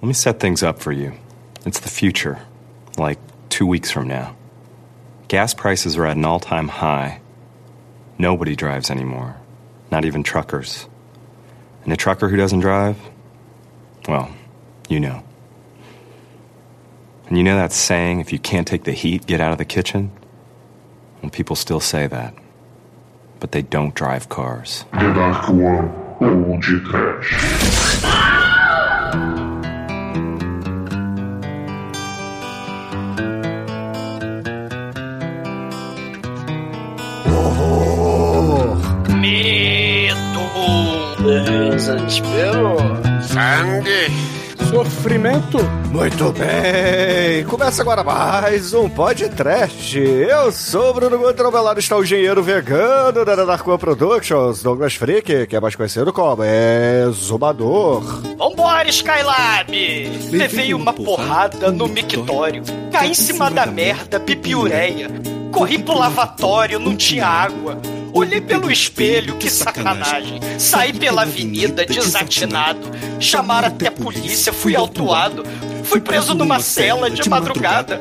[0.00, 1.12] Let me set things up for you.
[1.66, 2.38] It's the future,
[2.96, 3.18] like
[3.50, 4.34] two weeks from now.
[5.28, 7.20] Gas prices are at an all time high.
[8.16, 9.36] Nobody drives anymore,
[9.90, 10.88] not even truckers.
[11.84, 12.96] And a trucker who doesn't drive?
[14.08, 14.34] Well,
[14.88, 15.22] you know.
[17.26, 19.64] And you know that saying, if you can't take the heat, get out of the
[19.66, 20.10] kitchen?
[21.22, 22.34] Well, people still say that.
[23.38, 24.84] But they don't drive cars.
[42.10, 42.76] Desespero.
[43.22, 44.10] Sangue.
[44.68, 45.58] Sofrimento.
[45.92, 47.44] Muito bem.
[47.44, 49.96] Começa agora mais um podcast.
[49.96, 55.54] Eu sou o Bruno Gutrobelado, está o engenheiro vegano da Darkwan Productions, Douglas Freak, que
[55.54, 58.02] é mais conhecido como Exumador.
[58.36, 59.70] Vambora, Skylab!
[60.32, 62.64] Levei uma porrada no mictório.
[62.90, 65.08] Caí em cima da merda, pipiureia.
[65.52, 67.78] Corri pro lavatório, não tinha água.
[68.12, 70.40] Olhei pelo espelho, que sacanagem.
[70.58, 72.90] Saí pela avenida, desatinado.
[73.18, 75.44] Chamaram até a polícia, fui autuado.
[75.84, 78.00] Fui preso numa cela de madrugada.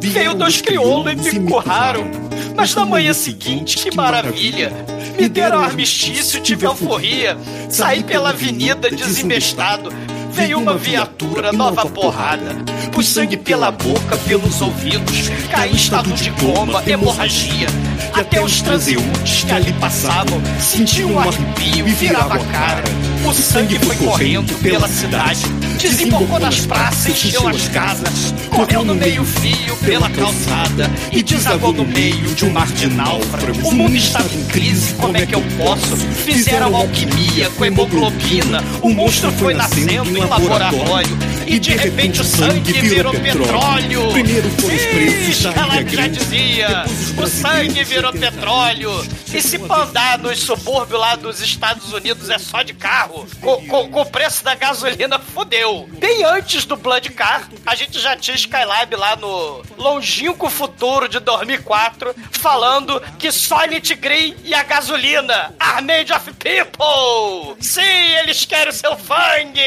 [0.00, 2.10] Veio dois crioulos e me empurraram.
[2.56, 4.72] Mas na manhã seguinte, que maravilha!
[5.18, 7.36] Me deram armistício, tive alforria.
[7.68, 9.92] Saí pela avenida desembestado.
[10.38, 12.54] Veio uma viatura, nova porrada.
[12.92, 15.28] Pus sangue pela boca, pelos ouvidos.
[15.50, 17.66] Caí em estado de coma, hemorragia.
[18.14, 22.84] Até os transeuntes que ali passavam sentiam um arrepio e virava a cara.
[23.26, 25.42] O sangue foi correndo pela cidade,
[25.78, 32.34] desembocou nas praças, encheu as casas, correu no meio-fio pela calçada e desagou no meio
[32.34, 33.64] de um mar de náufragos.
[33.64, 35.96] O mundo estava em crise, como é que eu posso?
[35.96, 43.12] Fizeram alquimia com hemoglobina, o monstro foi nascendo laboratório e de repente o sangue virou
[43.12, 44.12] petróleo.
[44.12, 46.84] Primeiro foram os preços da ela já dizia,
[47.22, 48.90] o sangue virou petróleo.
[49.32, 53.90] E se andar nos subúrbios lá dos Estados Unidos é só de carro, com, com-
[53.90, 55.86] com o preço da gasolina fodeu.
[55.98, 61.20] Bem antes do Blood Car, a gente já tinha Skylab lá no longínquo futuro de
[61.20, 67.54] 2004, falando que Solid Green e a gasolina are made of people.
[67.60, 67.82] Sim,
[68.22, 69.60] eles querem o seu fangue.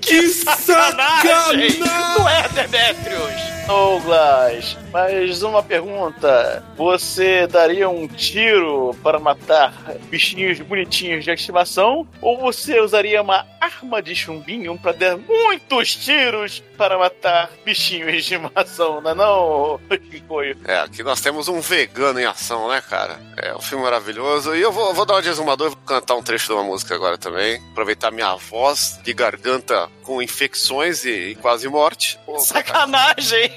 [0.00, 1.70] Que Sacanagem!
[1.70, 1.80] sacanagem!
[1.80, 3.56] Não é, Demetrius?
[3.66, 6.64] Douglas, mais uma pergunta.
[6.76, 9.74] Você daria um tiro para matar
[10.08, 12.06] bichinhos bonitinhos de estimação?
[12.22, 18.18] Ou você usaria uma arma de chumbinho para dar muitos tiros para matar bichinhos de
[18.18, 19.00] estimação?
[19.00, 20.56] Não é não, Kikoio?
[20.64, 23.18] É, aqui nós temos um vegano em ação, né, cara?
[23.36, 24.54] É um filme maravilhoso.
[24.54, 26.62] E eu vou, vou dar uma de exumador e vou cantar um trecho de uma
[26.62, 27.60] música agora também.
[27.72, 29.55] Aproveitar minha voz de garganta
[30.02, 32.18] com infecções e, e quase morte.
[32.26, 33.50] Vou cantar, Sacanagem!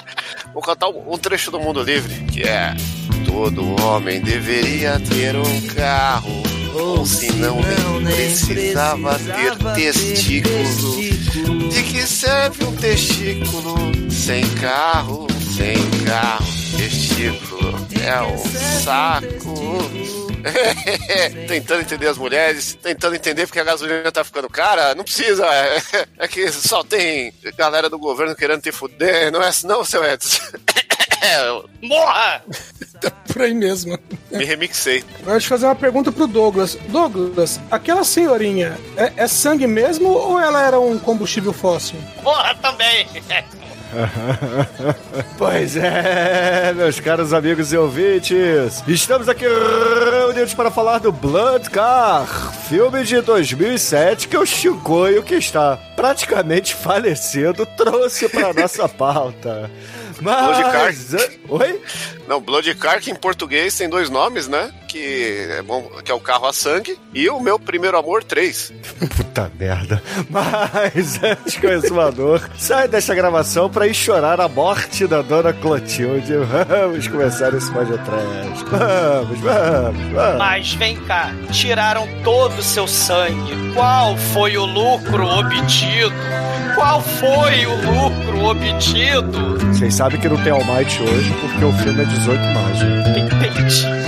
[0.52, 2.74] vou cantar um, um trecho do Mundo Livre, que é...
[3.26, 6.42] Todo homem deveria ter um carro,
[6.74, 7.58] ou se não
[8.00, 10.96] nem precisava ter testículo.
[11.70, 13.76] De que serve um testículo
[14.10, 15.26] sem carro,
[15.56, 16.44] sem carro?
[16.76, 18.38] Testículo é um
[18.82, 20.21] saco.
[21.48, 24.94] tentando entender as mulheres, tentando entender porque a gasolina tá ficando cara.
[24.94, 25.82] Não precisa, é,
[26.18, 30.04] é que só tem galera do governo querendo te fuder, não é assim não, seu
[30.04, 30.40] Edson?
[31.82, 32.42] Morra!
[33.32, 33.98] Por aí mesmo.
[34.30, 35.04] Me remixei.
[35.20, 36.76] Agora deixa eu fazer uma pergunta pro Douglas.
[36.88, 41.98] Douglas, aquela senhorinha é, é sangue mesmo ou ela era um combustível fóssil?
[42.22, 43.06] Morra também!
[45.36, 52.26] Pois é, meus caros amigos e ouvintes, estamos aqui reunidos para falar do Blood Car,
[52.68, 59.70] filme de 2007 que o Chicoio, que está praticamente falecido, trouxe para nossa pauta.
[60.22, 60.84] Blood Car.
[60.84, 61.14] Mas...
[61.48, 61.80] Oi?
[62.28, 64.72] Não, Blood Car, que em português tem dois nomes, né?
[64.88, 68.72] Que é, bom, que é o carro a sangue e o meu primeiro amor 3.
[69.16, 70.02] Puta merda.
[70.30, 75.52] Mas antes que o exumador sai desta gravação para ir chorar a morte da dona
[75.52, 76.34] Clotilde,
[76.68, 78.64] vamos começar esse podcast.
[78.70, 80.38] Vamos, vamos, vamos.
[80.38, 83.72] Mas vem cá, tiraram todo o seu sangue.
[83.74, 86.14] Qual foi o lucro obtido?
[86.74, 89.58] Qual foi o lucro obtido?
[89.72, 92.78] Vocês sabem que não tem All Might hoje porque o filme é 18 mais.
[92.82, 94.02] Entendi.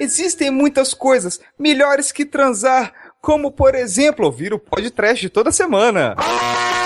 [0.00, 6.14] Existem muitas coisas melhores que transar, como por exemplo ouvir o podcast toda semana.
[6.16, 6.77] Meus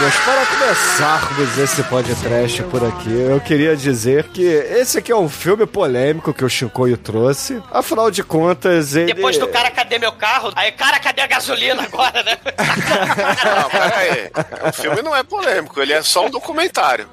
[0.00, 5.28] Douglas, para começarmos esse podcast por aqui, eu queria dizer que esse aqui é um
[5.28, 7.62] filme polêmico que o Chicoio trouxe.
[7.70, 9.12] Afinal de contas, ele...
[9.12, 10.52] Depois do cara, cadê meu carro?
[10.56, 12.38] Aí, cara, cadê a gasolina agora, né?
[13.60, 14.30] Não, pera aí.
[14.68, 17.06] O filme não é polêmico, ele é só um documentário.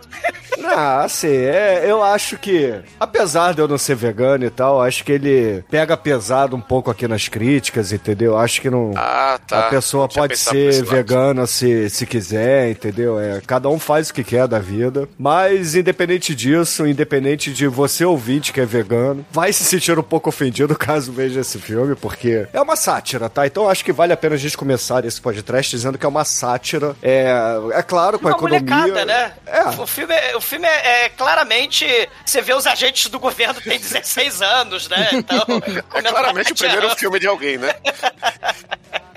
[0.57, 5.03] Não, assim, é, eu acho que, apesar de eu não ser vegano e tal, acho
[5.03, 8.37] que ele pega pesado um pouco aqui nas críticas, entendeu?
[8.37, 8.91] Acho que não.
[8.95, 9.67] Ah, tá.
[9.67, 12.86] A pessoa pode ser vegana se, se quiser, entendeu?
[13.19, 15.07] É, cada um faz o que quer da vida.
[15.17, 20.29] Mas, independente disso, independente de você ouvinte que é vegano, vai se sentir um pouco
[20.29, 23.45] ofendido caso veja esse filme, porque é uma sátira, tá?
[23.45, 26.25] Então acho que vale a pena a gente começar esse podcast dizendo que é uma
[26.25, 26.95] sátira.
[27.01, 27.27] É,
[27.73, 28.75] é claro, com a Uma economia.
[28.75, 29.33] molecada, né?
[29.45, 29.63] É.
[29.81, 31.85] O filme, é, o filme é, é claramente.
[32.25, 35.09] Você vê os agentes do governo têm 16 anos, né?
[35.13, 35.45] Então.
[35.97, 37.73] É claramente o primeiro filme de alguém, né?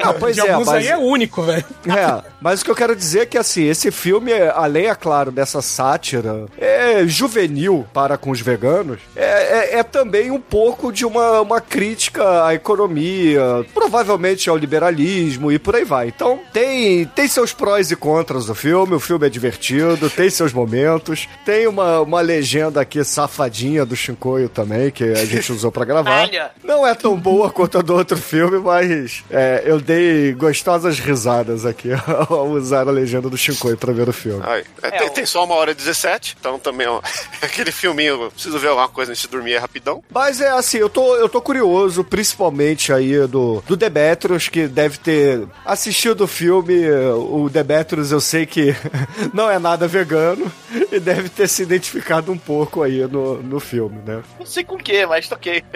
[0.02, 0.76] Ah, pois de é, alguns mas...
[0.76, 1.64] aí é único, velho.
[1.86, 5.30] É, mas o que eu quero dizer é que, assim, esse filme, além, é claro,
[5.32, 11.04] dessa sátira é juvenil para com os veganos, é, é- é também um pouco de
[11.04, 13.42] uma, uma crítica à economia,
[13.74, 16.08] provavelmente ao liberalismo e por aí vai.
[16.08, 20.52] Então, tem, tem seus prós e contras do filme, o filme é divertido, tem seus
[20.52, 25.84] momentos, tem uma, uma legenda aqui safadinha do Shinkoio também, que a gente usou pra
[25.84, 26.22] gravar.
[26.62, 31.64] Não é tão boa quanto a do outro filme, mas é, eu dei gostosas risadas
[31.66, 31.90] aqui
[32.28, 34.42] ao usar a legenda do Shinkoi pra ver o filme.
[34.44, 37.00] Ai, é, tem, tem só uma hora e 17, então também ó,
[37.42, 40.02] aquele filminho, eu preciso ver alguma coisa antes de dormir é rapidão.
[40.12, 44.98] Mas é assim, eu tô, eu tô curioso, principalmente aí do, do Demetrius, que deve
[44.98, 46.88] ter assistido o filme.
[46.90, 48.74] O Demetrius eu sei que
[49.32, 50.50] não é nada vegano
[50.90, 54.22] e deve ter se identificado um pouco aí no, no filme, né?
[54.38, 55.64] Não sei com o que, mas toquei.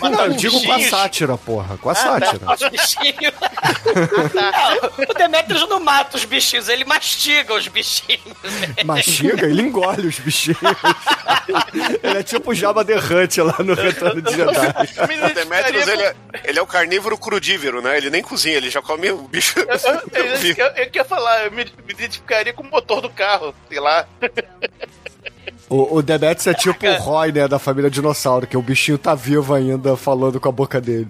[0.00, 2.52] Não, eu digo com a sátira, porra, com a sátira.
[2.52, 3.34] Os bichinhos.
[4.34, 8.20] Não, o Demetrius não mata os bichinhos, ele mastiga os bichinhos.
[8.84, 10.58] Mastiga, ele engole os bichinhos.
[12.02, 14.54] ele é tipo o Jabba the Hutt lá no Retorno de Jedi.
[15.24, 16.14] O Demetrius, ele é,
[16.44, 17.96] ele é o carnívoro crudívoro, né?
[17.96, 19.58] Ele nem cozinha, ele já come o bicho.
[19.58, 23.10] Eu, eu, eu, eu, eu queria falar, eu me, me identificaria com o motor do
[23.10, 24.06] carro, sei lá.
[25.68, 29.14] O, o Demetrius é tipo o Roy, né, da família dinossauro, que o bichinho tá
[29.14, 31.08] vivo ainda falando com a boca dele.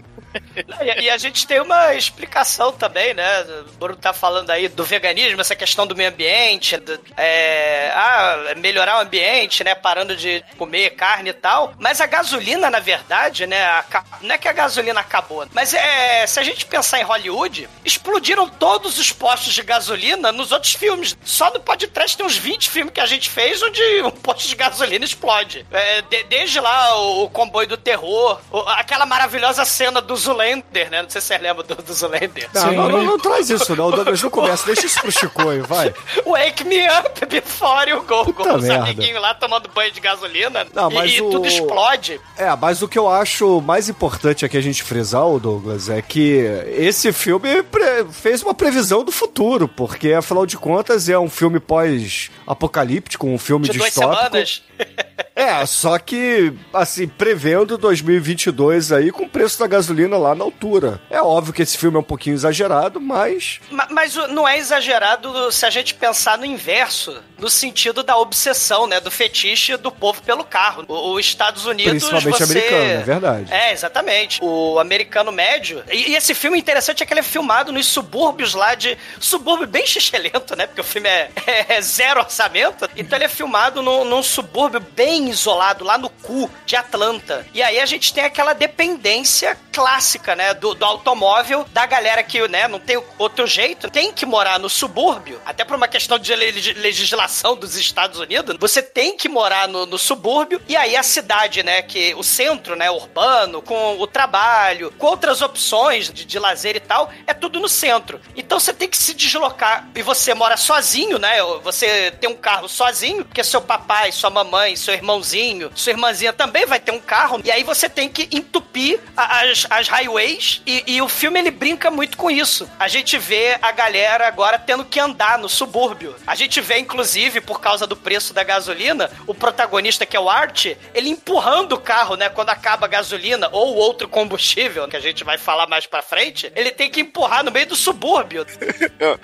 [0.99, 3.43] E, e a gente tem uma explicação também, né?
[3.69, 8.55] O Bruno tá falando aí do veganismo, essa questão do meio ambiente, do- é, ah,
[8.57, 9.75] melhorar o ambiente, né?
[9.75, 11.75] Parando de comer carne e tal.
[11.79, 13.65] Mas a gasolina, na verdade, né?
[13.67, 16.27] aca- Não é que a gasolina acabou, mas é.
[16.27, 21.17] Se a gente pensar em Hollywood, explodiram todos os postos de gasolina nos outros filmes.
[21.25, 24.55] Só no podcast tem uns 20 filmes que a gente fez onde um posto de
[24.57, 25.67] gasolina explode.
[25.71, 30.91] É, de- desde lá o, o comboio do terror, o- aquela maravilhosa cena do Zoolander,
[30.91, 31.03] né?
[31.03, 32.49] Não sei se você lembra do, do Zoolander.
[32.55, 35.93] Não, não, não, não traz isso não, Douglas, não começa, deixa isso pro Chicoio, vai.
[36.27, 38.25] Wake me up before you go.
[38.25, 40.67] Puta Com os amiguinhos lá tomando banho de gasolina.
[40.73, 42.21] Não, e- mas e, o- tudo explode.
[42.37, 46.39] É, mas o que eu acho mais importante aqui a gente frisar, Douglas, é que
[46.77, 51.61] esse filme pre- fez uma previsão do futuro, porque afinal de contas é um filme
[51.61, 54.23] pós-apocalíptico, um filme De duas distópico.
[54.23, 54.63] semanas.
[55.37, 61.01] É, só que, assim, prevendo 2022 aí com o preço da gasolina lá na altura.
[61.11, 65.51] É óbvio que esse filme é um pouquinho exagerado, mas Ma- Mas não é exagerado
[65.51, 69.01] se a gente pensar no inverso, no sentido da obsessão, né?
[69.01, 70.85] Do fetiche do povo pelo carro.
[70.89, 72.05] Os Estados Unidos.
[72.09, 72.45] Principalmente você...
[72.45, 73.53] americano, é verdade.
[73.53, 74.39] É, exatamente.
[74.43, 75.83] O americano médio.
[75.91, 78.97] E, e esse filme interessante é que ele é filmado nos subúrbios lá de.
[79.19, 80.67] Subúrbio bem xixelento, né?
[80.67, 81.29] Porque o filme é,
[81.77, 82.89] é zero orçamento.
[82.97, 87.47] Então ele é filmado num, num subúrbio bem isolado, lá no cu de Atlanta.
[87.55, 90.55] E aí a gente tem aquela dependência clássica, né?
[90.55, 94.69] Do, do automóvel, da galera que, né, não tem outro jeito, tem que morar no
[94.71, 99.67] subúrbio, até por uma questão de le- legislação dos Estados Unidos, você tem que morar
[99.67, 104.07] no, no subúrbio, e aí a cidade, né, que o centro, né, urbano, com o
[104.07, 108.21] trabalho, com outras opções de, de lazer e tal, é tudo no centro.
[108.37, 112.69] Então você tem que se deslocar, e você mora sozinho, né, você tem um carro
[112.69, 117.41] sozinho, porque seu papai, sua mamãe, seu irmãozinho, sua irmãzinha também vai ter um carro,
[117.45, 121.51] e aí você tem que entupir a- as, as highways, e, e o filme ele
[121.51, 122.69] brinca muito com isso.
[122.79, 126.15] A gente vê a galera agora tendo que andar no subúrbio.
[126.27, 130.29] A gente vê, inclusive, por causa do preço da gasolina, o protagonista, que é o
[130.29, 135.01] Art, ele empurrando o carro, né, quando acaba a gasolina ou outro combustível, que a
[135.01, 138.47] gente vai falar mais pra frente, ele tem que empurrar no meio do subúrbio.
[138.99, 139.19] Eu,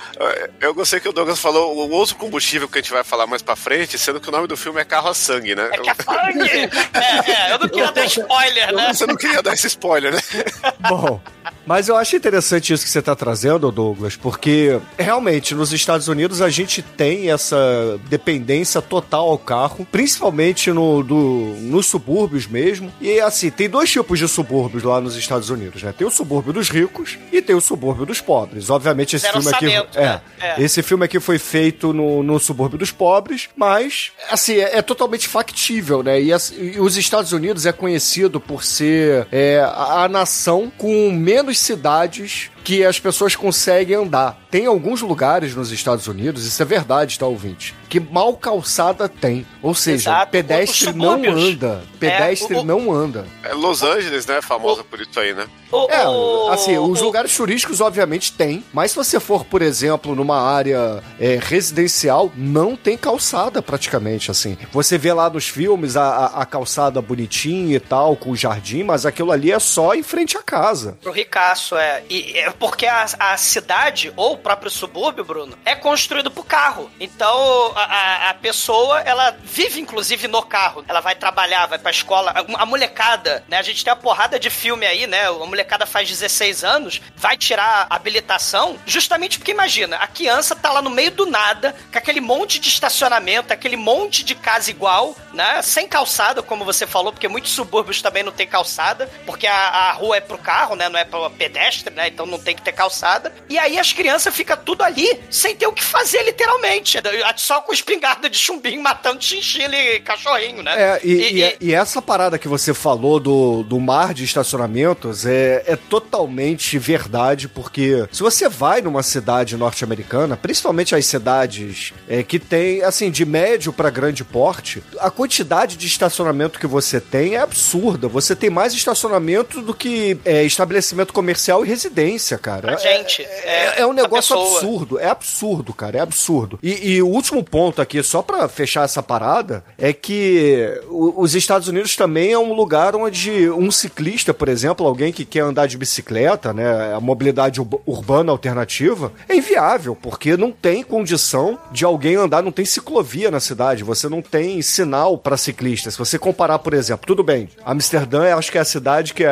[0.61, 3.41] eu gostei que o Douglas falou o outro combustível que a gente vai falar mais
[3.41, 5.71] pra frente, sendo que o nome do filme é Carro a Sangue, né?
[5.73, 6.71] É que é sangue!
[6.93, 8.93] É, é, eu não queria dar spoiler, né?
[8.93, 10.21] Você não queria dar esse spoiler, né?
[10.89, 11.21] Bom,
[11.67, 16.41] Mas eu acho interessante isso que você está trazendo, Douglas, porque realmente nos Estados Unidos
[16.41, 22.93] a gente tem essa dependência total ao carro, principalmente no, do, nos subúrbios mesmo.
[23.01, 25.95] E assim, tem dois tipos de subúrbios lá nos Estados Unidos, né?
[25.97, 28.69] Tem o subúrbio dos ricos e tem o subúrbio dos pobres.
[28.71, 30.21] Obviamente esse Zero filme aqui é, né?
[30.41, 30.63] É.
[30.63, 35.29] esse filme aqui foi feito no, no subúrbio dos pobres, mas assim, é, é totalmente
[35.29, 36.21] factível, né?
[36.21, 41.59] E, e os Estados Unidos é conhecido por ser é, a, a nação com menos
[41.59, 44.39] cidades que as pessoas conseguem andar.
[44.51, 47.75] Tem alguns lugares nos Estados Unidos, isso é verdade, tá, ouvinte?
[47.89, 49.47] Que mal calçada tem.
[49.63, 50.31] Ou seja, Exato.
[50.33, 51.83] pedestre não anda.
[51.99, 53.27] Pedestre É, o- não anda.
[53.43, 54.41] É Los Angeles, né?
[54.43, 55.47] Famosa por isso aí, né?
[55.73, 59.63] O- É, o- assim, os o- lugares turísticos obviamente tem, mas se você for, por
[59.63, 64.57] exemplo, numa área é, residencial, não tem calçada praticamente, assim.
[64.73, 68.83] Você vê lá nos filmes a, a- a calçada bonitinha e tal, com o jardim,
[68.83, 70.99] mas aquilo ali é só em frente à casa.
[71.01, 72.03] Pro ricaço, é.
[72.11, 76.91] E é porque a, a cidade, ou o próprio subúrbio, Bruno, é construído por carro.
[77.01, 80.85] Então, a, a- a pessoa, ela vive, inclusive, no carro.
[80.89, 82.33] Ela vai trabalhar, vai pra escola.
[82.33, 83.59] A, a molecada, né?
[83.59, 85.27] A gente tem uma porrada de filme aí, né?
[85.29, 90.73] A molecada faz 16 anos, vai tirar a habilitação, justamente porque, imagina, a criança tá
[90.73, 95.15] lá no meio do nada, com aquele monte de estacionamento, aquele monte de casa igual,
[95.33, 95.63] né?
[95.63, 99.93] Sem calçada, como você falou, porque muitos subúrbios também não tem calçada, porque a, a
[99.93, 100.89] rua é pro carro, né?
[100.89, 102.09] Não é pro pedestre, né?
[102.09, 103.33] Então não tem que ter calçada.
[103.49, 106.99] E aí as crianças ficam tudo ali, sem ter o que fazer, literalmente.
[107.37, 110.73] Só com espingarda de chumbinho matando chinchila e cachorrinho, né?
[110.97, 115.63] É, e, e- e essa parada que você falou do, do mar de estacionamentos é,
[115.67, 122.39] é totalmente verdade, porque se você vai numa cidade norte-americana, principalmente as cidades é, que
[122.39, 127.41] tem, assim, de médio pra grande porte, a quantidade de estacionamento que você tem é
[127.41, 128.09] absurda.
[128.09, 132.61] Você tem mais estacionamento do que é, estabelecimento comercial e residência, cara.
[132.63, 133.23] Pra É- gente.
[133.23, 136.59] é, é um negócio absurdo, é absurdo, cara, é absurdo.
[136.63, 141.69] E, e o último ponto aqui, só pra fechar essa parada, é que os Estados
[141.69, 145.77] Unidos também é um lugar onde um ciclista, por exemplo, alguém que quer andar de
[145.79, 152.17] bicicleta, né, a mobilidade ur- urbana alternativa, é inviável, porque não tem condição de alguém
[152.17, 155.91] andar, não tem ciclovia na cidade, você não tem sinal pra ciclista.
[155.91, 159.25] Se você comparar, por exemplo, tudo bem, Amsterdã, eu acho que é a cidade que
[159.25, 159.29] é,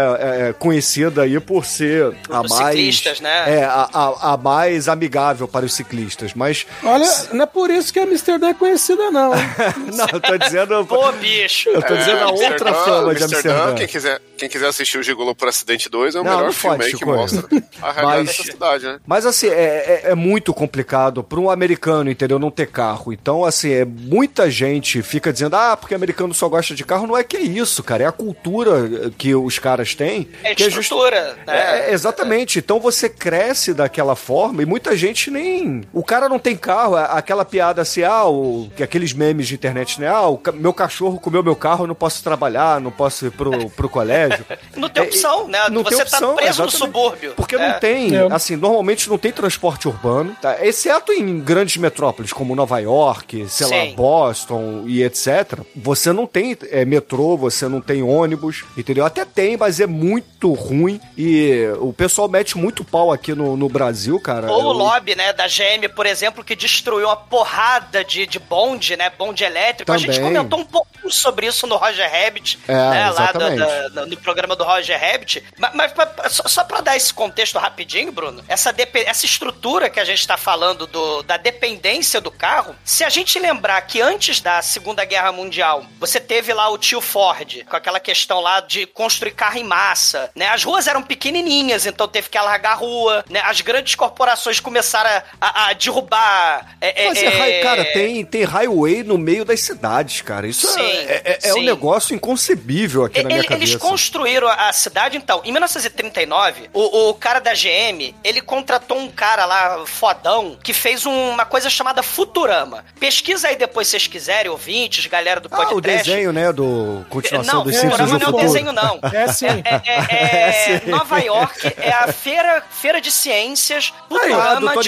[0.48, 3.58] é conhecida aí por ser a mais ciclistas, né?
[3.60, 6.66] é, a, a- a mais amigável para os ciclistas, mas.
[6.82, 9.30] Olha, não é por isso que Amsterdã é conhecida, não.
[9.94, 10.84] Não, eu tô dizendo.
[10.86, 11.68] Pô, bicho.
[11.70, 13.74] Eu tô dizendo a outra Amsterdã, fama de Amsterdã.
[13.74, 16.52] Quem quiser, quem quiser assistir o Gigolo por Acidente 2 é o Não, melhor não
[16.52, 17.10] filme pode, aí que Chico.
[17.14, 17.44] mostra
[17.82, 19.00] a realidade Mas- dessa cidade, né?
[19.06, 22.38] Mas assim, é, é- é muito complicado para um americano, entendeu?
[22.38, 23.12] Não ter carro.
[23.12, 27.06] Então, assim, é, muita gente fica dizendo, ah, porque americano só gosta de carro.
[27.06, 28.04] Não é que é isso, cara.
[28.04, 30.28] É a cultura que os caras têm.
[30.44, 31.88] É que just- estrutura, né?
[31.88, 32.58] É, exatamente.
[32.58, 35.82] Então você cresce daquela forma e muita gente nem.
[35.92, 36.96] O cara não tem carro.
[36.96, 38.70] é Aquela piada assim, ah, o...
[38.76, 40.08] que aqueles memes de internet, né?
[40.08, 43.30] Ah, o ca- meu cachorro comeu meu carro, eu não posso trabalhar, não posso ir
[43.30, 44.44] pro, pro colégio.
[44.76, 45.58] Não tem É, opção, né?
[45.70, 46.76] Não Você tem tá opção, preso no exatamente.
[46.78, 47.32] subúrbio.
[47.34, 47.58] Porque É.
[47.72, 48.28] não tem, É.
[48.30, 50.64] assim, normalmente não tem transporte urbano, tá?
[50.64, 53.94] Exceto em grandes metrópoles como Nova York, sei lá, Sim.
[53.96, 55.60] Boston e etc.
[55.74, 59.04] Você não tem é, metrô, você não tem ônibus, entendeu?
[59.04, 63.68] Até tem, mas é muito ruim e o pessoal mete muito pau aqui no, no
[63.68, 64.50] Brasil, cara.
[64.50, 68.38] Ou o Eu- lobby, né, da GM, por exemplo, que destruiu uma porrada de, de
[68.38, 69.90] bonde, né, bonde elétrico.
[69.92, 70.32] A gente Também.
[70.34, 74.54] comentou um pouco sobre isso no Roger Rabbit, É, né, lá do, da- no programa
[74.56, 75.42] do Roger Rabbit.
[75.58, 75.92] Mas, mas
[76.32, 78.74] só, só pra dar esse contexto rapidinho, Bruno, essa,
[79.06, 83.38] essa estrutura que a gente tá falando do, da dependência do carro, se a gente
[83.38, 88.00] lembrar que antes da Segunda Guerra Mundial, você teve lá o tio Ford, com aquela
[88.00, 90.48] questão lá de construir carro em massa, né?
[90.48, 93.40] As ruas eram pequenininhas, então teve que alargar a rua, né?
[93.44, 96.76] As grandes corporações começaram a, a- a derrubar...
[96.80, 100.46] é, é, Mas é, é, cara, tem, tem highway no meio das cidades, cara.
[100.46, 101.64] Isso é- Sim, é, é- é um sim.
[101.64, 103.78] negócio inconcebível aqui na minha Ele- Eles cabeça.
[103.78, 105.40] construíram a cidade, então.
[105.44, 111.06] Em 1939, o, o cara da GM, ele contratou um cara lá, fodão, que fez
[111.06, 112.84] um- uma coisa chamada Futurama.
[113.00, 115.76] Pesquisa aí depois, se vocês quiserem, ouvintes, galera do Ah, podcast.
[115.76, 118.52] o desenho, né, do continuação Não, dos o Simpsons Futurama do não é um futuro.
[118.52, 119.00] desenho, não.
[119.12, 119.46] É sim.
[119.46, 119.82] É,
[120.14, 122.37] é- é- Nova York é a feira,
[122.70, 124.26] feira de ciências Tony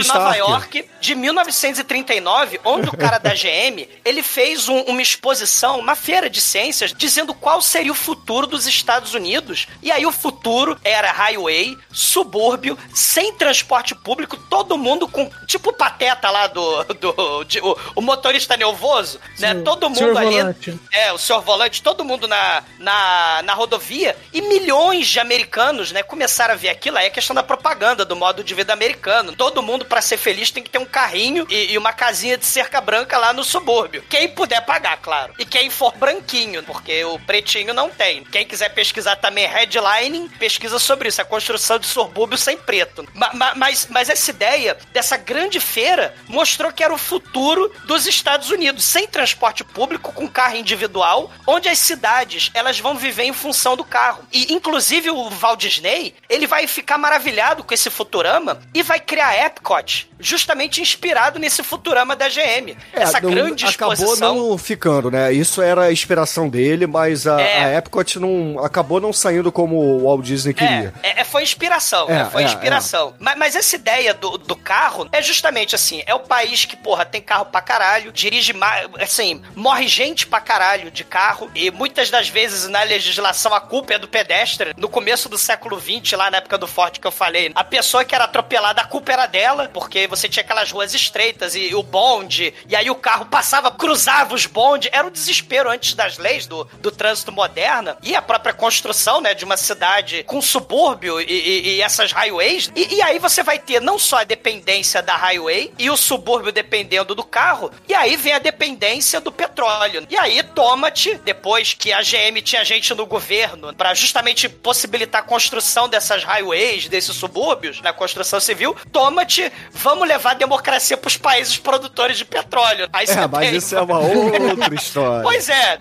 [0.02, 0.38] de Nova Stark.
[0.38, 6.28] York de 1939, onde o cara da GM ele fez um- uma exposição, uma feira
[6.28, 9.66] de ciências, dizendo qual seria o futuro dos Estados Unidos.
[9.82, 15.72] E aí o futuro era highway, subúrbio, sem transporte público, todo mundo com tipo o
[15.72, 19.54] pateta lá do, do de- o, o motorista nervoso, né?
[19.54, 20.78] Sim, Todo mundo ali volante.
[20.92, 26.02] é, o senhor volante, todo mundo na, na, na rodovia, e milhões de americanos, né,
[26.02, 29.32] começaram a ver aquilo, aí é a questão propaganda do modo de vida americano.
[29.32, 32.46] Todo mundo, para ser feliz, tem que ter um carrinho e, e, uma casinha de
[32.46, 34.04] cerca branca lá no subúrbio.
[34.08, 35.34] Quem puder pagar, claro.
[35.38, 38.24] E quem for branquinho, porque o pretinho não tem.
[38.24, 43.06] Quem quiser pesquisar também headlining, pesquisa sobre isso, a construção de subúrbio sem preto.
[43.14, 48.06] Ma, ma, mas, mas essa ideia dessa grande feira mostrou que era o futuro dos
[48.06, 53.32] Estados Unidos, sem transporte público, com carro individual, onde as cidades elas vão viver em
[53.32, 54.24] função do carro.
[54.32, 56.98] E inclusive o Walt Disney, ele vai ficar
[57.30, 62.76] maravilhado com esse Futurama e vai criar Epcot, justamente inspirado nesse Futurama da GM.
[62.92, 64.14] É, essa não, grande exposição.
[64.14, 65.32] Acabou não ficando, né?
[65.32, 67.64] Isso era a inspiração dele, mas a, é.
[67.64, 70.92] a Epcot não acabou não saindo como o Walt Disney queria.
[71.02, 73.14] É, é foi inspiração, é, foi é, inspiração.
[73.18, 77.04] Mas, mas, essa ideia do, do carro é justamente assim, é o país que, porra,
[77.04, 78.52] tem carro pra caralho, dirige,
[79.00, 83.94] assim, morre gente pra caralho de carro, e muitas das vezes na legislação a culpa
[83.94, 84.74] é do pedestre.
[84.76, 88.04] No começo do século XX, lá na época do Ford que eu falei, a pessoa
[88.04, 91.74] que era atropelada, a culpa era dela, porque você tinha aquelas ruas estreitas e, e
[91.74, 96.18] o bonde, e aí o carro passava, cruzava os bondes, era um desespero antes das
[96.18, 101.20] leis do, do trânsito moderno, e a própria construção, né, de uma cidade com subúrbio
[101.20, 105.00] e, e, e essas highways, e, e aí você vai ter não só a dependência
[105.00, 110.06] da highway e o subúrbio dependendo do carro, e aí vem a dependência do petróleo.
[110.10, 115.24] E aí toma-te, depois que a GM tinha gente no governo para justamente possibilitar a
[115.24, 121.56] construção dessas highways, desses subúrbios, na construção civil, toma-te, vamos levar a democracia pros países
[121.56, 122.88] produtores de petróleo.
[122.92, 123.56] Aí é, mas tem...
[123.56, 125.22] isso é uma outra história.
[125.24, 125.78] pois é,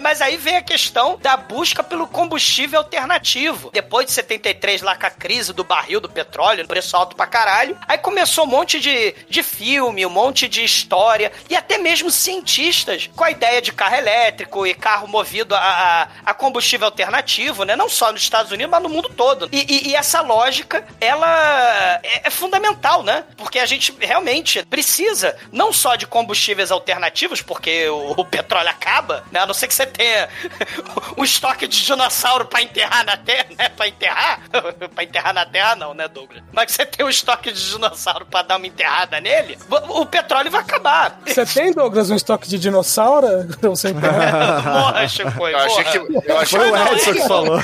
[0.00, 3.70] mas aí vem a questão da busca pelo combustível alternativo.
[3.72, 7.76] Depois de 73, lá com a crise do barril do petróleo, preço alto pra caralho,
[7.86, 13.08] aí começou um monte de, de filme, um monte de história, e até mesmo cientistas
[13.14, 17.76] com a ideia de carro elétrico e carro movido a, a, a combustível alternativo, né?
[17.76, 19.48] Não só nos Estados Unidos, mas no mundo todo.
[19.52, 23.23] E, e, e essa lógica, ela é, é, fundamental, né?
[23.36, 29.24] Porque a gente realmente precisa não só de combustíveis alternativos, porque o, o petróleo acaba,
[29.30, 29.40] né?
[29.40, 30.28] A não ser que você tenha
[31.16, 33.68] um estoque de dinossauro para enterrar na Terra, né?
[33.70, 34.40] Pra enterrar?
[34.94, 36.42] pra enterrar na Terra não, né, Douglas?
[36.52, 39.58] Mas você tem um estoque de dinossauro para dar uma enterrada nele,
[39.88, 41.20] o petróleo vai acabar.
[41.26, 43.26] Você tem, Douglas, um estoque de dinossauro?
[43.62, 45.48] Você Morra, Chico.
[45.48, 47.60] Eu achei que, eu achei foi o Edson que falou.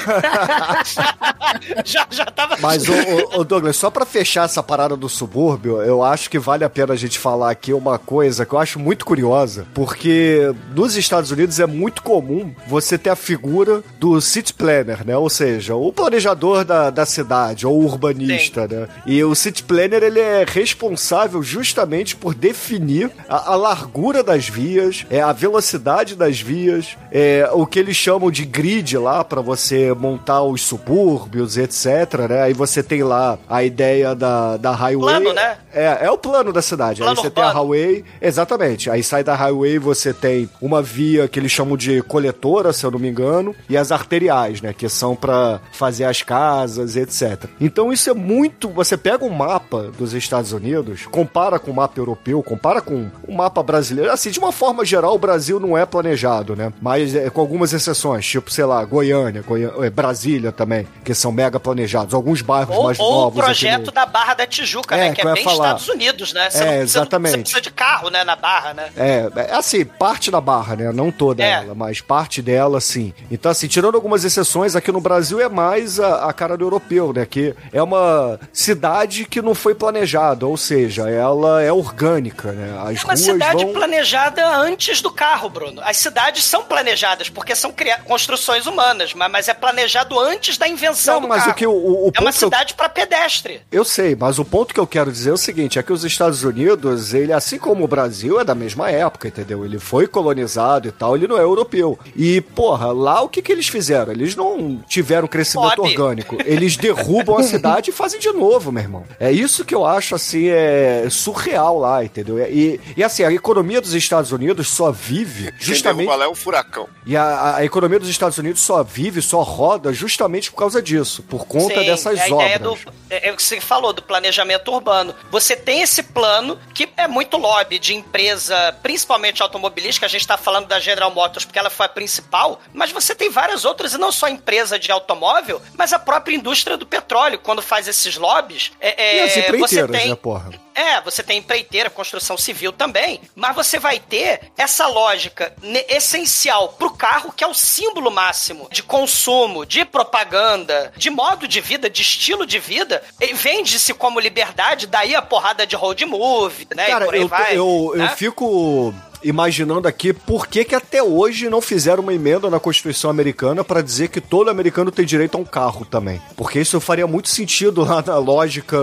[1.85, 2.57] já, já tava...
[2.61, 5.50] Mas, o, o Douglas, só para fechar essa parada do subúrbio,
[5.85, 8.79] eu acho que vale a pena a gente falar aqui uma coisa que eu acho
[8.79, 14.53] muito curiosa, porque nos Estados Unidos é muito comum você ter a figura do city
[14.53, 15.17] planner, né?
[15.17, 18.75] Ou seja, o planejador da, da cidade, ou urbanista, Sim.
[18.75, 18.89] né?
[19.07, 25.07] E o city planner, ele é responsável justamente por definir a, a largura das vias,
[25.11, 29.93] é, a velocidade das vias, é, o que eles chamam de grid lá para você
[29.95, 32.43] montar os subúrbios, etc, né?
[32.43, 35.15] Aí você tem lá a ideia da, da highway.
[35.33, 35.57] Plano, né?
[35.73, 36.99] É, é o plano da cidade.
[36.99, 37.35] Plano Aí você urbano.
[37.35, 38.91] tem a highway, exatamente.
[38.91, 42.91] Aí sai da highway, você tem uma via que eles chamam de coletora, se eu
[42.91, 44.73] não me engano, e as arteriais, né?
[44.73, 47.45] Que são para fazer as casas, etc.
[47.61, 48.69] Então isso é muito.
[48.71, 53.35] Você pega um mapa dos Estados Unidos, compara com o mapa europeu, compara com o
[53.35, 54.11] mapa brasileiro.
[54.11, 56.73] Assim, de uma forma geral, o Brasil não é planejado, né?
[56.81, 61.33] Mas é, com algumas exceções, tipo, sei lá, Goiânia, Goiânia é, Brasília também, que são
[61.33, 62.15] mega planejados.
[62.15, 63.39] Alguns bairros ou, mais ou novos.
[63.39, 63.93] Ou o projeto no...
[63.93, 65.15] da Barra da Tijuca, é, né?
[65.15, 65.77] Que é bem falar.
[65.77, 66.51] Estados Unidos, né?
[66.51, 67.31] Você é, não, exatamente.
[67.31, 68.25] Você, não, você precisa de carro, né?
[68.25, 68.91] Na Barra, né?
[68.97, 70.93] É, é assim, parte da Barra, né?
[70.93, 71.51] Não toda é.
[71.51, 73.13] ela, mas parte dela, sim.
[73.31, 77.13] Então, assim, tirando algumas exceções, aqui no Brasil é mais a, a cara do europeu,
[77.13, 77.27] né?
[77.27, 82.79] Que é uma cidade que não foi planejada, ou seja, ela é orgânica, né?
[82.85, 83.73] As é uma cidade vão...
[83.73, 85.81] planejada antes do carro, Bruno.
[85.85, 87.99] As cidades são planejadas porque são cria...
[87.99, 91.53] construções humanas, mas, mas é planejado antes da invenção não, do mas carro.
[91.53, 92.77] O que, o, o é uma cidade eu...
[92.77, 93.63] para pedestre.
[93.71, 96.05] Eu sei, mas o ponto que eu quero dizer é o seguinte, é que os
[96.05, 99.65] Estados Unidos, ele, assim como o Brasil, é da mesma época, entendeu?
[99.65, 101.99] Ele foi colonizado e tal, ele não é europeu.
[102.17, 104.13] E, porra, lá o que que eles fizeram?
[104.13, 105.91] Eles não tiveram crescimento Pode.
[105.91, 106.37] orgânico.
[106.45, 109.05] Eles derrubam a cidade e fazem de novo, meu irmão.
[109.19, 112.39] É isso que eu acho, assim, é surreal lá, entendeu?
[112.39, 116.07] E, e assim, a economia dos Estados Unidos só vive justamente...
[116.07, 116.89] Qual é o furacão.
[117.07, 121.23] E a, a, economia dos Estados Unidos só vive, só roda justamente por causa disso,
[121.23, 122.41] por conta Sim, dessas a obras.
[122.41, 125.00] Ideia do, é, é o que você falou, do planejamento urbano.
[125.31, 130.37] Você tem esse plano que é muito lobby de empresa, principalmente automobilística, a gente está
[130.37, 133.99] falando da General Motors porque ela foi a principal, mas você tem várias outras, e
[133.99, 138.73] não só empresa de automóvel, mas a própria indústria do petróleo, quando faz esses lobbies.
[138.81, 140.09] É, é, e as você tem...
[140.11, 140.51] né, porra?
[140.75, 145.53] É, você tem empreiteira, construção civil também, mas você vai ter essa lógica
[145.89, 151.61] essencial pro carro, que é o símbolo máximo de consumo, de propaganda, de modo de
[151.61, 153.03] vida, de estilo de vida.
[153.35, 156.89] Vende-se como liberdade, daí a porrada de road movie, né?
[156.89, 157.57] e Cara, por aí eu, vai.
[157.57, 158.09] eu, eu né?
[158.17, 163.63] fico imaginando aqui por que, que até hoje não fizeram uma emenda na Constituição americana
[163.63, 166.21] pra dizer que todo americano tem direito a um carro também.
[166.37, 168.77] Porque isso faria muito sentido lá na lógica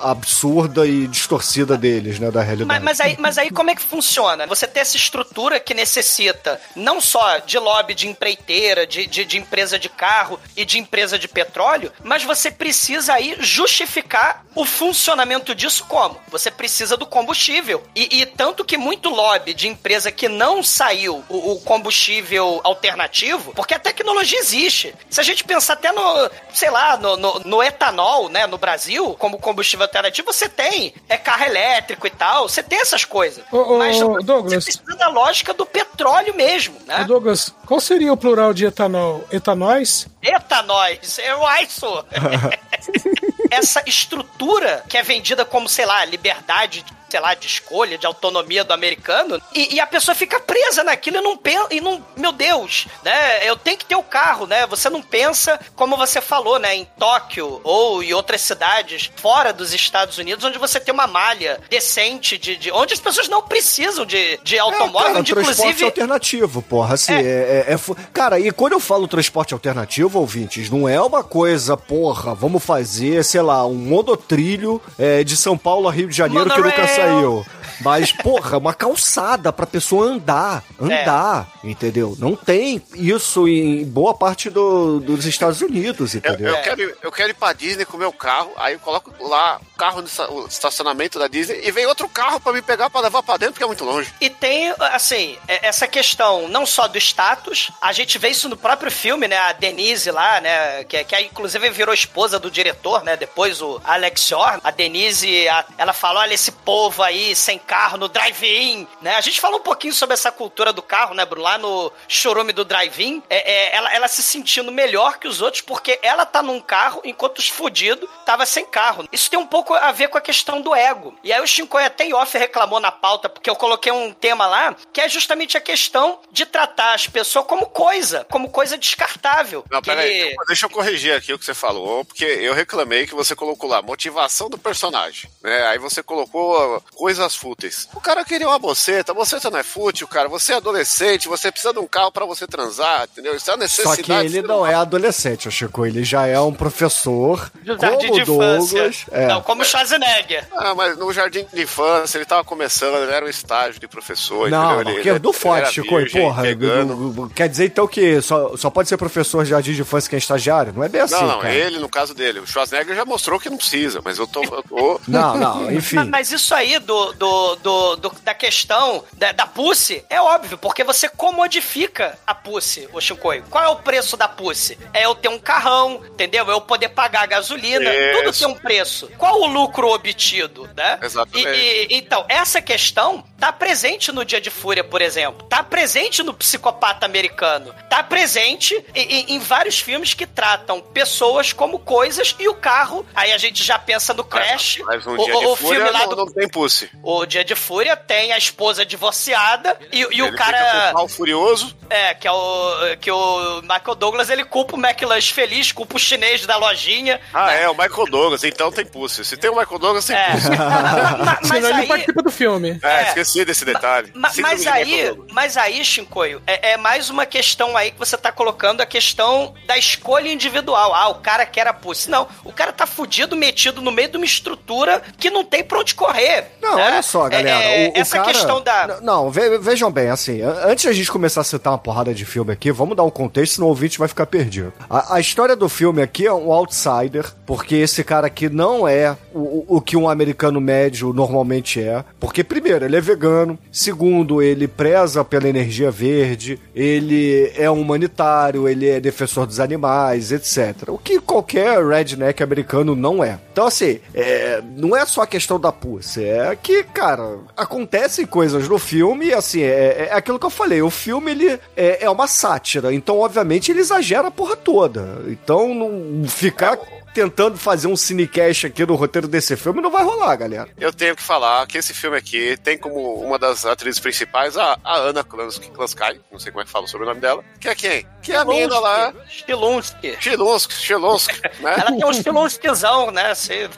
[0.00, 2.68] absurda e distorcida deles, né, da realidade.
[2.68, 4.46] Mas, mas aí, mas aí como é que funciona?
[4.46, 9.38] Você tem essa estrutura que necessita não só de lobby de empreiteira, de, de, de
[9.38, 15.54] empresa de carro e de empresa de petróleo, mas você precisa aí justificar o funcionamento
[15.54, 16.18] disso como?
[16.28, 17.82] Você precisa do combustível.
[17.94, 23.52] E, e tanto que muito lobby de empresa que não saiu o, o combustível alternativo,
[23.54, 24.94] porque a tecnologia existe.
[25.10, 29.14] Se a gente pensar até no, sei lá, no, no, no etanol, né, no Brasil,
[29.18, 33.44] como combustível alternativo, você tem é carro elétrico e tal, você tem essas coisas.
[33.52, 34.64] Ô, ô, Mas Douglas.
[34.64, 37.02] você precisa da lógica do petróleo mesmo, né?
[37.02, 39.24] Ô, Douglas, qual seria o plural de etanol?
[39.30, 40.06] Etanóis?
[40.24, 42.04] Etanóis, eu isso.
[43.50, 48.64] Essa estrutura que é vendida como, sei lá, liberdade, sei lá, de escolha, de autonomia
[48.64, 52.32] do americano, e, e a pessoa fica presa naquilo e não pensa, e não, meu
[52.32, 53.48] Deus, né?
[53.48, 54.66] Eu tenho que ter o carro, né?
[54.66, 59.72] Você não pensa, como você falou, né, em Tóquio ou em outras cidades fora dos
[59.72, 64.04] Estados Unidos, onde você tem uma malha decente de, de onde as pessoas não precisam
[64.04, 66.94] de, de automóvel, É, cara, onde transporte inclusive alternativo, porra.
[66.94, 67.64] Assim, é.
[67.68, 71.76] é- é fu- Cara, e quando eu falo transporte alternativo, ouvintes, não é uma coisa,
[71.76, 76.50] porra, vamos fazer, sei lá, um monotrilho é, de São Paulo a Rio de Janeiro
[76.50, 76.96] que nunca Monorail.
[76.96, 77.46] saiu.
[77.80, 80.62] Mas, porra, uma calçada pra pessoa andar.
[80.80, 82.14] Andar, entendeu?
[82.18, 86.54] Não tem isso em boa parte do- dos Estados Unidos, Eu, entendeu?
[86.54, 89.12] eu quero, ir- eu quero ir pra Disney com o meu carro, aí eu coloco
[89.26, 93.00] lá o carro no estacionamento da Disney e vem outro carro pra me pegar pra
[93.00, 94.12] levar pra dentro, porque é muito longe.
[94.20, 98.56] E tem, assim, é- essa questão não só do status, a gente vê isso no
[98.56, 99.36] próprio filme, né?
[99.38, 100.84] A Denise lá, né?
[100.84, 103.16] Que, que aí, inclusive virou esposa do diretor, né?
[103.16, 104.60] Depois o Alex Shore.
[104.62, 109.16] A Denise, a- ela fala: olha esse povo aí sem carro no drive-in, né?
[109.16, 111.44] A gente falou um pouquinho sobre essa cultura do carro, né, Bruno?
[111.44, 115.60] Lá no chorume do drive-in, é, é, ela, ela se sentindo melhor que os outros
[115.62, 119.06] porque ela tá num carro enquanto os fudidos tava sem carro.
[119.12, 121.14] Isso tem um pouco a ver com a questão do ego.
[121.22, 124.46] E aí o Shinkoi até em off reclamou na pauta, porque eu coloquei um tema
[124.46, 129.64] lá, que é justamente a questão de tratar as pessoas como coisa, como coisa descartável.
[129.70, 133.06] Não, peraí, ele- deixa- deixa eu corrigir aqui o que você falou, porque eu reclamei
[133.06, 135.66] que você colocou lá motivação do personagem, né?
[135.68, 137.88] Aí você colocou coisas fúteis.
[137.94, 140.28] O cara queria uma boceta, a boceta não é fútil, cara.
[140.28, 143.34] Você é adolescente, você precisa de um carro pra você transar, entendeu?
[143.36, 144.02] Isso é a Só necessidade.
[144.02, 145.86] que ele não é adolescente, Chico.
[145.86, 147.50] Ele já é um professor.
[147.62, 148.78] do jardim como de infância.
[148.78, 149.06] Douglas.
[149.12, 149.26] É.
[149.28, 150.46] Não, como Schwarzenegger.
[150.56, 154.50] Ah, mas no jardim de infância ele tava começando, ele era um estágio de professor,
[154.50, 154.80] Não, entendeu?
[154.80, 156.42] Ele- porque ele- do forte, Chico, virgem, porra.
[156.42, 156.94] pegando.
[156.96, 160.08] do- do- Quer dizer então que só, só pode ser professor de jardim de infância
[160.10, 160.72] quem é estagiário?
[160.74, 161.54] Não é bem assim, Não, não, cara.
[161.54, 162.40] ele, no caso dele.
[162.40, 164.42] O Schwarzenegger já mostrou que não precisa, mas eu tô.
[164.42, 165.00] Eu tô...
[165.08, 165.96] Não, não, enfim.
[165.96, 170.56] Mas, mas isso aí do, do, do, do- da questão da, da Pussy é óbvio,
[170.58, 173.42] porque você comodifica a Pussy, o Shinkoi.
[173.50, 174.78] Qual é o preço da Pussy?
[174.92, 176.48] É eu ter um carrão, entendeu?
[176.48, 178.18] Eu poder pagar a gasolina, Isso.
[178.22, 179.08] tudo tem um preço.
[179.18, 180.98] Qual o lucro obtido, né?
[181.02, 181.48] Exatamente.
[181.48, 185.46] E- e- então, essa questão tá presente no Dia de Fúria, por exemplo.
[185.48, 187.74] Tá presente no Psicopata Americano.
[187.90, 193.04] Tá presente em, em- vários filmes que tratam pessoas como coisas e o carro.
[193.14, 194.78] Aí a gente já pensa no Crash.
[194.86, 196.90] Mas um o, dia o- de o fúria filme lá não, do não tem pussy.
[197.02, 200.94] o Dia de Fúria tem a esposa divorciada e, e o Ele fica com cara.
[201.02, 201.76] o furioso.
[201.90, 202.96] É, que é o.
[203.00, 207.20] Que o Michael Douglas ele culpa o McLanche feliz, culpa o chinês da lojinha.
[207.32, 209.24] Ah, é, o Michael Douglas, então tem pussy.
[209.24, 210.30] Se tem o Michael Douglas, tem É.
[210.30, 210.48] pussy.
[210.54, 211.86] Ma- ma- Senão mas ele aí.
[211.88, 212.78] participa do filme.
[212.82, 213.02] É, É.
[213.08, 214.12] esqueci desse detalhe.
[214.14, 218.30] Ma- mas aí, mas aí, Shinkoio, é, é mais uma questão aí que você tá
[218.30, 220.94] colocando a questão da escolha individual.
[220.94, 222.08] Ah, o cara quer a pussy.
[222.10, 225.78] Não, o cara tá fudido, metido no meio de uma estrutura que não tem pra
[225.80, 226.46] onde correr.
[226.62, 226.86] Não, né?
[226.86, 227.64] olha só, galera.
[227.64, 228.98] É, o, o essa cara- questão da.
[229.02, 232.24] Não, ve- vejam bem, assim, an- antes da gente começar a citar uma porrada de
[232.24, 234.72] filme aqui, vamos dar um contexto, senão o ouvinte vai ficar perdido.
[234.88, 239.16] A, a história do filme aqui é um outsider, porque esse cara aqui não é
[239.32, 242.04] o, o- o que um americano médio normalmente é.
[242.20, 243.58] Porque, primeiro, ele é vegano.
[243.70, 246.58] Segundo, ele preza pela energia verde.
[246.74, 250.88] Ele é um humanitário, ele é defensor dos animais, etc.
[250.88, 253.38] O que qualquer redneck americano não é.
[253.52, 257.13] Então, assim, é, não é só a questão da pussy, é que, cara,
[257.56, 260.82] acontecem coisas no filme assim, é, é aquilo que eu falei.
[260.82, 265.22] O filme, ele é, é uma sátira, então, obviamente, ele exagera a porra toda.
[265.28, 266.78] Então, não ficar
[267.14, 270.68] tentando fazer um cinecast aqui no roteiro desse filme, não vai rolar, galera.
[270.78, 274.76] Eu tenho que falar que esse filme aqui tem como uma das atrizes principais a,
[274.84, 277.68] a Ana Klansky, Klansky, não sei como é que fala sobre o nome dela, que
[277.68, 278.06] é quem?
[278.22, 280.16] Que é a mina lá, Stilunski.
[280.20, 281.74] Chilonsky, Chilonsky, né?
[281.78, 283.30] Ela tem um Stilunskizão, né?
[283.30, 283.68] Assim.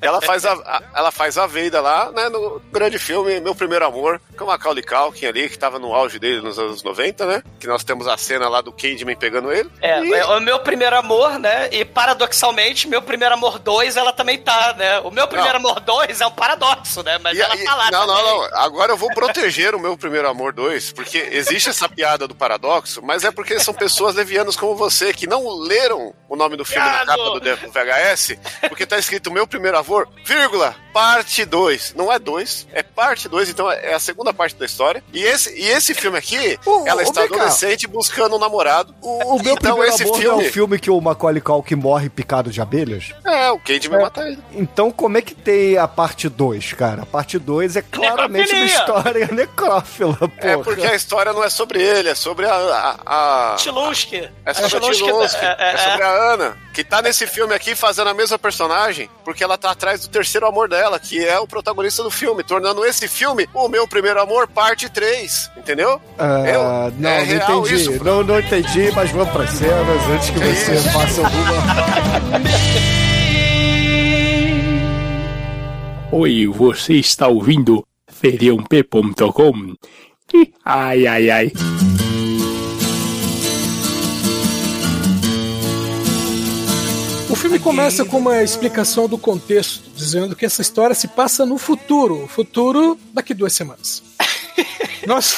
[0.00, 3.84] Ela faz a, a- ela faz a Veida lá, né, no grande filme Meu Primeiro
[3.84, 7.42] Amor, com a Macaulay Culkin ali, que tava no auge dele nos anos 90, né?
[7.58, 9.68] Que nós temos a cena lá do Candyman pegando ele.
[9.82, 11.68] É, E- é o meu primeiro amor, né?
[11.72, 14.98] E paradoxalmente, meu primeiro amor 2, ela também tá, né?
[15.00, 17.18] O meu primeiro amor 2 é um paradoxo, né?
[17.18, 18.22] Mas E ela tá lá não, também.
[18.24, 18.58] não, não.
[18.58, 23.00] Agora eu vou proteger o meu primeiro amor 2, porque existe essa piada do paradoxo,
[23.02, 26.84] mas é porque são pessoas levianas como você que não leram o nome do filme
[26.86, 27.06] na Viado!
[27.06, 28.36] capa do VHS,
[28.68, 31.94] porque tá escrito meu primeiro amor, vírgula, parte 2.
[31.94, 35.02] Não é 2, é parte 2, então é a segunda parte da história.
[35.12, 38.94] E esse, e esse filme aqui, Ô, ela está adolescente buscando um namorado.
[39.00, 41.40] O, o meu então primeiro esse amor não filme, é o filme que o Macaulay
[41.40, 43.12] Culkin morre picado de abelhas?
[43.24, 44.38] É, o Candyman mata ele.
[44.52, 47.02] Então como é que tem a parte 2, cara?
[47.02, 48.66] A parte 2 é claramente uma Necrofilia.
[48.66, 50.32] história necrófila, porra.
[50.42, 52.54] É porque a história não é sobre ele, é sobre a.
[52.54, 54.28] a, a- Stilunski.
[54.44, 57.74] É sobre a Tilonsky, é, é, é sobre a Ana, que tá nesse filme aqui
[57.74, 61.46] fazendo a mesma personagem, porque ela tá atrás do terceiro amor dela, que é o
[61.46, 65.98] protagonista do filme, tornando esse filme o meu primeiro amor, parte 3, entendeu?
[66.18, 67.74] Ah, Eu- não, é não entendi.
[67.76, 70.90] isso, não, não entendi, mas vamos para cenas antes que É você isso.
[70.90, 71.56] faça alguma.
[76.12, 79.74] Oi, você está ouvindo feriump.com?
[80.34, 81.52] Ih, Ai, ai, ai.
[87.36, 91.58] O filme começa com uma explicação do contexto, dizendo que essa história se passa no
[91.58, 92.26] futuro.
[92.26, 94.02] Futuro daqui duas semanas.
[95.06, 95.36] Nós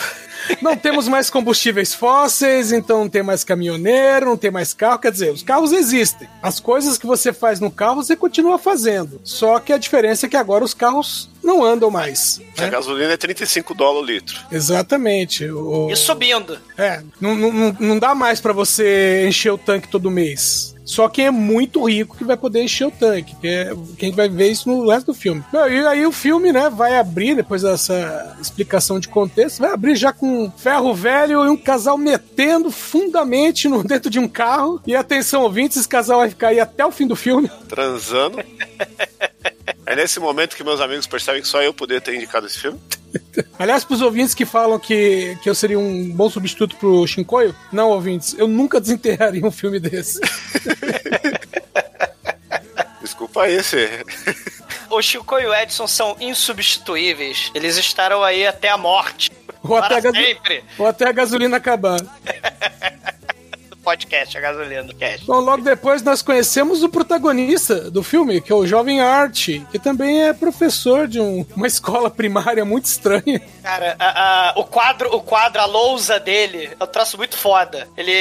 [0.62, 5.00] não temos mais combustíveis fósseis, então não tem mais caminhoneiro, não tem mais carro.
[5.00, 6.28] Quer dizer, os carros existem.
[6.40, 9.20] As coisas que você faz no carro, você continua fazendo.
[9.24, 12.40] Só que a diferença é que agora os carros não andam mais.
[12.54, 14.40] Que a gasolina é 35 dólares o litro.
[14.52, 15.50] Exatamente.
[15.50, 15.90] O...
[15.90, 16.60] E subindo.
[16.78, 20.77] É, não, não, não dá mais pra você encher o tanque todo mês.
[20.88, 23.36] Só quem é muito rico que vai poder encher o tanque.
[23.36, 25.44] Que é, quem vai ver isso no resto do filme.
[25.52, 30.14] E aí o filme, né, vai abrir, depois dessa explicação de contexto, vai abrir já
[30.14, 34.80] com ferro velho e um casal metendo fundamente no, dentro de um carro.
[34.86, 37.50] E atenção, ouvintes, esse casal vai ficar aí até o fim do filme.
[37.68, 38.38] Transando.
[39.90, 42.78] É nesse momento que meus amigos percebem que só eu poderia ter indicado esse filme.
[43.58, 47.88] Aliás, pros ouvintes que falam que, que eu seria um bom substituto pro Shinkoio, não,
[47.88, 50.20] ouvintes, eu nunca desenterraria um filme desse.
[53.00, 54.04] Desculpa aí, você.
[54.90, 57.50] O Chico e o Edson são insubstituíveis.
[57.54, 59.30] Eles estarão aí até a morte.
[59.62, 60.18] Ou até, a Para gaso-
[60.78, 61.98] ou até a gasolina acabar.
[63.88, 65.24] Podcast, a gasolina do cast.
[65.24, 69.78] Bom, logo depois nós conhecemos o protagonista do filme, que é o jovem Art, que
[69.78, 73.40] também é professor de um- uma escola primária muito estranha.
[73.62, 77.88] Cara, a- a- o quadro, o quadro, a lousa dele, é um troço muito foda.
[77.96, 78.12] Ele,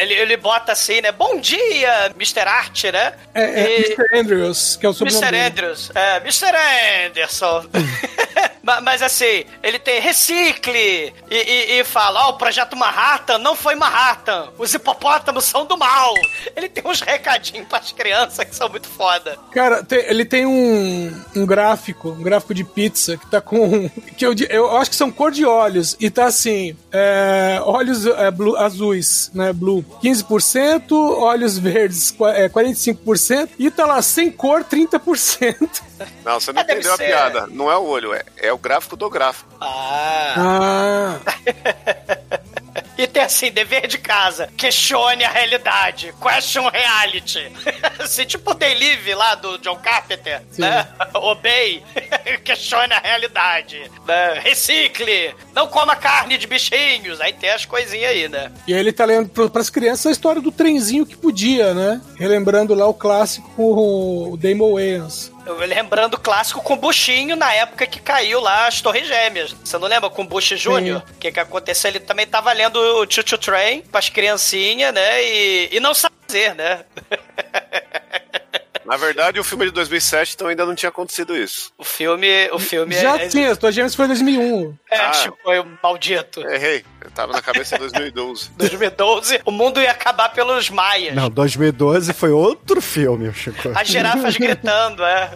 [0.00, 1.12] ele, ele bota assim, né?
[1.12, 2.40] Bom dia, Mr.
[2.48, 3.12] Art, né?
[3.34, 4.18] É, é E- Mr.
[4.18, 5.46] Andrews, que é o sobrenome Mr.
[5.46, 7.06] Andrews, é, Mr.
[7.06, 7.66] Anderson.
[8.68, 13.56] Ma- Mas assim, ele tem recicle e, e, e fala: Ó, o projeto Manhattan não
[13.56, 14.50] foi Manhattan.
[14.58, 16.14] Os hipopótamos são do mal.
[16.54, 19.38] Ele tem uns recadinhos pras crianças que são muito foda.
[19.52, 23.88] Cara, tem- ele tem um, um gráfico, um gráfico de pizza que tá com.
[24.16, 25.96] que eu, eu acho que são cor de olhos.
[25.98, 29.50] E tá assim: é, olhos é, blue- azuis, né?
[29.52, 35.82] Blue, 15%, olhos verdes, é, 45%, e tá lá sem cor, 30%.
[36.24, 37.06] Não, você não Ah, deve entendeu a ser.
[37.06, 37.46] piada.
[37.48, 39.48] Não é o olho, é, é o gráfico do gráfico.
[39.60, 40.34] Ah.
[40.36, 41.18] Ah.
[42.96, 44.48] E tem assim, dever de casa.
[44.56, 46.12] Questione a realidade.
[46.20, 47.50] Question reality.
[48.00, 50.86] assim, tipo o Day Live lá do John Carpenter, né?
[51.14, 51.80] Obey.
[52.44, 53.88] Questione a realidade.
[54.04, 54.40] Né?
[54.40, 55.32] Recicle.
[55.54, 57.20] Não coma carne de bichinhos.
[57.20, 58.50] Aí tem as coisinhas aí, né?
[58.66, 62.00] E aí ele tá lendo pras crianças a história do trenzinho que podia, né?
[62.16, 65.30] Relembrando lá o clássico com o Damon Wayans.
[65.56, 69.52] Lembrando o clássico com o Buchinho na época que caiu lá as Torres Gêmeas.
[69.52, 70.98] Você não lembra com o Bush Jr.?
[70.98, 71.90] O que, que aconteceu?
[71.90, 75.24] Ele também tava lendo o Choo Choo Train pras criancinhas, né?
[75.24, 76.84] E, e não sabe fazer, né?
[78.88, 81.70] Na verdade, o filme de 2007 então ainda não tinha acontecido isso.
[81.76, 84.74] O filme, o filme Já é, tinha, as Torres Gêmeas foi em 2001.
[84.90, 85.10] é, Ah.
[85.10, 86.40] tipo, foi um maldito.
[86.48, 86.82] Errei.
[87.04, 88.50] Eu tava na cabeça em 2012.
[88.56, 91.14] 2012, o mundo ia acabar pelos maias.
[91.14, 93.70] Não, 2012 foi outro filme, Chico.
[93.74, 95.30] As girafas gritando, é.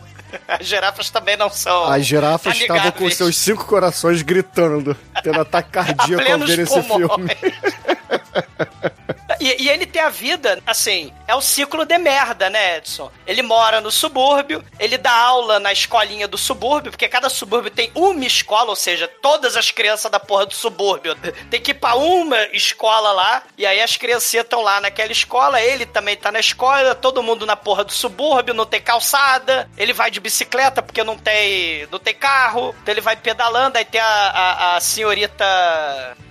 [0.48, 1.84] As girafas também não são.
[1.92, 7.28] As girafas estavam com seus cinco corações gritando, tendo ataque cardíaco ao ver esse filme.
[9.40, 13.10] E, e ele tem a vida, assim, é o ciclo de merda, né, Edson?
[13.26, 17.90] Ele mora no subúrbio, ele dá aula na escolinha do subúrbio, porque cada subúrbio tem
[17.94, 21.14] uma escola, ou seja, todas as crianças da porra do subúrbio
[21.50, 25.60] tem que ir pra uma escola lá, e aí as criancinhas estão lá naquela escola,
[25.60, 29.92] ele também tá na escola, todo mundo na porra do subúrbio, não tem calçada, ele
[29.92, 34.00] vai de bicicleta porque não tem, não tem carro, então ele vai pedalando, aí tem
[34.00, 35.44] a, a, a senhorita,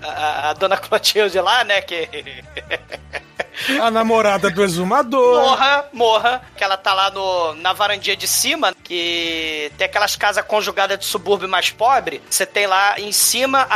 [0.02, 2.10] a, a dona Clotilde lá, né, que...
[3.80, 5.43] A namorada do exumador.
[5.43, 10.43] Morra, morra, que ela tá lá no, na varandinha de cima, que tem aquelas casas
[10.45, 12.21] conjugadas de subúrbio mais pobre.
[12.30, 13.75] Você tem lá em cima a,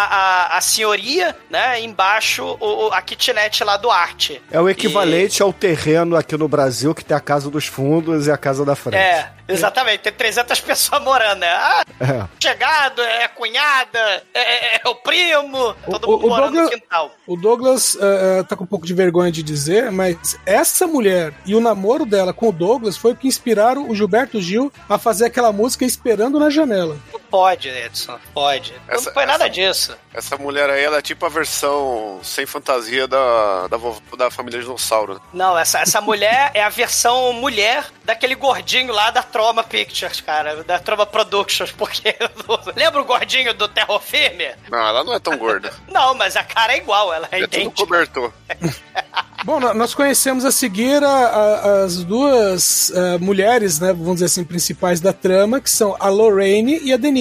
[0.54, 1.80] a, a senhoria, né?
[1.82, 4.42] Embaixo o, o- a kitnet lá do arte.
[4.52, 8.32] É o equivalente ao terreno aqui no Brasil que tem a casa dos fundos e
[8.32, 8.98] a casa da frente.
[8.98, 10.00] É, exatamente.
[10.02, 11.48] Tem 300 pessoas morando, né?
[11.50, 12.28] Ah, É.
[12.40, 16.66] chegado, é a cunhada, é, é- é o primo, todo o- mundo o morando Douglas-
[16.66, 17.12] no quintal.
[17.28, 21.56] O Douglas eh, tá com um pouco de vergonha de dizer, mas essa mulher e
[21.56, 25.26] o namoro dela com o Douglas foi o que inspiraram o Gilberto Gil a fazer
[25.26, 26.98] aquela música Esperando na Janela.
[27.30, 28.74] Pode, Edson, pode.
[28.88, 29.98] Essa- não foi nada essa- disso.
[30.14, 33.78] Essa mulher aí, ela é tipo a versão sem fantasia da, da,
[34.18, 35.22] da família dinossauro.
[35.34, 40.64] Não, essa, essa mulher é a versão mulher daquele gordinho lá da Troma Pictures, cara,
[40.64, 42.16] da Troma Productions, porque
[42.76, 44.48] lembra o gordinho do Terror Firme?
[44.70, 45.74] Não, ela não é tão gorda.
[45.92, 47.76] Não, mas a cara é igual, ela é, É tudo idêntica.
[47.84, 48.32] cobertor.
[49.44, 54.26] Bom, no- nós conhecemos a seguir a- a- as duas eh, mulheres, né, vamos dizer
[54.26, 57.15] assim, principais da trama, que são a Lorraine e a Denise.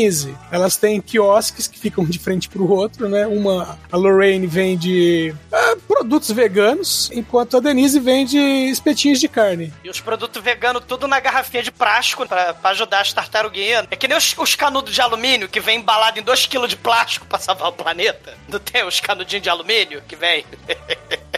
[0.50, 3.26] Elas têm quiosques que ficam de frente pro outro, né?
[3.26, 9.72] Uma, a Lorraine vende ah, produtos veganos, enquanto a Denise vende espetinhos de carne.
[9.82, 13.86] E os produtos veganos tudo na garrafinha de plástico pra, pra ajudar as tartaruguinhas.
[13.90, 17.26] É que nem os, os canudos de alumínio que vem embalado em 2kg de plástico
[17.26, 18.36] pra salvar o planeta.
[18.48, 20.44] Não tem os canudinhos de alumínio que vem?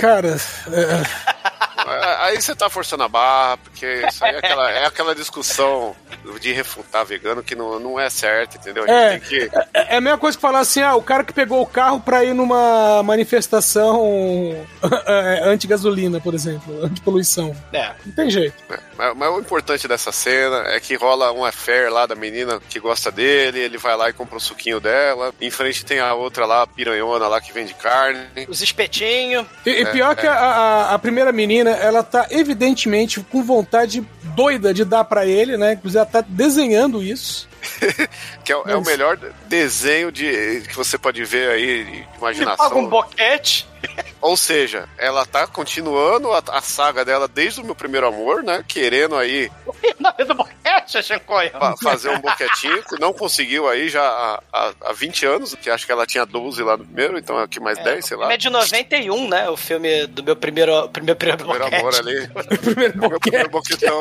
[0.00, 0.36] Cara,
[0.72, 1.40] eh,
[2.20, 5.96] Aí você tá forçando a barra, porque isso aí é aquela, é aquela discussão
[6.40, 8.84] de refutar vegano que não, não é certo, entendeu?
[8.84, 9.10] A gente É.
[9.10, 9.50] tem que.
[9.74, 12.22] É a mesma coisa que falar assim, ah, o cara que pegou o carro pra
[12.24, 14.66] ir numa manifestação
[15.06, 17.56] é, anti-gasolina, por exemplo, anti-poluição.
[17.72, 17.92] É.
[18.04, 18.54] Não tem jeito.
[18.96, 22.78] Mas, mas o importante dessa cena é que rola um affair lá da menina que
[22.78, 25.32] gosta dele, ele vai lá e compra o suquinho dela.
[25.40, 28.20] Em frente tem a outra lá, a piranhona lá que vende carne.
[28.48, 29.46] Os espetinhos.
[29.64, 34.06] E, e É, pior que a, a- a primeira menina, ela tá evidentemente com vontade
[34.34, 35.72] doida de dar pra ele, né?
[35.74, 37.48] Inclusive ela tá desenhando isso.
[38.44, 42.68] Que é, o- é o melhor desenho de, que você pode ver aí de imaginação.
[42.68, 43.68] paga um boquete.
[44.20, 48.62] Ou seja, ela tá continuando a, a saga dela desde o meu primeiro amor, né?
[48.68, 49.50] Querendo aí
[49.98, 54.72] Na vida do boquete, fa- fazer um boquetinho, que não conseguiu aí já há, há,
[54.86, 57.78] há 20 anos, que acho que ela tinha 12 lá no primeiro, então aqui mais
[57.82, 58.32] 10, sei O lá.
[58.32, 59.48] é de 91, né?
[59.48, 61.80] O filme do meu primeiro, primeiro, primeiro, Primeiro boquete.
[61.80, 62.28] amor ali.
[62.58, 63.20] Primeiro Meu boquete.
[63.20, 64.00] primeiro boquetão.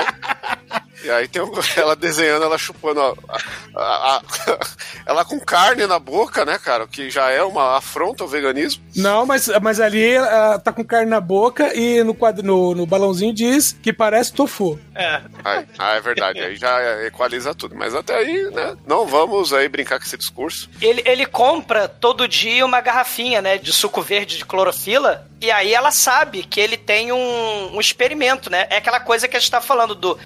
[1.04, 1.42] E aí tem
[1.78, 3.14] ela desenhando, ela chupando a,
[3.76, 4.22] a- a-
[5.06, 6.84] ela com carne na boca, né, cara?
[6.84, 8.84] O que já é uma afronta ao veganismo.
[8.96, 12.86] Não, mas, mas ali ela tá com carne na boca e no, quadro, no, no
[12.86, 14.80] balãozinho diz que parece tofu.
[14.96, 15.22] É.
[15.44, 16.40] Aí, ah, é verdade.
[16.40, 17.76] Aí já equaliza tudo.
[17.76, 18.76] Mas até aí, né?
[18.86, 20.70] Não vamos aí brincar com esse discurso.
[20.82, 25.74] Ele, ele compra todo dia uma garrafinha, né, de suco verde de clorofila, e aí
[25.74, 28.68] ela sabe que ele tem um, um experimento, né?
[28.70, 30.20] É aquela coisa que a gente tá falando do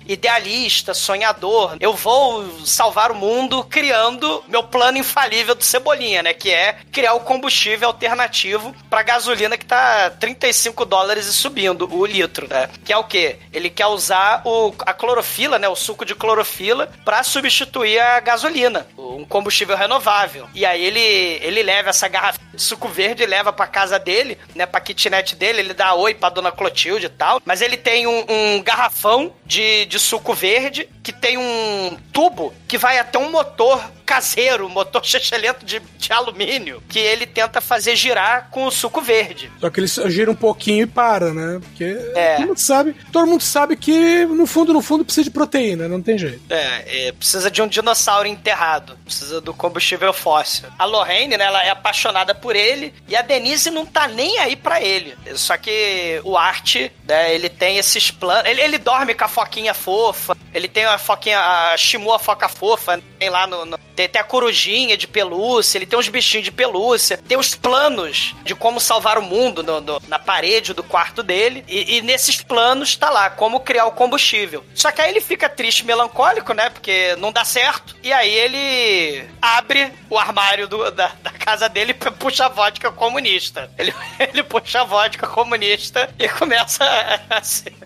[0.70, 1.78] sonhador.
[1.80, 6.34] Eu vou salvar o mundo criando meu plano infalível do Cebolinha, né?
[6.34, 12.06] Que é criar o combustível alternativo pra gasolina que tá 35 dólares e subindo o
[12.06, 12.70] litro, né?
[12.84, 13.38] Que é o quê?
[13.52, 15.68] Ele quer usar o, a clorofila, né?
[15.68, 20.48] O suco de clorofila pra substituir a gasolina, um combustível renovável.
[20.54, 24.38] E aí ele, ele leva essa garrafa de suco verde e leva pra casa dele,
[24.56, 24.66] né?
[24.66, 27.42] Pra kitnet dele, ele dá oi pra dona Clotilde e tal.
[27.46, 30.53] Mas ele tem um, um garrafão de, de suco verde
[31.02, 36.82] que tem um tubo que vai até um motor caseiro, motor chechelento de, de alumínio,
[36.90, 39.52] que ele tenta fazer girar com o suco verde.
[39.60, 41.60] Só que ele gira um pouquinho e para, né?
[41.62, 41.84] Porque
[42.16, 42.36] É.
[42.38, 46.02] todo mundo sabe, todo mundo sabe que no fundo, no fundo precisa de proteína, não
[46.02, 46.42] tem jeito.
[46.50, 48.98] É, é, precisa de um dinossauro enterrado.
[49.06, 50.68] Precisa do combustível fóssil.
[50.78, 54.56] A Lorraine, né, ela é apaixonada por ele e a Denise não tá nem aí
[54.56, 55.16] pra ele.
[55.36, 56.76] Só que o Art,
[57.08, 58.50] né, ele tem esses planos.
[58.50, 62.48] Ele, ele dorme com a foquinha fofa, ele tem a foquinha, a Shimu, a foca
[62.50, 66.44] fofa, tem lá no, no- Tem até a corujinha de pelúcia, ele tem uns bichinhos
[66.46, 70.84] de pelúcia, tem os planos de como salvar o mundo no- no- na parede do
[70.84, 71.64] quarto dele.
[71.68, 74.64] E, e nesses planos tá lá, como criar o combustível.
[74.74, 76.70] Só que aí ele fica triste, melancólico, né?
[76.70, 77.96] Porque não dá certo.
[78.04, 82.92] E aí ele abre o armário do- da, da casa dele e puxa a vodka
[82.92, 83.70] comunista.
[83.78, 87.42] Ele, ele puxa a vodka comunista e começa a,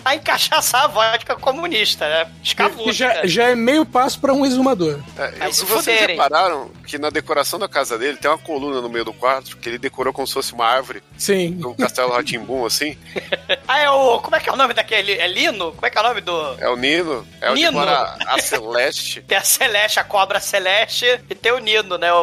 [0.06, 2.32] a encaixaçar a vodka comunista, né?
[2.44, 2.84] Escavusca.
[2.84, 5.00] Que já, já é meio passo pra um exumador.
[5.18, 5.66] É, Aí e se
[5.98, 9.58] vocês repararam que na decoração da casa dele tem uma coluna no meio do quarto
[9.58, 11.60] que ele decorou como se fosse uma árvore, Sim.
[11.66, 12.98] um castelo Ratimbum, assim?
[13.68, 14.20] Ah, é o.
[14.22, 15.14] Como é que é o nome daquele?
[15.14, 15.74] É Lino?
[15.74, 16.56] Como é que é o nome do.
[16.60, 17.74] É o Nino, é o de Nino.
[17.74, 19.22] mora a Celeste.
[19.28, 22.12] Tem a Celeste, a cobra Celeste, e tem o Nino, né?
[22.14, 22.18] O,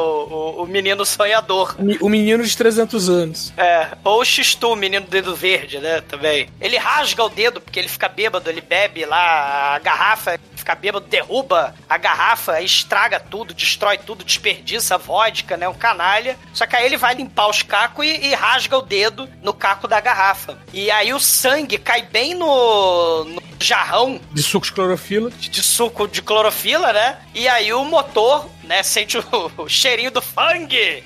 [0.57, 1.77] o, o menino sonhador.
[2.01, 3.53] O menino de 300 anos.
[3.59, 6.01] É, ou o Xistu, o menino do dedo verde, né?
[6.03, 6.49] Também.
[6.61, 11.07] Ele rasga o dedo porque ele fica bêbado, ele bebe lá a garrafa, fica bêbado,
[11.07, 15.69] derruba a garrafa, estraga tudo, destrói tudo, desperdiça a vodka, né?
[15.69, 16.39] Um canalha.
[16.55, 19.87] Só que aí ele vai limpar os cacos e, e rasga o dedo no caco
[19.87, 20.59] da garrafa.
[20.73, 25.31] E aí o sangue cai bem no, no jarrão De suco de clorofila.
[25.31, 27.19] de suco de clorofila, né?
[27.35, 29.25] E aí o motor, né, sente o,
[29.59, 30.35] o cheirinho do fungo.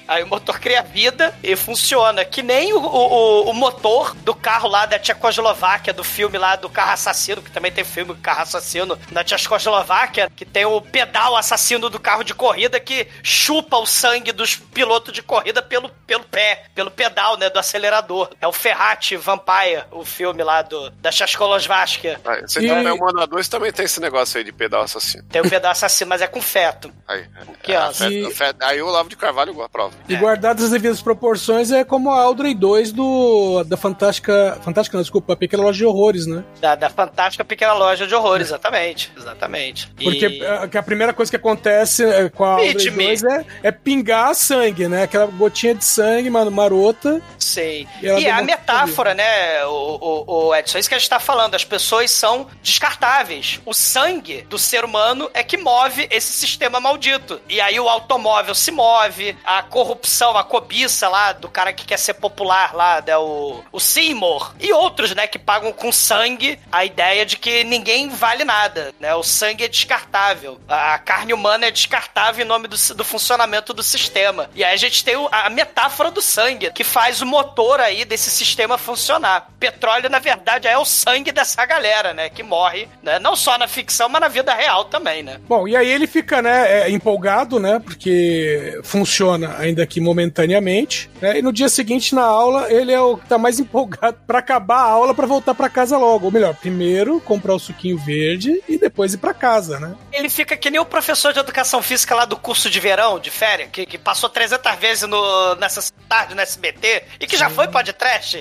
[0.09, 2.25] Aí o motor cria vida e funciona.
[2.25, 6.69] Que nem o, o, o motor do carro lá da Tchecoslováquia, do filme lá do
[6.69, 11.37] carro assassino, que também tem filme do carro assassino na Tchecoslováquia, que tem o pedal
[11.37, 16.25] assassino do carro de corrida que chupa o sangue dos pilotos de corrida pelo, pelo
[16.25, 18.31] pé, pelo pedal, né, do acelerador.
[18.41, 22.21] É o Ferrati Vampire, o filme lá do, da Tchecoslováquia.
[22.25, 25.25] Aí, você E- tem o Humano 2 também tem esse negócio aí de pedal assassino.
[25.31, 26.93] Tem o pedal assassino, mas é com feto.
[27.07, 27.27] Aí,
[27.63, 28.07] Que é, asa.
[28.09, 29.95] fe- E- aí o Lavo de Carvalho aprova.
[30.09, 34.59] E guardadas as devidas proporções, é como a Audrey 2 do, da Fantástica.
[34.63, 36.45] Fantástica, não, desculpa, a Pequena Loja de Horrores, né?
[36.61, 39.13] Da, da fantástica pequena loja de horrores, exatamente.
[39.17, 39.91] Exatamente.
[39.99, 43.07] E- Porque a, que a primeira coisa que acontece é, com a Audrey Beat me.
[43.07, 45.03] 2 é, é pingar sangue, né?
[45.05, 47.21] Aquela gotinha de sangue, mano, marota.
[47.39, 47.87] Sei.
[48.03, 50.79] E E é a metáfora, né, o, o, o Edson?
[50.79, 51.55] É isso que a gente tá falando.
[51.55, 53.61] As pessoas são descartáveis.
[53.67, 57.38] O sangue do ser humano é que move esse sistema maldito.
[57.49, 61.99] E aí o automóvel se move, a corrupção, a cobiça lá do cara que quer
[61.99, 64.55] ser popular lá, né, o, o Seymour.
[64.61, 69.15] E outros, né, que pagam com sangue a ideia de que ninguém vale nada, né?
[69.15, 70.61] O sangue é descartável.
[70.69, 74.51] A carne humana é descartável em nome do, do funcionamento do sistema.
[74.55, 78.31] E aí a gente tem a metáfora do sangue, que faz o motor aí desse
[78.31, 79.51] sistema funcionar.
[79.59, 82.29] Petróleo, na verdade, é o sangue dessa galera, né?
[82.29, 83.19] Que morre, né?
[83.19, 85.41] Não só na ficção, mas na vida real também, né?
[85.49, 86.91] Bom, e aí ele fica, né, é,
[87.29, 87.79] empolgado, né?
[87.79, 91.11] Porque funciona ainda que momentaneamente.
[91.21, 94.39] Né, e no dia seguinte, na aula, ele é o que tá mais empolgado pra
[94.39, 96.27] acabar a aula pra voltar pra casa logo.
[96.27, 99.95] Ou melhor, primeiro comprar o suquinho verde e depois ir pra casa, né?
[100.13, 103.31] Ele fica que nem o professor de educação física lá do curso de verão, de
[103.31, 107.69] férias, que, que passou 300 vezes no, nessa tarde no SBT e que já foi
[107.69, 108.39] podcast.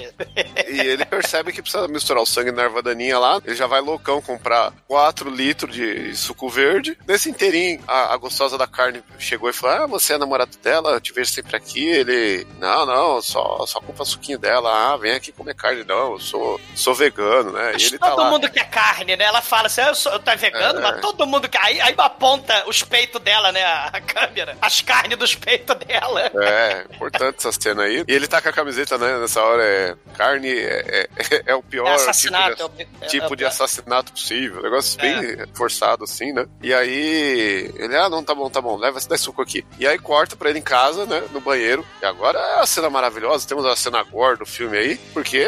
[0.68, 3.42] E ele percebe que precisa misturar o sangue na erva daninha lá.
[3.44, 6.98] Ele já vai loucão comprar 4 litros de suco verde.
[7.08, 10.92] Nesse inteirinho, a, a gostosa da carne chegou e falou: Ah, você é namorado dela,
[10.92, 11.84] eu te vejo sempre aqui.
[11.88, 14.94] Ele, não, não, só, só compra suquinho dela.
[14.94, 17.72] Ah, vem aqui comer carne, não, eu sou, sou vegano, né?
[17.74, 18.30] Mas tá todo lá.
[18.30, 19.24] mundo quer carne, né?
[19.24, 20.82] Ela fala assim, "Ah, eu, sou, eu tô vegano, É.
[20.84, 21.60] mas todo mundo quer.
[21.62, 23.64] Aí, aí aponta os peitos dela, né?
[23.66, 24.56] A, câmera.
[24.62, 26.32] As carnes dos peitos dela.
[26.36, 28.04] É, importante essa cena aí.
[28.08, 29.18] E ele tá com a camiseta, né?
[29.18, 32.56] Nessa hora é carne, é, é, é o pior assassinato.
[32.56, 34.62] tipo, de, é é- tipo de assassinato possível.
[34.62, 35.18] Negócio bem
[35.54, 36.46] forçado, assim, né?
[36.62, 39.66] E aí ele, ah, não, tá bom, tá bom, leva esse daí suco aqui.
[39.80, 41.24] E aí corta pra ele em casa, né?
[41.32, 41.86] No banheiro.
[42.02, 43.48] E agora é a cena maravilhosa.
[43.48, 44.98] Temos a cena gore do filme aí.
[45.14, 45.48] Porque,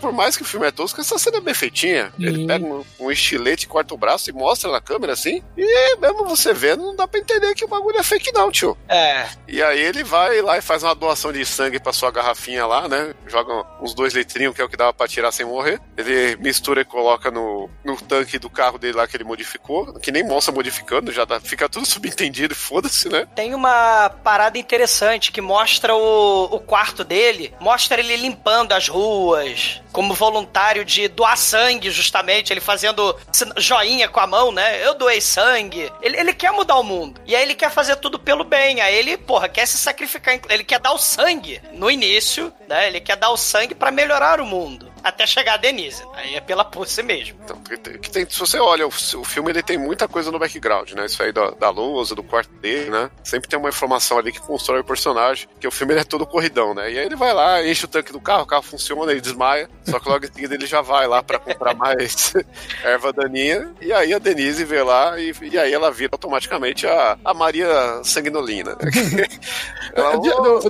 [0.00, 2.12] por mais que o filme é tosco, essa cena é bem feitinha.
[2.18, 2.46] Ele Sim.
[2.46, 5.42] pega um, um estilete, corta o braço e mostra na câmera assim.
[5.56, 8.76] E mesmo você vendo, não dá pra entender que o bagulho é fake, não, tio.
[8.88, 9.26] É.
[9.48, 12.88] E aí ele vai lá e faz uma doação de sangue pra sua garrafinha lá,
[12.88, 13.14] né?
[13.26, 15.80] Joga uns dois litrinhos, que é o que dava pra tirar sem morrer.
[15.96, 20.12] Ele mistura e coloca no, no tanque do carro dele lá que ele modificou, que
[20.12, 23.26] nem mostra modificando, já dá, fica tudo subentendido foda-se, né?
[23.34, 29.80] Tem uma parada interessante que mostra o, o quarto dele, mostra ele limpando as ruas,
[29.92, 33.16] como voluntário de doar sangue, justamente, ele fazendo
[33.56, 34.86] joinha com a mão, né?
[34.86, 35.90] Eu doei sangue.
[36.02, 37.20] Ele, ele quer mudar o mundo.
[37.26, 38.80] E aí ele quer fazer tudo pelo bem.
[38.80, 40.38] Aí ele, porra, quer se sacrificar.
[40.48, 42.86] Ele quer dar o sangue no início, né?
[42.86, 44.89] Ele quer dar o sangue pra melhorar o mundo.
[45.02, 46.02] Até chegar a Denise.
[46.14, 47.38] Aí é pela Pussy mesmo.
[47.44, 47.56] Então,
[48.00, 51.06] que tem- se você olha, o, o filme ele tem muita coisa no background, né?
[51.06, 53.10] Isso aí da, da lousa, do quarto dele, né?
[53.24, 56.26] Sempre tem uma informação ali que constrói o personagem, que o filme ele é todo
[56.26, 56.90] corridão, né?
[56.92, 59.68] E aí ele vai lá, enche o tanque do carro, o carro funciona, ele desmaia,
[59.88, 62.32] só que logo em seguida ele já vai lá pra comprar mais
[62.84, 67.18] erva daninha, e aí a Denise vê lá, e, e aí ela vira automaticamente a,
[67.24, 67.68] a Maria
[68.04, 68.76] Sanguinolina.
[69.94, 70.60] ela, "Ô,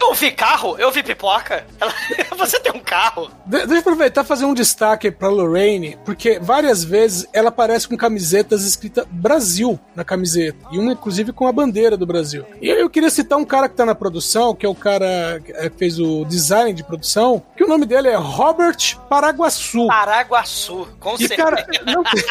[0.00, 1.66] Não vi carro, eu vi pipoca.
[1.80, 1.94] Ela-
[2.36, 3.30] Você tem um carro.
[3.46, 7.96] De- eu aproveitar e fazer um destaque pra Lorraine, porque várias vezes ela aparece com
[7.96, 12.44] camisetas escrita Brasil na camiseta, e uma inclusive com a bandeira do Brasil.
[12.60, 15.52] E eu queria citar um cara que tá na produção, que é o cara que
[15.52, 18.76] eh, fez o design de produção, que o nome dele é Robert
[19.08, 19.86] Paraguaçu.
[19.88, 21.36] Paraguaçu, com E, certeza.
[21.42, 22.24] cara, não tem,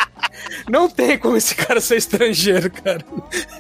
[0.70, 3.04] não tem como esse cara ser estrangeiro, cara.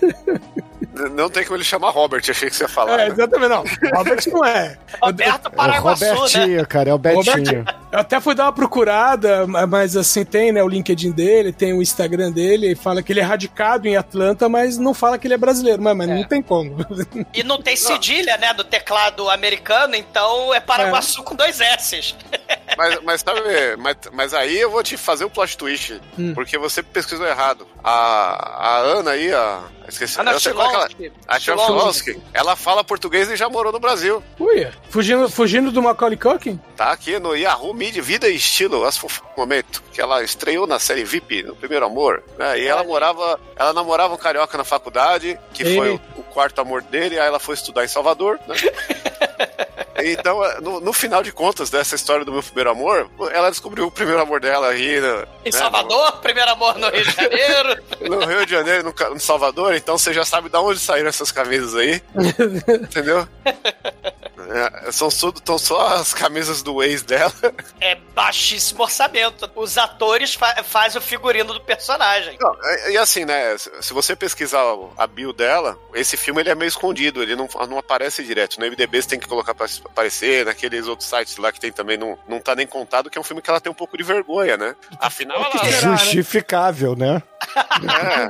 [1.11, 2.93] não tem como ele chamar Robert, achei que você ia falar.
[2.93, 3.13] É, né?
[3.13, 3.63] exatamente, não.
[3.95, 4.77] Robert não é.
[5.01, 6.11] Roberto É o Paraguaçu, né?
[6.13, 7.65] Robertinho, cara, é o Betinho.
[7.91, 11.81] Eu até fui dar uma procurada, mas assim, tem né, o LinkedIn dele, tem o
[11.81, 15.33] Instagram dele, e fala que ele é radicado em Atlanta, mas não fala que ele
[15.33, 16.75] é brasileiro, mas, mas não tem como.
[17.33, 22.15] E não tem cedilha, né, do teclado americano, então é Paraguaçu com dois S's.
[22.77, 23.41] Mas, mas sabe,
[23.77, 26.33] mas, mas aí eu vou te fazer um plot twist, Hum.
[26.33, 27.67] porque você pesquisou errado.
[27.87, 29.61] A, a Ana aí, a.
[29.87, 30.19] Esqueci.
[30.19, 31.11] Ana Chilonsky.
[31.27, 32.19] A Chilonsky.
[32.33, 34.23] Ela fala português e já morou no Brasil.
[34.39, 36.59] Ui, fugindo, fugindo do Macaulay Culkin?
[36.75, 38.99] Tá aqui no Yahoo Media Vida e Estilo, as
[39.37, 42.59] momento que ela estreou na série VIP, no Primeiro Amor, né?
[42.59, 46.59] E ela morava, ela namorava um carioca na faculdade, que Ele- foi o, o quarto
[46.61, 48.55] amor dele, aí ela foi estudar em Salvador, né?
[49.97, 53.91] Então, no, no final de contas dessa história do meu primeiro amor, ela descobriu o
[53.91, 55.25] primeiro amor dela aí, né?
[55.45, 57.83] Em Salvador, primeiro amor no Rio de Janeiro.
[58.05, 61.31] No Rio de Janeiro, no, no Salvador, então você já sabe de onde saíram essas
[61.31, 62.01] camisas aí.
[62.81, 63.27] Entendeu?
[64.85, 67.33] É, são, só, são só as camisas do ex dela.
[67.81, 69.49] É baixíssimo orçamento.
[69.55, 72.37] Os atores fa fazem o figurino do personagem.
[72.39, 73.57] Não, e, e assim, né?
[73.57, 74.63] se- você pesquisar
[74.97, 78.59] a bio dela, esse filme ele é meio escondido, ele não, não aparece direto.
[78.59, 81.97] No MDB você tem que colocar pra aparecer, naqueles outros sites lá que tem também,
[81.97, 84.03] não, não tá nem contado, que é um filme que ela tem um pouco de
[84.03, 84.75] vergonha, né?
[84.99, 85.95] Afinal, ela.
[85.97, 87.21] Justificável, né?
[87.55, 88.29] É.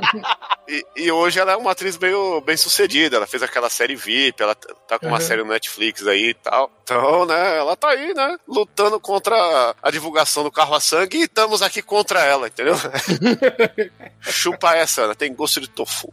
[0.68, 3.16] E, e hoje ela é uma atriz meio bem sucedida.
[3.16, 5.20] Ela fez aquela série VIP, ela tá com uma Uhum.
[5.20, 6.70] série no Netflix aí e tal.
[6.82, 8.36] Então, né, ela tá aí, né?
[8.46, 12.74] Lutando contra a divulgação do carro a sangue e estamos aqui contra ela, entendeu?
[14.20, 16.12] Chupa essa, ela tem gosto de tofu.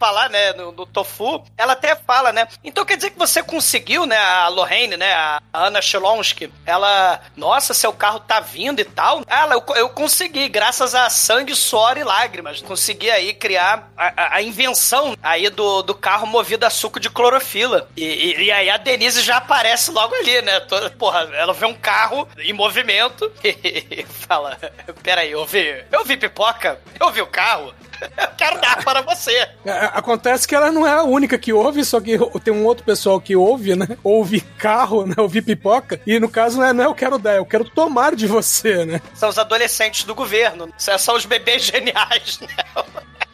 [0.00, 2.48] Falar, né, no, no tofu, ela até fala, né?
[2.64, 7.74] Então quer dizer que você conseguiu, né, a Lorraine, né, a Ana Shlonsky, ela, nossa,
[7.74, 9.22] seu carro tá vindo e tal.
[9.26, 14.36] Ela, eu, eu consegui, graças a sangue, suor e lágrimas, consegui aí criar a, a-
[14.36, 17.88] a invenção aí do, do carro movido a suco de clorofila.
[17.96, 20.60] E, e- e aí a Denise já aparece logo ali, né?
[20.60, 24.56] Toda, porra, ela vê um carro em movimento e fala:
[25.02, 27.74] Peraí, eu vi, eu vi pipoca, eu vi o carro.
[28.00, 29.48] Eu quero dar para você.
[29.64, 32.84] É, Acontece que ela não é a única que ouve, só que tem um outro
[32.84, 33.86] pessoal que ouve, né?
[34.02, 35.14] Ouve carro, né?
[35.18, 36.00] Ouve pipoca.
[36.06, 38.84] E no caso não é, não é eu quero dar, eu quero tomar de você,
[38.84, 39.00] né?
[39.14, 40.72] São os adolescentes do governo.
[40.78, 42.48] São são os bebês geniais, né?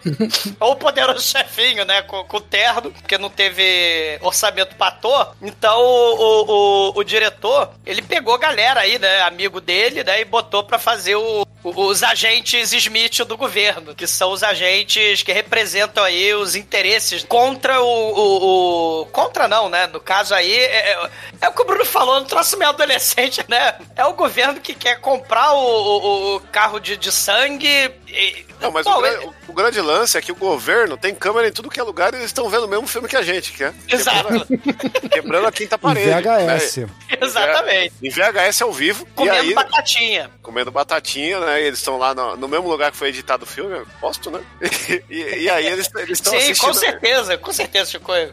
[0.60, 2.02] Ou o poderoso chefinho, né?
[2.02, 5.34] Com, com terno, porque não teve orçamento pra ator.
[5.42, 9.22] Então o, o, o, o diretor, ele pegou a galera aí, né?
[9.22, 10.20] Amigo dele, né?
[10.20, 15.22] E botou pra fazer o, o- os agentes Smith do governo, que são os agentes
[15.22, 17.86] que representam aí os interesses contra o.
[17.86, 19.86] o- o- contra não, né?
[19.86, 21.10] No caso aí, é, é-
[21.42, 23.74] é o que o Bruno falou, no troço meio adolescente, né?
[23.96, 27.90] É o governo que quer comprar o, o- o carro de, de sangue.
[28.08, 31.14] e- Não, mas Bom, o, é- o- o grande lance é que o governo tem
[31.14, 33.22] câmera em tudo que é lugar e eles estão vendo o mesmo filme que a
[33.22, 34.28] gente, que é Exato.
[34.46, 36.10] quebrando, quebrando a quinta Em parede.
[36.22, 36.76] VHS.
[36.78, 36.88] né?
[37.20, 37.94] Exatamente.
[38.02, 39.06] Em VHS ao vivo.
[39.14, 40.30] Comendo e aí, batatinha.
[40.42, 41.62] comendo batatinha, né?
[41.62, 44.30] E eles estão lá no, no mesmo lugar que foi editado o filme, eu posto,
[44.30, 44.40] né?
[45.10, 46.68] E, e aí eles estão Sim, assistindo.
[46.68, 48.12] com certeza, com certeza, Chico.
[48.12, 48.30] né?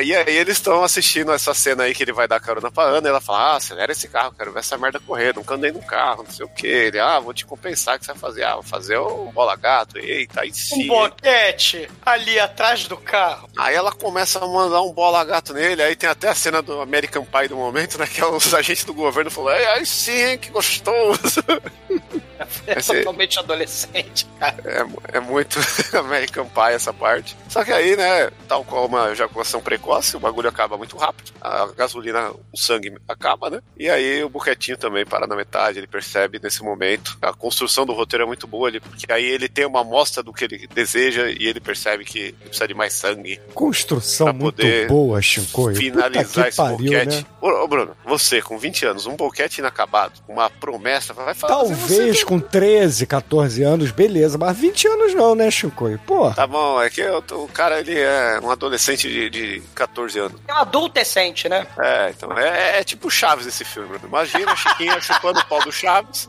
[0.00, 2.84] E, e aí eles estão assistindo essa cena aí que ele vai dar carona pra
[2.84, 5.72] Ana e ela fala: Ah, acelera esse carro, quero ver essa merda correr, nunca andei
[5.72, 6.66] num carro, não sei o que.
[6.66, 8.44] Ele, ah, vou te compensar o que você vai fazer.
[8.44, 9.98] Ah, vou fazer um bola gato.
[10.24, 10.86] Eita, aí Um sim.
[10.86, 13.48] boquete ali atrás do carro.
[13.56, 16.80] Aí ela começa a mandar um bola gato nele, aí tem até a cena do
[16.80, 18.06] American Pie do momento, né?
[18.06, 21.42] Que é os agentes do governo falando, "Ai, aí sim, hein, que gostoso.
[22.66, 24.56] É Esse- totalmente adolescente, cara.
[24.64, 25.58] É, é muito
[25.98, 27.36] American Pie essa parte.
[27.48, 31.32] Só que aí, né, tal qual uma ejaculação precoce, o bagulho acaba muito rápido.
[31.40, 33.60] A gasolina, o sangue acaba, né?
[33.78, 37.16] E aí o Buquetinho também para na metade, ele percebe nesse momento.
[37.22, 40.32] A construção do roteiro é muito boa ali, porque aí ele tem uma amostra do
[40.32, 43.40] que ele deseja e ele percebe que ele precisa de mais sangue.
[43.54, 45.76] Construção Pra muito poder boa, Shinkoio.
[45.76, 47.16] finalizar esse pariu, boquete.
[47.16, 47.26] né?
[47.40, 51.54] Ô, ô, Bruno, você com 20 anos, um boquete inacabado, uma promessa, vai falar.
[51.54, 55.98] Talvez com 13, 14 anos, beleza, mas 20 anos não, né, Shinkoio?
[56.06, 56.34] Porra.
[56.34, 60.18] Tá bom, é que eu tô- o cara ele é um adolescente de, de 14
[60.18, 60.40] anos.
[60.48, 61.66] É um adultecente, né?
[61.80, 63.88] É, então é, é tipo Chaves esse filme.
[63.88, 64.06] Bruno.
[64.06, 66.28] Imagina a Chiquinha chupando o pau do Chaves.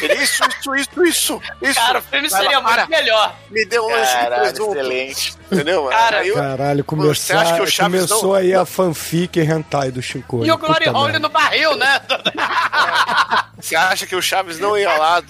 [0.00, 1.74] Ele, isso, isso, isso, isso, isso.
[1.74, 2.86] Cara, o filme seria lá, para.
[2.86, 3.36] muito melhor.
[3.50, 4.72] Me deu um lance de presunto.
[4.78, 5.34] excelente.
[5.50, 5.84] Entendeu?
[5.86, 9.38] Cara, Aí eu- Caralho, Você acha que começou, o Chaves começou não- aí a fanfic
[9.40, 10.44] hentai do Shinkoio.
[10.46, 12.00] E o Glory Hole no barril, né?
[13.60, 15.22] Você acha que o Chaves não ia lá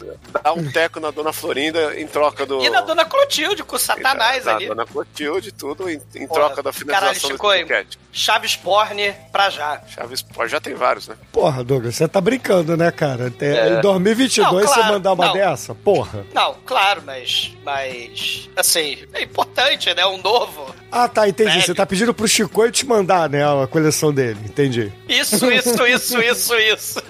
[0.42, 2.60] dar um teco na Dona Florinda em troca do.
[2.62, 4.66] E na Dona Clotilde, com o Satanás da, ali.
[4.66, 7.98] Da Dona Clotilde, tudo em, em Porra, troca da caralho, finalização Chico, desse boquete.
[8.12, 9.80] Chaves Porn pra já.
[9.88, 11.16] Chaves, pô, já tem vários, né?
[11.32, 13.28] Porra, Douglas, você tá brincando, né, cara?
[13.28, 13.78] Até É.
[13.78, 15.32] Em 2022 Não, você claro, mandar uma não.
[15.32, 15.74] dessa?
[15.74, 16.24] Porra.
[16.34, 17.52] Não, claro, mas.
[17.64, 18.50] Mas.
[18.56, 20.04] Assim, é importante, né?
[20.08, 20.74] Um novo.
[20.90, 21.50] Ah, tá, entendi.
[21.50, 21.62] Velho.
[21.62, 24.38] Você tá pedindo pro Chicoio te mandar, né, a coleção dele.
[24.44, 24.92] Entendi.
[25.08, 27.02] Isso, isso, isso, isso, isso.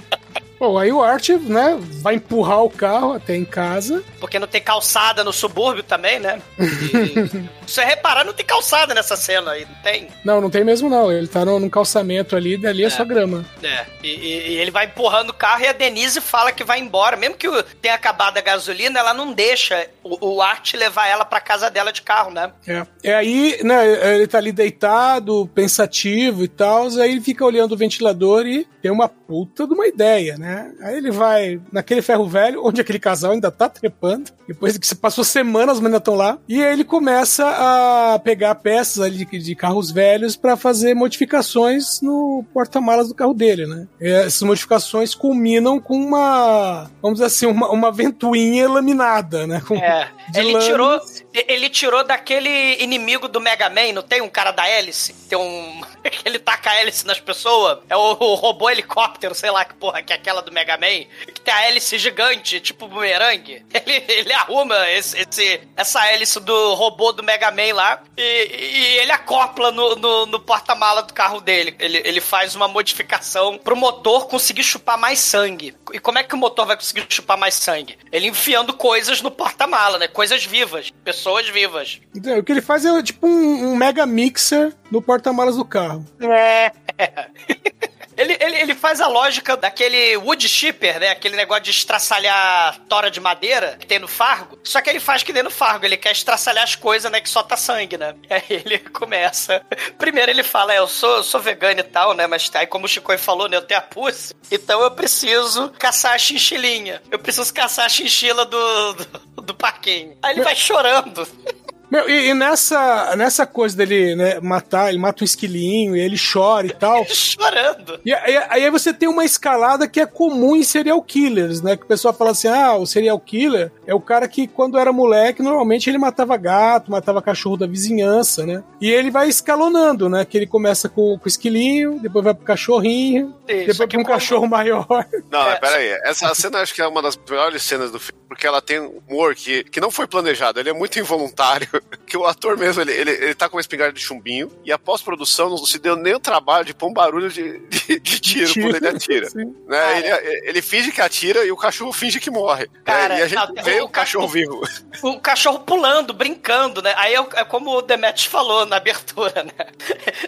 [0.58, 4.02] Bom, aí o Art, né, vai empurrar o carro até em casa.
[4.18, 6.40] Porque não tem calçada no subúrbio também, né?
[6.58, 7.28] E,
[7.66, 10.08] se você reparar, não tem calçada nessa cena aí, não tem?
[10.24, 11.12] Não, não tem mesmo não.
[11.12, 13.44] Ele tá no, num calçamento ali, dali é, só grama.
[13.62, 16.78] É, e, e- e ele vai empurrando o carro e a Denise fala que vai
[16.80, 17.16] embora.
[17.16, 17.48] Mesmo que
[17.82, 21.92] tenha acabado a gasolina, ela não deixa o, o Art levar ela pra casa dela
[21.92, 22.50] de carro, né?
[22.66, 22.86] É.
[23.04, 27.76] é aí, né, ele tá ali deitado, pensativo e tal, aí ele fica olhando o
[27.76, 30.72] ventilador e tem uma puta de uma ideia, né?
[30.80, 34.94] Aí ele vai naquele ferro velho, onde aquele casal ainda tá trepando, depois que se
[34.94, 39.38] passou semanas, mas ainda estão lá, e aí ele começa a pegar peças ali de,
[39.38, 43.88] de carros velhos pra fazer modificações no porta-malas do carro dele, né?
[44.00, 49.60] E essas modificações culminam com uma, vamos dizer assim, uma, uma ventoinha laminada, né?
[49.66, 51.00] Com, É, de ele tirou,
[51.34, 55.12] ele tirou daquele inimigo do Mega Man, não tem um cara da hélice?
[55.28, 55.80] Tem um.
[56.08, 57.78] que ele taca a hélice nas pessoas?
[57.88, 61.06] É o, o robô helicóptero, sei lá que porra, que é aquela do Mega Man,
[61.32, 63.64] que tem a hélice gigante, tipo bumerangue.
[63.86, 68.98] Ele, ele arruma esse, esse- essa hélice do robô do Mega Man lá e, e
[68.98, 71.74] ele acopla no, no, no porta-mala do carro dele.
[71.78, 75.76] Ele, ele faz uma modificação pro motor conseguir chupar mais sangue.
[75.92, 77.98] E como é que o motor vai conseguir chupar mais sangue?
[78.10, 80.08] Ele enfiando coisas no porta-mala, né?
[80.08, 82.00] Coisas vivas, pessoas vivas.
[82.14, 86.04] Então, o que ele faz é tipo um, um mega mixer no porta-malas do carro.
[86.20, 86.72] É.
[88.16, 91.10] Ele, ele, ele faz a lógica daquele wood chipper, né?
[91.10, 94.58] Aquele negócio de estraçalhar tora de madeira que tem no Fargo.
[94.64, 95.84] Só que ele faz que nem no Fargo.
[95.84, 97.20] Ele quer estraçalhar as coisas, né?
[97.20, 98.14] Que só tá sangue, né?
[98.28, 99.64] E aí ele começa.
[99.98, 102.26] Primeiro ele fala, é, eu sou, sou vegano e tal, né?
[102.26, 103.56] Mas aí, como o Chico falou, né?
[103.56, 104.34] Eu tenho a pussy.
[104.50, 107.02] Então eu preciso caçar a chinchilinha.
[107.10, 110.16] Eu preciso caçar a chinchila do, do, do parquinho.
[110.22, 111.26] Aí ele vai chorando.
[111.90, 116.16] Meu, e, e nessa, nessa coisa dele né, matar, ele mata um esquilinho e ele
[116.18, 117.04] chora e tal.
[117.08, 118.00] chorando.
[118.04, 121.76] E aí, aí você tem uma escalada que é comum em serial killers, né?
[121.76, 124.92] Que o pessoal fala assim: ah, o serial killer é o cara que, quando era
[124.92, 128.64] moleque, normalmente ele matava gato, matava cachorro da vizinhança, né?
[128.80, 130.24] E ele vai escalonando, né?
[130.24, 134.04] Que ele começa com, com o esquilinho, depois vai pro cachorrinho, Isso, depois pra um
[134.04, 134.86] cachorro maior.
[135.30, 135.50] Não, É.
[135.50, 135.88] mas peraí.
[136.04, 139.00] Essa cena acho que é uma das melhores cenas do filme, porque ela tem um
[139.08, 141.68] humor que, que não foi planejado, ele é muito involuntário.
[142.06, 144.78] Que o ator mesmo, ele, ele, ele tá com uma espingarda de chumbinho, e a
[144.78, 148.52] pós-produção não se deu nem o trabalho de pôr um barulho de, de, de tiro
[148.54, 149.26] quando ele atira.
[149.30, 149.56] Sim.
[149.66, 149.98] Né?
[149.98, 152.68] Ele, ele finge que atira e o cachorro finge que morre.
[152.84, 153.20] Cara, né?
[153.20, 154.62] E a gente não, vê o o cachorro cachorro- vivo.
[155.02, 156.94] o cachorro pulando, brincando, né?
[156.96, 159.66] Aí é, é como o Demetrius falou na abertura, né?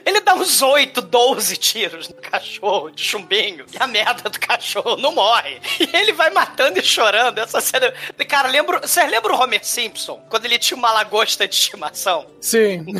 [0.04, 4.96] Ele dá uns 8, 12 tiros no cachorro de chumbinho e a merda do cachorro
[4.96, 5.60] não morre.
[5.78, 7.38] E ele vai matando e chorando.
[7.38, 7.92] Essa cena.
[8.28, 8.80] Cara, lembro.
[8.80, 10.20] Vocês lembram o Homer Simpson?
[10.28, 12.26] Quando ele tinha uma lagosta de estimação?
[12.40, 12.84] Sim.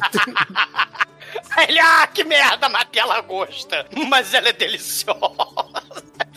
[1.50, 3.86] Aí ele, ah, que merda, matei a lagosta.
[4.08, 5.18] Mas ela é deliciosa.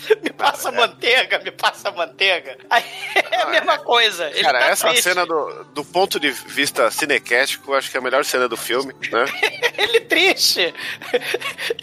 [0.23, 2.57] Me passa manteiga, me passa manteiga.
[2.69, 2.83] Aí
[3.29, 4.29] é a mesma coisa.
[4.29, 5.03] Ele Cara, tá essa triste.
[5.03, 8.93] cena do, do ponto de vista cinequético, acho que é a melhor cena do filme,
[9.11, 9.25] né?
[9.77, 10.73] ele triste.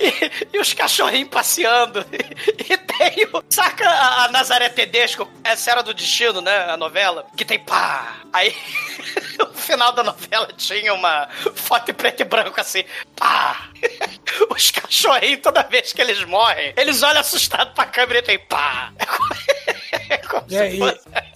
[0.00, 2.04] E, e os cachorrinhos passeando.
[2.12, 3.42] E, tem o.
[3.48, 5.30] Saca a, a Nazaré Tedesco?
[5.44, 6.70] Essa era do destino, né?
[6.70, 7.26] A novela.
[7.36, 8.16] Que tem pá.
[8.32, 8.54] Aí,
[9.38, 12.84] no final da novela tinha uma foto em preto e branco assim.
[13.16, 13.67] Pá.
[14.50, 18.92] Os cachorrinhos, toda vez que eles morrem, eles olham assustados pra câmera e tem pá.
[20.10, 20.20] É
[20.50, 20.80] É, e,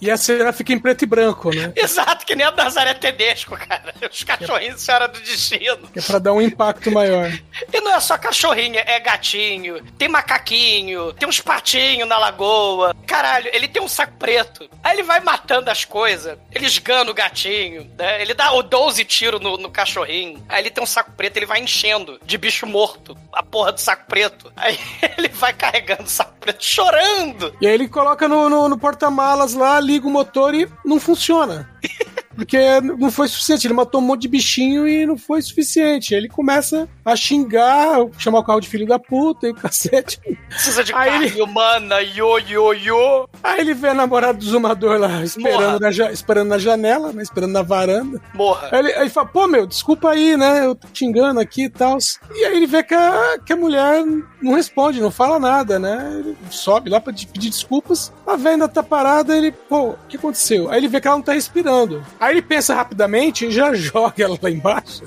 [0.01, 1.71] E a cena fica em preto e branco, né?
[1.77, 3.93] Exato, que nem a Nazaré Tedesco, cara.
[4.11, 5.89] Os cachorrinhos Senhora do Destino.
[5.95, 7.31] É pra dar um impacto maior.
[7.71, 12.95] E não é só cachorrinho, é gatinho, tem macaquinho, tem uns patinhos na lagoa.
[13.05, 14.69] Caralho, ele tem um saco preto.
[14.83, 18.21] Aí ele vai matando as coisas, ele esgana o gatinho, né?
[18.21, 20.43] Ele dá o 12 tiros no, no cachorrinho.
[20.49, 23.79] Aí ele tem um saco preto, ele vai enchendo de bicho morto a porra do
[23.79, 24.51] saco preto.
[24.55, 24.77] Aí
[25.17, 27.55] ele vai carregando o saco preto, chorando.
[27.59, 31.69] E aí ele coloca no, no, no porta-malas lá, liga o motor e não funciona.
[32.35, 33.67] Porque não foi suficiente.
[33.67, 36.13] Ele matou um monte de bichinho e não foi suficiente.
[36.13, 40.19] Aí ele começa a xingar, chamar o carro de filho da puta e o cacete.
[40.49, 43.29] Precisa de Aí carne ele- humana, yo, yo, yo.
[43.43, 47.21] Aí ele vê a namorada do zumador lá, esperando, na, ja- esperando na janela, né?
[47.23, 48.21] Esperando na varanda.
[48.33, 48.69] Morra.
[48.71, 50.65] Aí ele, aí fala, pô, meu, desculpa aí, né?
[50.65, 51.97] Eu tô te xingando aqui e tal.
[52.35, 54.03] E aí ele vê que a, que a mulher
[54.41, 56.13] não responde, não fala nada, né?
[56.19, 58.11] Ele sobe lá pra pedir desculpas.
[58.25, 60.69] A velha ainda tá parada, ele, pô, o que aconteceu?
[60.71, 62.03] Aí ele vê que ela não tá respirando.
[62.23, 65.03] Aí ele pensa rapidamente e já joga ela lá embaixo.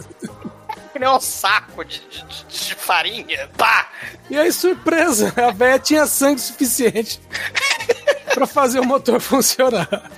[0.93, 3.49] Que nem um saco de, de- de- farinha.
[3.57, 3.89] Pá!
[4.31, 7.21] E aí, surpresa, a velha tinha sangue suficiente
[8.35, 10.11] pra fazer o motor funcionar.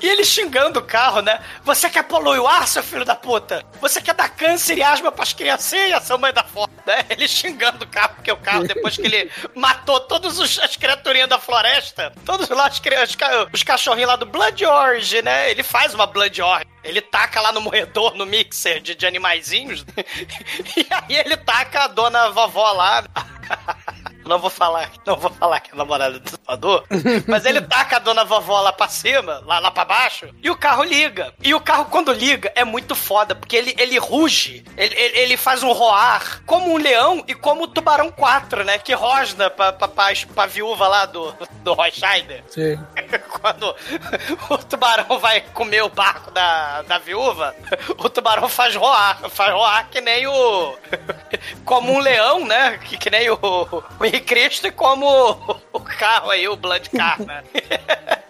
[0.00, 1.40] E ele xingando o carro, né?
[1.62, 3.64] Você quer poluir o ar, seu filho da puta?
[3.80, 6.72] Você quer dar câncer e asma pras criancinhas, seu mãe da foda?
[6.86, 7.04] Né?
[7.10, 11.38] Ele xingando o carro, porque o carro, depois que ele matou todas as criaturinhas da
[11.38, 13.16] floresta, todos lá os, os
[13.52, 15.50] os cachorrinhos lá do Blood Orange, né?
[15.50, 16.66] Ele faz uma Blood Orange.
[16.82, 19.84] Ele taca lá no moedor, no mixer de, de animaizinhos.
[20.76, 23.04] e aí ele taca a dona vovó lá.
[24.26, 26.84] Não vou falar, não vou falar que é a namorada do Salvador,
[27.26, 30.56] mas ele taca a dona vovó lá pra cima, lá, lá pra baixo, e o
[30.56, 31.32] carro liga.
[31.42, 35.36] E o carro, quando liga, é muito foda, porque ele, ele ruge, ele, ele, ele
[35.36, 38.78] faz um roar, como um leão e como o Tubarão 4, né?
[38.78, 42.42] Que rosna pra, pra, pra, pra viúva lá do, do Roy Scheider.
[42.48, 42.78] Sim.
[43.40, 43.74] Quando
[44.48, 47.54] o tubarão vai comer o barco da, da viúva,
[47.98, 49.18] o tubarão faz roar.
[49.30, 50.76] Faz roar que nem o.
[51.64, 52.78] Como um leão, né?
[52.78, 55.06] Que, que nem o, o Cristo e como
[55.72, 57.42] o, carro aí, o Blood Car, né?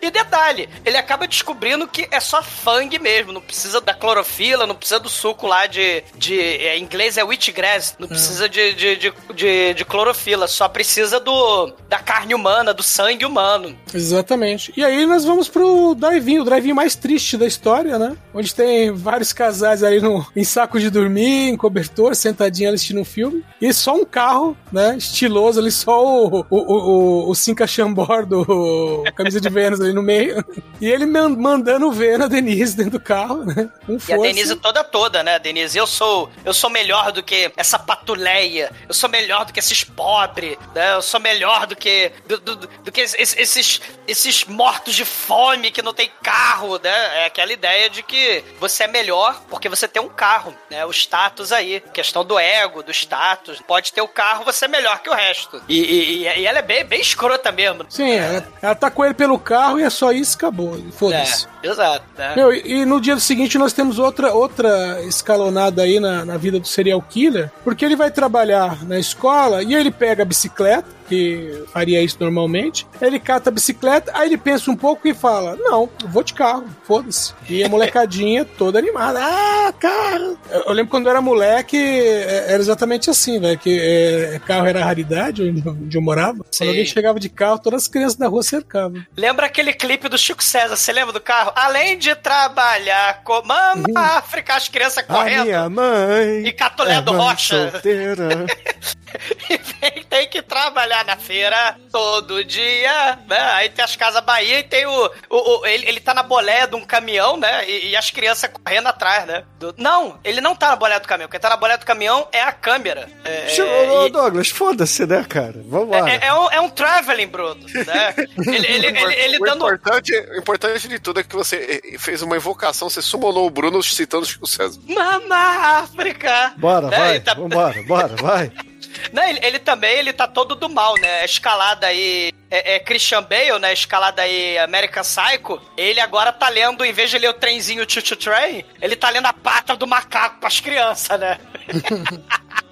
[0.04, 4.74] E detalhe, ele acaba descobrindo que é só fang mesmo, não precisa da clorofila, não
[4.74, 6.04] precisa do suco lá de.
[6.14, 10.68] de é, em inglês é wheatgrass, não precisa de, de, de, de, de clorofila, só
[10.68, 13.76] precisa do da carne humana, do sangue humano.
[13.94, 14.74] Exatamente.
[14.76, 18.14] E aí nós vamos pro drive-in, o drive-in mais triste da história, né?
[18.34, 23.04] Onde tem vários casais ali no, em saco de dormir, em cobertor, sentadinho assistindo um
[23.04, 23.42] filme.
[23.60, 24.96] E só um carro, né?
[24.98, 30.02] Estiloso ali, só o, o, o, o, Cinca Chambord do Camisa de Vênus ali no
[30.02, 30.44] meio.
[30.80, 33.68] E ele man- mandando ver a Denise dentro do carro, né?
[33.86, 34.22] Com E a força.
[34.22, 35.76] Denise toda toda, né, Denise?
[35.76, 38.70] Eu sou, eu sou melhor do que essa patuleia.
[38.88, 40.94] Eu sou melhor do que esses pobres, né?
[40.94, 45.70] Eu sou melhor do que do, do- do que esses, esses esses mortos de fome
[45.70, 47.22] que não tem carro, né?
[47.22, 50.84] É aquela ideia de que você é melhor porque você tem um carro, né?
[50.84, 53.60] O status aí, questão do ego, do status.
[53.66, 55.62] Pode ter o carro, você é melhor que o resto.
[55.68, 57.84] E, e- e- ela é bem, bem escrota mesmo.
[57.88, 60.78] Sim, ela, ela tá com ele pelo carro e é só isso, acabou.
[60.92, 61.46] Foda-se.
[61.62, 62.34] É, exato, né?
[62.36, 66.60] Meu, e, e no dia seguinte nós temos outra, outra escalonada aí na, na vida
[66.60, 71.64] do serial killer, porque ele vai trabalhar na escola e ele pega a bicicleta, que
[71.72, 75.88] faria isso normalmente, ele cata a bicicleta, aí ele pensa um pouco e fala: Não,
[76.02, 77.32] eu vou de carro, foda-se.
[77.48, 80.38] E a molecadinha toda animada: Ah, carro!
[80.50, 84.84] Eu, lembro quando eu era moleque, é, era exatamente assim, velho, que é, carro era
[84.84, 86.44] raridade onde, eu morava.
[86.50, 86.64] Sim.
[86.64, 89.04] Quando alguém chegava de carro, todas as crianças da rua cercavam.
[89.16, 90.76] Lembra aquele clipe do Chico César?
[90.76, 91.52] Você lembra do carro?
[91.54, 93.84] Além de trabalhar com Mama
[94.16, 95.44] África, as crianças A correndo.
[95.44, 96.46] minha mãe.
[96.46, 97.70] E Catolé é do Rocha.
[97.70, 98.46] Solteira.
[99.48, 103.38] E tem, tem que trabalhar na feira todo dia, né?
[103.54, 105.10] Aí tem as Casas Bahia e tem o.
[105.30, 107.68] o, o- ele, ele tá na boleia de um caminhão, né?
[107.68, 109.44] E, e as crianças correndo atrás, né?
[109.58, 111.28] Do- não, ele não tá na boleia do caminhão.
[111.28, 113.08] Quem tá na boleia do caminhão é a câmera.
[113.24, 115.54] É, Ô, ô, e- Douglas, foda-se, né, cara?
[115.66, 116.10] Vambora.
[116.12, 118.14] é, é um, é um traveling, Bruno, né?
[118.54, 119.64] Ele, ele, ele, ele o, dando.
[119.64, 123.50] importante, o importante de tudo é que você eh, fez uma invocação, você summonou o
[123.50, 124.78] Bruno citando o Chico César.
[124.86, 125.36] Mama
[125.80, 126.52] África!
[126.56, 126.96] Bora, Né?
[126.98, 127.20] vai.
[127.20, 128.52] Tá- Vambora, bora, vai.
[129.12, 131.24] Não, ele, ele também, ele tá todo do mal, né?
[131.24, 133.72] Escalada aí é, é Christian Bale, né?
[133.72, 135.60] Escalada aí American Psycho.
[135.76, 139.10] Ele agora tá lendo, em vez de ler o trenzinho Choo Choo Train, ele tá
[139.10, 141.38] lendo a pata do macaco pras crianças, né?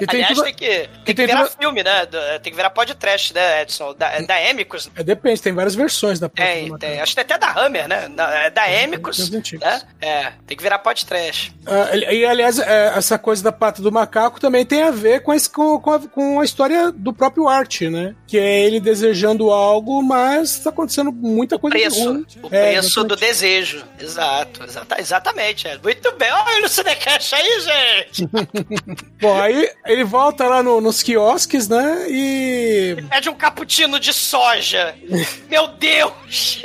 [0.00, 2.06] E tem Aliás, tudo- tem que, tem que, tem virar tudo- filme, né?
[2.42, 3.94] Tem que virar podcast, né, Edson?
[3.94, 4.90] Da, da Emicus.
[4.96, 7.00] É, depende, tem várias versões da do Tem, tem.
[7.00, 8.08] Acho que tem até da Hammer, né?
[8.08, 9.16] Da- É da Emicus.
[9.16, 9.64] tem os antigos.
[9.66, 9.82] Né?
[10.00, 11.54] É, tem que virar podcast.
[11.66, 15.32] Ah, e, aliás, é, essa coisa da pata do macaco também tem a ver com,
[15.32, 18.14] esse, com, com, a, com a história do próprio Art, né?
[18.26, 22.04] Que é ele desejando algo, mas tá acontecendo muita coisa Preço.
[22.04, 22.26] ruim.
[22.42, 23.08] O É, preço exatamente.
[23.08, 23.84] do desejo.
[24.00, 25.68] Exato, exata, exatamente.
[25.68, 25.78] É.
[25.78, 26.30] Muito bem.
[26.32, 28.28] Olha o Cinecast aí, gente.
[29.20, 32.06] Bom, aí ele volta lá no- nos quiosques, né?
[32.08, 32.96] E.
[33.10, 34.94] Pede um cappuccino de soja.
[35.50, 36.62] Meu Deus.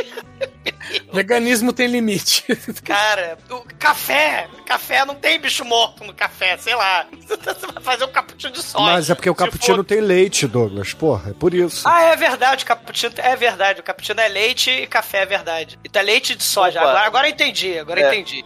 [1.14, 2.44] Veganismo tem limite.
[2.84, 4.48] Cara, o café.
[4.66, 7.06] Café não tem bicho morto no café, sei lá.
[7.28, 8.84] Você vai fazer um cappuccino de soja.
[8.86, 10.94] Mas é porque o cappuccino for- tem leite, Douglas.
[10.94, 11.88] Porra, é por isso.
[11.88, 13.80] Ah, é verdade, o cappuccino é verdade.
[13.80, 15.80] O cappuccino é leite e café é verdade.
[15.84, 16.80] Então é leite de soja.
[16.80, 16.90] Opa.
[16.90, 18.16] Agora, agora eu entendi, agora eu É.
[18.16, 18.44] entendi.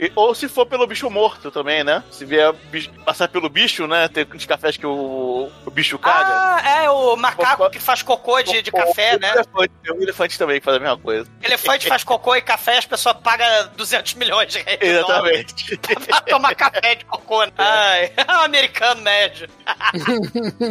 [0.00, 2.02] E- Ou se for pelo bicho morto também, né?
[2.10, 4.08] Se vier bicho- passar pelo bicho, né?
[4.08, 6.26] Tem uns cafés que o, o bicho caga.
[6.28, 7.70] Ah, é o macaco Opa.
[7.70, 9.32] que faz cocô de, de café, né?
[9.32, 11.28] O elefante, tem um elefante também que faz a mesma coisa.
[11.56, 13.46] Elefante faz cocô e café, as pessoas pagam
[13.76, 14.78] 200 milhões de reais.
[14.80, 15.76] Exatamente.
[16.06, 17.44] Pra tomar café de cocô.
[17.44, 17.52] né?
[17.58, 19.48] Ai, é um americano médio.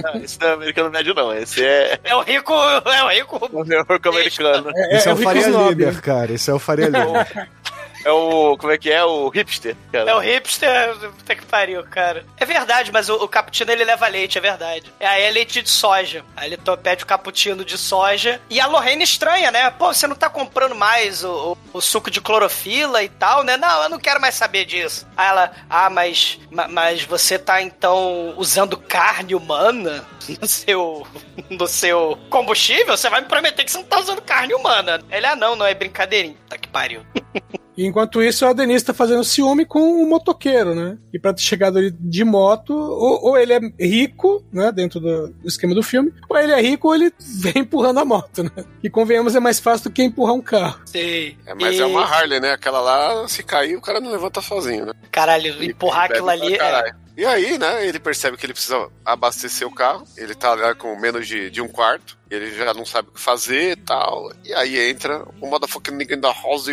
[0.04, 1.34] Não, Esse não é americano médio, não.
[1.34, 3.50] Esse é É o rico, é o rico.
[3.52, 4.72] o neorco americano.
[4.76, 6.02] É, Esse é, é o o Faria Rico Liber, né?
[6.02, 6.32] cara.
[6.32, 7.50] Esse é o Faria Liber.
[8.06, 8.56] É o.
[8.58, 9.04] Como é que é?
[9.04, 10.12] O hipster, cara.
[10.12, 12.24] É o hipster, puta que pariu, cara.
[12.38, 14.94] É verdade, mas o, o cappuccino ele leva leite, é verdade.
[15.00, 16.24] É, Aí é leite de soja.
[16.38, 18.40] Aí ele pede o cappuccino de soja.
[18.50, 19.72] E a Lorraine estranha, né?
[19.72, 23.58] Pô, você não tá comprando mais o, o- o suco de clorofila e tal, né?
[23.58, 25.08] Não, eu não quero mais saber disso.
[25.18, 30.06] Aí ela, ah, mas, ma- mas você tá então usando carne humana
[30.40, 31.08] no seu,
[31.50, 32.96] no seu combustível?
[32.96, 35.02] Você vai me prometer que você não tá usando carne humana.
[35.10, 36.38] Ele, ah, não, não é brincadeirinha.
[36.48, 37.04] Tá que pariu.
[37.96, 40.98] E enquanto isso, a Denise tá fazendo ciúme com o motoqueiro, né?
[41.14, 44.70] E pra ter chegado ali de moto, ou, ou ele é rico, né?
[44.70, 48.44] Dentro do, esquema do filme, ou ele é rico ou ele vem empurrando a moto,
[48.44, 48.52] né?
[48.84, 50.82] E convenhamos, é mais fácil do que empurrar um carro.
[50.86, 51.38] Sei.
[51.46, 52.52] É, mas E- é uma Harley, né?
[52.52, 54.94] Aquela lá, se cair, o cara não levanta sozinho, né?
[55.10, 56.54] Caralho, empurrar Ele aquilo ali.
[56.54, 57.05] É, caralho.
[57.18, 60.06] E aí, né, ele percebe que ele precisa abastecer o carro.
[60.18, 62.18] Ele tá lá com menos de, de um quarto.
[62.30, 64.32] Ele já não sabe o que fazer e tal.
[64.44, 66.68] E aí entra o motherfucking nigga da house.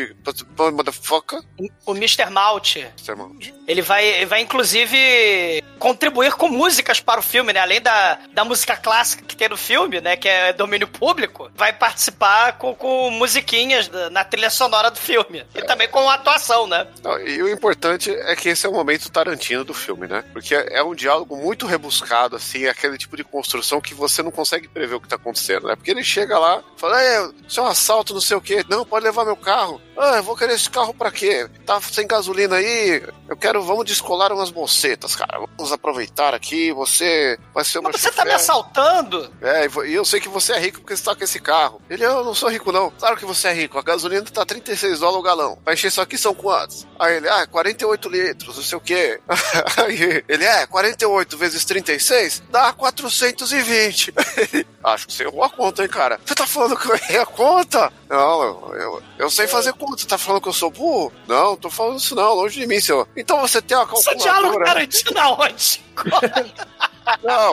[0.73, 1.41] Motherfucker.
[1.87, 2.31] o Mr.
[2.31, 3.15] Malt, Mr.
[3.15, 3.53] Mount.
[3.69, 7.59] ele vai, ele vai inclusive contribuir com músicas para o filme, né?
[7.59, 10.17] Além da, da música clássica que tem no filme, né?
[10.17, 15.45] Que é domínio público, vai participar com, com musiquinhas na trilha sonora do filme.
[15.53, 16.87] E também com atuação, né?
[17.03, 20.23] Não, e o importante é que esse é o momento Tarantino do filme, né?
[20.33, 24.31] Porque é um diálogo muito rebuscado, assim, é aquele tipo de construção que você não
[24.31, 25.75] consegue prever o que tá acontecendo, né?
[25.75, 28.65] Porque ele chega lá, fala, é, isso é um assalto, não sei o quê.
[28.69, 29.81] Não, pode levar meu carro.
[29.99, 31.49] Ah, eu vou querer esse carro pra quê?
[31.67, 33.03] Tá sem gasolina aí,
[33.33, 35.41] eu quero, vamos descolar umas bocetas, cara.
[35.57, 39.33] Vamos aproveitar aqui, você vai ser uma Mas você tá me assaltando?
[39.41, 41.81] é, e eu sei que você é rico porque você tá com esse carro.
[41.89, 42.91] Ele, eu não sou rico não.
[42.91, 43.79] Claro que você é rico.
[43.79, 45.59] A gasolina tá 36 dólares o galão.
[45.65, 46.87] Pra encher isso aqui são quantos?
[46.99, 49.21] Aí ele, ah, 48 litros, não sei o quê.
[49.79, 54.13] Aí ele, é, 48 vezes 36 dá 420.
[54.85, 56.21] Acho que você errou a conta, hein, cara.
[56.25, 57.93] Você tá falando que eu errei a conta?
[58.11, 59.99] Não, eu, eu, eu sei fazer conta.
[60.03, 61.13] Você tá falando que eu sou burro?
[61.27, 63.07] Não, não tô falando isso não, longe de mim, senhor.
[63.23, 64.67] Então você tem uma Isso é diálogo calculadora.
[64.67, 65.85] Tarantino aonde?
[67.23, 67.53] Não,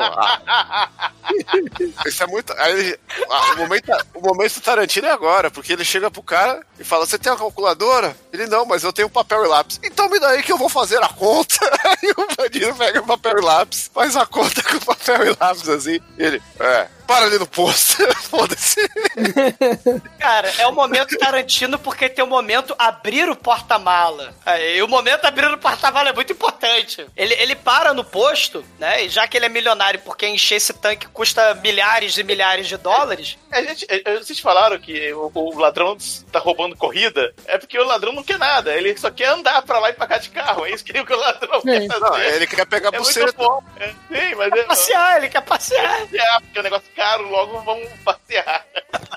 [2.05, 2.53] isso é muito.
[2.53, 2.95] aí
[3.29, 7.05] ah, o, momento, o momento Tarantino é agora, porque ele chega pro cara e fala:
[7.05, 8.15] Você tem uma calculadora?
[8.31, 9.79] Ele não, mas eu tenho papel e lápis.
[9.83, 11.57] Então me dá aí que eu vou fazer a conta.
[11.83, 15.37] Aí o bandido pega o papel e lápis, faz a conta com o papel e
[15.39, 15.99] lápis assim.
[16.17, 17.97] E ele, é, para ali no posto.
[18.29, 18.87] Foda-se.
[20.19, 24.35] Cara, é o momento Tarantino porque tem o momento abrir o porta-mala.
[24.45, 27.07] Aí, o momento abrir o porta-mala é muito importante.
[27.17, 29.05] Ele, ele para no posto, né?
[29.05, 32.77] E já que ele é milionário porque encher esse tanque custa milhares e milhares de
[32.77, 33.39] dólares.
[33.51, 35.97] A gente, é, vocês falaram que o, o ladrão
[36.31, 37.33] tá roubando corrida.
[37.47, 38.71] É porque o ladrão não quer nada.
[38.75, 40.63] Ele só quer andar pra lá e pagar de carro.
[40.67, 41.99] É isso que o ladrão quer fazer.
[41.99, 43.33] Não, ele quer pegar é muito buceta.
[43.33, 43.63] bom.
[43.77, 46.01] É, sim, mas é, Passear, ele quer passear.
[46.01, 48.65] passear, porque é um negócio caro, logo vamos passear.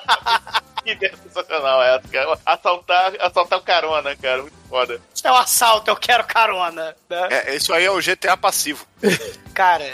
[0.85, 2.39] que ideia sensacional essa, cara.
[2.47, 4.43] Assaltar, assaltar o carona, cara.
[4.43, 5.01] Muito foda.
[5.25, 6.97] É um assalto, eu quero carona.
[7.09, 7.29] Né?
[7.31, 8.87] É, isso aí é o GTA passivo.
[9.55, 9.85] Cara,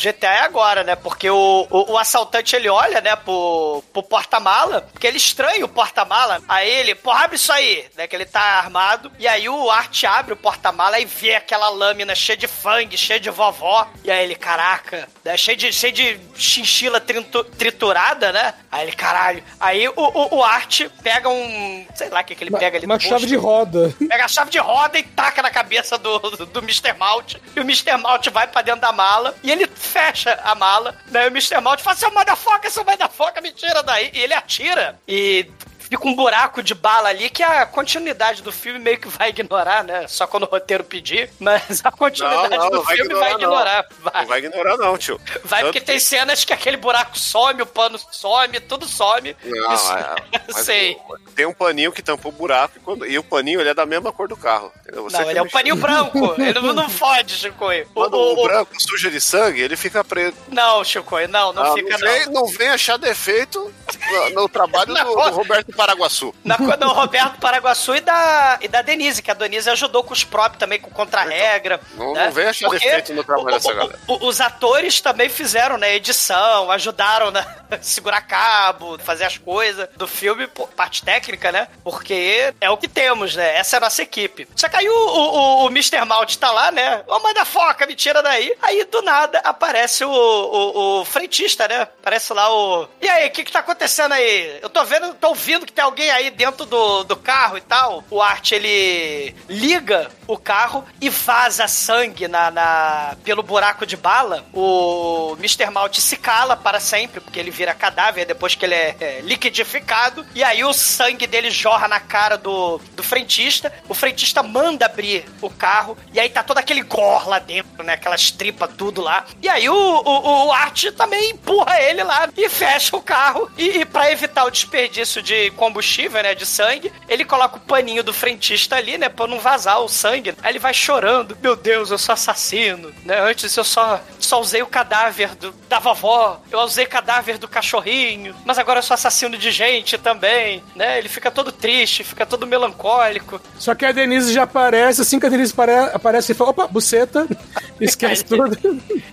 [0.00, 0.94] GTA é agora, né?
[0.94, 5.68] Porque o, o, o assaltante ele olha, né, pro, pro porta-mala, porque ele estranha o
[5.68, 6.40] porta-mala.
[6.48, 8.06] Aí ele, pô, abre isso aí, né?
[8.06, 9.10] Que ele tá armado.
[9.18, 13.18] E aí o Art abre o porta-mala e vê aquela lâmina cheia de fangue, cheia
[13.18, 13.88] de vovó.
[14.04, 18.54] E aí ele, caraca, né, cheio, de, cheio de chinchila tritu- triturada, né?
[18.70, 19.42] Aí ele, caralho.
[19.58, 21.86] Aí o, o, o Art pega um.
[21.94, 23.92] Sei lá o que, que ele pega ali Uma chave de roda.
[24.08, 26.92] Pega a chave de roda roda e taca na cabeça do, do, Mr.
[26.94, 27.34] Malt.
[27.54, 27.96] E o Mr.
[27.96, 30.96] Malt vai pra dentro da mala e ele fecha a mala.
[31.06, 31.60] Daí o Mr.
[31.60, 34.10] Malt fala: seu motherfucker, seu motherfucker, me tira daí.
[34.14, 34.98] E ele atira.
[35.06, 35.50] E
[35.88, 39.82] fica um buraco de bala ali que a continuidade do filme meio que vai ignorar,
[39.84, 40.06] né?
[40.08, 43.28] Só quando o roteiro pedir, mas a continuidade Não, não, do não vai filme ignorar,
[43.28, 43.86] vai ignorar.
[44.00, 45.20] Vai, Não vai ignorar, não, tio.
[45.44, 49.36] Vai, porque Tanto tem que- cenas que aquele buraco some, o pano some, tudo some.
[49.44, 50.96] Não, Isso- é, sei.
[51.34, 53.86] Tem um paninho que tampa o buraco e, quando- e o paninho ele é da
[53.86, 54.72] mesma cor do carro.
[55.12, 56.34] Não, ele é um paninho branco.
[56.38, 57.86] Ele não, fode, Chicoio.
[57.90, 60.36] O- Quando o- o, o- branco suja de sangue, ele fica preto.
[60.48, 62.32] Não, Chicoio, não, não Ah, fica não, vem, não.
[62.32, 63.72] não vem achar defeito
[64.10, 66.34] no, no trabalho do, do Roberto Paraguaçu.
[66.44, 70.24] Na do Roberto Paraguaçu e da, e da Denise, que a Denise ajudou com os
[70.24, 71.80] próprios também, com contra-regra.
[71.94, 72.26] Não, né?
[72.26, 73.98] não vem achar Porque defeito no trabalho o- dessa o- galera.
[74.06, 77.44] o- os atores também fizeram, né, edição, ajudaram na
[77.82, 81.68] segurar cabo, fazer as coisas do filme, parte técnica, né?
[81.84, 83.56] Porque é o que temos, né?
[83.56, 84.48] Essa é a nossa equipe.
[84.56, 86.04] Só que aí o, o, o Mr.
[86.04, 87.02] Malt tá lá, né?
[87.06, 88.54] Ô, manda foca, me tira daí.
[88.62, 91.82] Aí, do nada, aparece o, o, o frentista, né?
[91.82, 92.88] Aparece lá o...
[93.00, 94.58] E aí, o que que tá acontecendo aí?
[94.62, 98.04] Eu tô vendo, tô ouvindo que tem alguém aí dentro do, do carro e tal.
[98.10, 104.44] O Art, ele liga o carro e vaza sangue na, na- pelo buraco de bala.
[104.52, 105.70] O Mr.
[105.70, 110.26] Malt se cala para sempre, porque ele vira cadáver depois que ele é, é, liquidificado.
[110.34, 113.72] E aí o sangue dele jorra na cara do, do frentista.
[113.88, 115.96] O frentista manda abrir o carro.
[116.12, 117.94] E aí tá todo aquele gore lá dentro, né?
[117.94, 119.24] Aquelas tripas, tudo lá.
[119.42, 123.50] E aí o, o, o Art também empurra ele lá e fecha o carro.
[123.56, 126.34] E, e para evitar o desperdício de combustível, né?
[126.34, 129.08] De sangue, ele coloca o paninho do frentista ali, né?
[129.08, 130.34] Pra não vazar o sangue.
[130.42, 131.36] Aí ele vai chorando.
[131.42, 133.20] Meu Deus, eu sou assassino, né?
[133.20, 136.40] Antes eu só, só usei o cadáver do, da vovó.
[136.50, 138.34] Eu usei o cadáver do cachorrinho.
[138.44, 140.98] Mas agora eu sou assassino de gente também, né?
[140.98, 143.40] Ele fica todo triste, fica todo melancólico.
[143.58, 146.66] Só que a Denise já aparece, assim que a Denise apare- aparece, ele fala, opa,
[146.66, 147.26] buceta,
[147.80, 148.56] esquece tudo.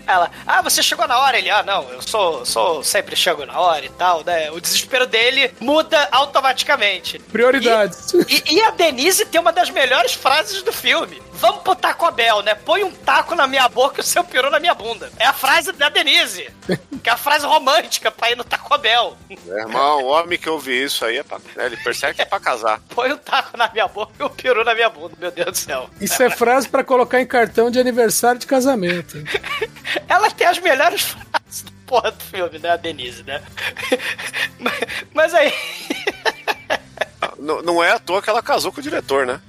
[0.07, 1.37] Ela, ah, você chegou na hora.
[1.37, 4.44] Ele, ah, não, eu sou, sou sempre chego na hora e tal, né?
[4.51, 7.19] O desespero dele muda automaticamente.
[7.19, 8.13] Prioridades.
[8.27, 11.21] E, e a Denise tem uma das melhores frases do filme.
[11.33, 12.55] Vamos pro Taco Bell, né?
[12.55, 15.11] Põe um taco na minha boca e o seu peru na minha bunda.
[15.19, 16.49] É a frase da Denise.
[17.03, 19.17] Que é a frase romântica pra ir no Taco Bell.
[19.45, 22.25] Meu irmão, o homem que ouve isso aí é pra, né, ele percebe que é
[22.25, 22.79] pra casar.
[22.89, 25.13] Põe um taco na minha boca e o peru na minha bunda.
[25.19, 25.89] Meu Deus do céu.
[25.99, 29.17] Isso é frase pra colocar em cartão de aniversário de casamento.
[30.07, 32.69] Ela tem as melhores frases porra do filme, né?
[32.71, 33.41] A Denise, né?
[34.59, 34.79] Mas,
[35.13, 35.53] mas aí.
[37.37, 39.39] Não, não é à toa que ela casou com o diretor, né?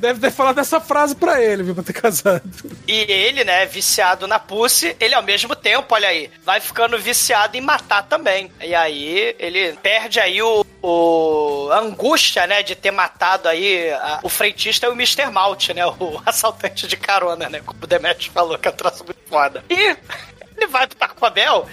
[0.00, 2.42] Deve ter falado essa frase pra ele, viu, pra ter casado.
[2.86, 7.56] E ele, né, viciado na Pussy, ele ao mesmo tempo, olha aí, vai ficando viciado
[7.56, 8.50] em matar também.
[8.60, 14.20] E aí ele perde aí o, o a angústia, né, de ter matado aí a-
[14.22, 15.30] o frentista e o Mr.
[15.30, 19.04] Malt, né, o assaltante de carona, né, como o Demetrius falou, que é um troço
[19.04, 19.64] muito foda.
[19.70, 19.96] E
[20.56, 21.68] ele vai pro Taco Bell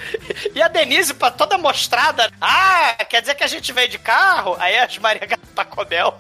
[0.54, 4.56] e a Denise, pra toda mostrada, ah, quer dizer que a gente veio de carro?
[4.60, 6.18] Aí as Maria Taco Bell,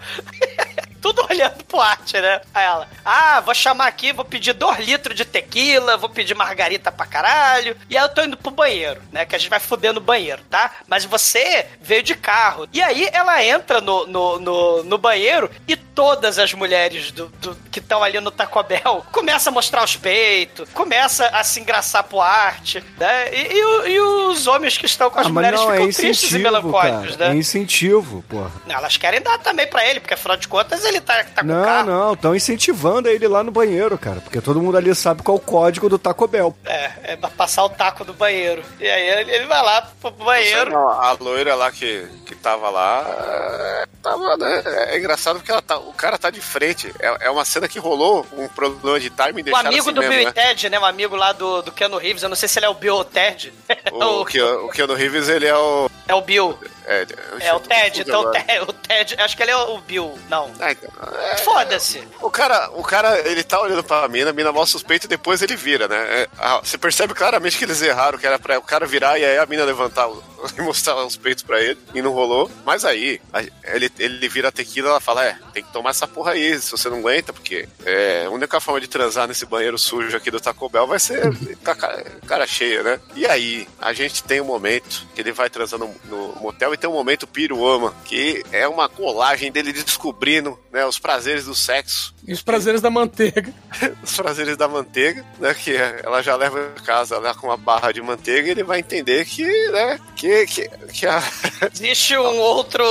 [1.02, 2.41] tudo olhando pro arte, né?
[2.54, 6.91] Aí ela, ah, vou chamar aqui, vou pedir dois litros de tequila, vou pedir margarita
[6.91, 9.26] pra caralho, e aí eu tô indo pro banheiro, né?
[9.26, 10.72] Que a gente vai foder no banheiro, tá?
[10.88, 12.68] Mas você veio de carro.
[12.74, 17.56] E aí ela entra no, no, no, no banheiro e todas as mulheres do, do-
[17.72, 22.04] que estão ali no Taco Bell começam a mostrar os peitos, começa a se engraçar
[22.04, 23.34] pro arte, né?
[23.34, 26.32] E, e e os homens que estão com as Ah, mulheres não, é ficam tristes
[26.32, 27.30] e melancólicos, cara.
[27.30, 27.36] né?
[27.36, 28.52] É incentivo, porra.
[28.68, 31.64] Elas querem dar também pra ele, porque afinal de contas ele tá, tá com Não,
[31.64, 31.90] carro.
[31.90, 34.20] não, estão incentivando ele lá no banheiro, cara.
[34.22, 36.56] Porque todo mundo ali sabe qual é o código do Taco Bell.
[36.66, 38.64] É, é pra passar o taco do banheiro.
[38.80, 40.72] E aí ele, ele vai lá pro banheiro.
[40.72, 43.06] Não, a loira lá que, que tava lá.
[43.08, 44.64] é, Tava, né?
[44.90, 46.94] É engraçado porque ela tá, o cara tá de frente.
[47.00, 50.00] É, é uma cena que rolou um problema de timing e O amigo assim do
[50.02, 50.30] mesmo, Bill né?
[50.30, 50.80] e Ted, né?
[50.80, 52.24] O amigo lá do, do Keanu Reeves.
[52.24, 53.54] Eu não sei se ele é o Bill ou o Ted.
[53.92, 55.90] O, o, Keanu- o Keanu Reeves, ele é o.
[56.08, 56.58] É o Bill.
[56.90, 57.06] É,
[57.42, 58.02] É o Ted.
[58.02, 58.32] Então o.
[58.32, 59.16] Ted, o Ted.
[59.20, 60.18] Acho que ele é o Bill.
[60.28, 60.50] Não.
[60.50, 60.90] Então,
[61.22, 62.06] é, Foda-se.
[62.22, 65.10] O cara, o cara, ele tá olhando pra mina, a mina mostra os peitos e
[65.10, 65.98] depois ele vira, né?
[66.24, 69.24] É, ah, você percebe claramente que eles erraram, que era pra o cara virar e
[69.26, 70.24] aí a mina levantar o-
[70.58, 72.50] e mostrar os peitos pra ele, e não rolou.
[72.66, 73.44] Mas aí, a-
[73.76, 76.72] ele, ele vira a tequila ela fala: É, tem que tomar essa porra aí, se
[76.72, 80.40] você não aguenta, porque é, a única forma de transar nesse banheiro sujo aqui do
[80.40, 81.22] Taco Bell vai ser
[81.66, 83.00] a cara, cara cheia, né?
[83.16, 86.78] E aí, a gente tem um momento que ele vai transar no, no motel e
[86.80, 92.14] ter um momento piruama, que é uma colagem dele descobrindo né, os prazeres do sexo.
[92.30, 93.52] E os prazeres da manteiga.
[94.04, 95.54] os prazeres da manteiga, né?
[95.54, 98.80] Que ela já leva em casa lá com uma barra de manteiga e ele vai
[98.80, 100.00] entender que, né?
[100.16, 101.22] Que, que, que a...
[101.74, 102.84] Existe um outro.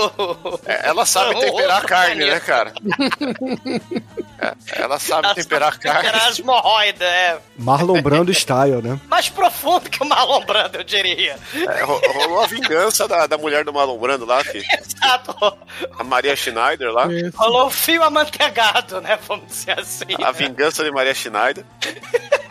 [0.66, 2.34] É, ela sabe Um temperar outro carne, planeta.
[2.34, 2.72] né, cara?
[4.40, 6.02] É, ela sabe Ela temperar sabe carne.
[6.02, 7.38] temperar as hemorroidas, é.
[7.56, 9.00] Marlon Brando style, né?
[9.08, 11.36] Mais profundo que o Marlon Brando, eu diria.
[11.54, 15.34] É, ro- rolou a vingança da, da mulher do Marlon Brando lá, que, Exato.
[15.98, 17.08] a Maria Schneider lá.
[17.34, 19.16] Rolou o fio amanteigado, né?
[19.28, 20.04] Vamos dizer assim.
[20.24, 21.64] A vingança de Maria Schneider.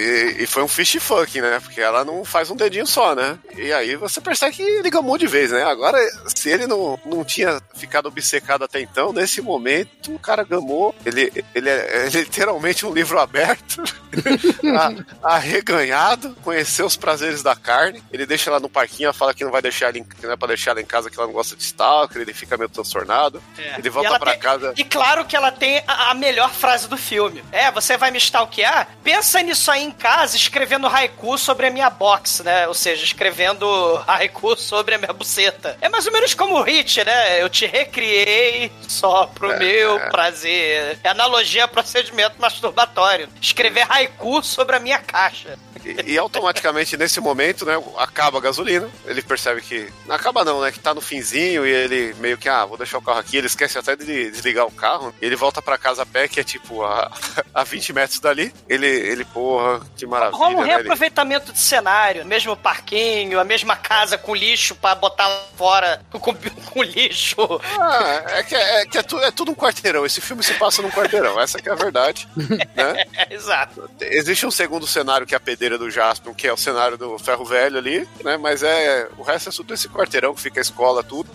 [0.00, 1.60] E, e foi um fish fuck, né?
[1.60, 3.38] Porque ela não faz um dedinho só, né?
[3.56, 5.62] E aí você percebe que ele gamou de vez, né?
[5.64, 5.98] Agora,
[6.34, 10.94] se ele não, não tinha ficado obcecado até então, nesse momento o cara gamou.
[11.04, 13.82] Ele, ele é, é literalmente um livro aberto,
[15.22, 18.02] arreganhado, conhecer os prazeres da carne.
[18.12, 20.32] Ele deixa ela no parquinho, ela fala que não vai deixar ela em, que não
[20.32, 22.68] é pra deixar ela em casa, que ela não gosta de stalker, ele fica meio
[22.68, 23.42] transtornado.
[23.58, 23.78] É.
[23.78, 24.72] Ele volta tem- casa.
[24.76, 27.44] E claro que ela tem a, a melhor frase do filme.
[27.52, 28.88] É, você vai me stalkear?
[29.02, 32.68] Pensa nisso aí em casa, escrevendo haiku sobre a minha box, né?
[32.68, 33.66] Ou seja, escrevendo
[34.06, 35.76] haiku sobre a minha buceta.
[35.80, 37.42] É mais ou menos como o Hit, né?
[37.42, 40.98] Eu te recriei só pro meu prazer.
[41.02, 43.28] É analogia a procedimento masturbatório.
[43.40, 45.58] Escrever haiku sobre a minha caixa.
[45.84, 48.88] E, e automaticamente nesse momento, né, acaba a gasolina.
[49.06, 49.88] Ele percebe que.
[50.06, 50.70] Não acaba não, né?
[50.72, 53.36] Que tá no finzinho e ele meio que, ah, vou deixar o carro aqui.
[53.36, 55.14] Ele esquece até de desligar o carro.
[55.20, 57.10] Ele volta pra casa a pé, que é tipo a,
[57.54, 58.52] a 20 metros dali.
[58.68, 60.38] Ele, ele porra, que maravilha.
[60.38, 60.62] Rola um né?
[60.64, 66.02] Ele- reaproveitamento de cenário, mesmo parquinho, a mesma casa com lixo pra botar lá fora
[66.10, 66.34] com,
[66.66, 67.36] com lixo.
[67.78, 70.04] Ah, é que, é, que é, tu- é tudo um quarteirão.
[70.06, 72.28] Esse filme se passa num quarteirão, essa que é a verdade.
[72.36, 73.04] né?
[73.16, 73.88] É, exato.
[74.00, 77.18] Existe um segundo cenário que é a pedreira do Jaspion, que é o cenário do
[77.18, 78.36] ferro velho ali, né?
[78.36, 79.08] Mas é.
[79.16, 81.30] O resto é tudo esse quarteirão que fica a escola, tudo.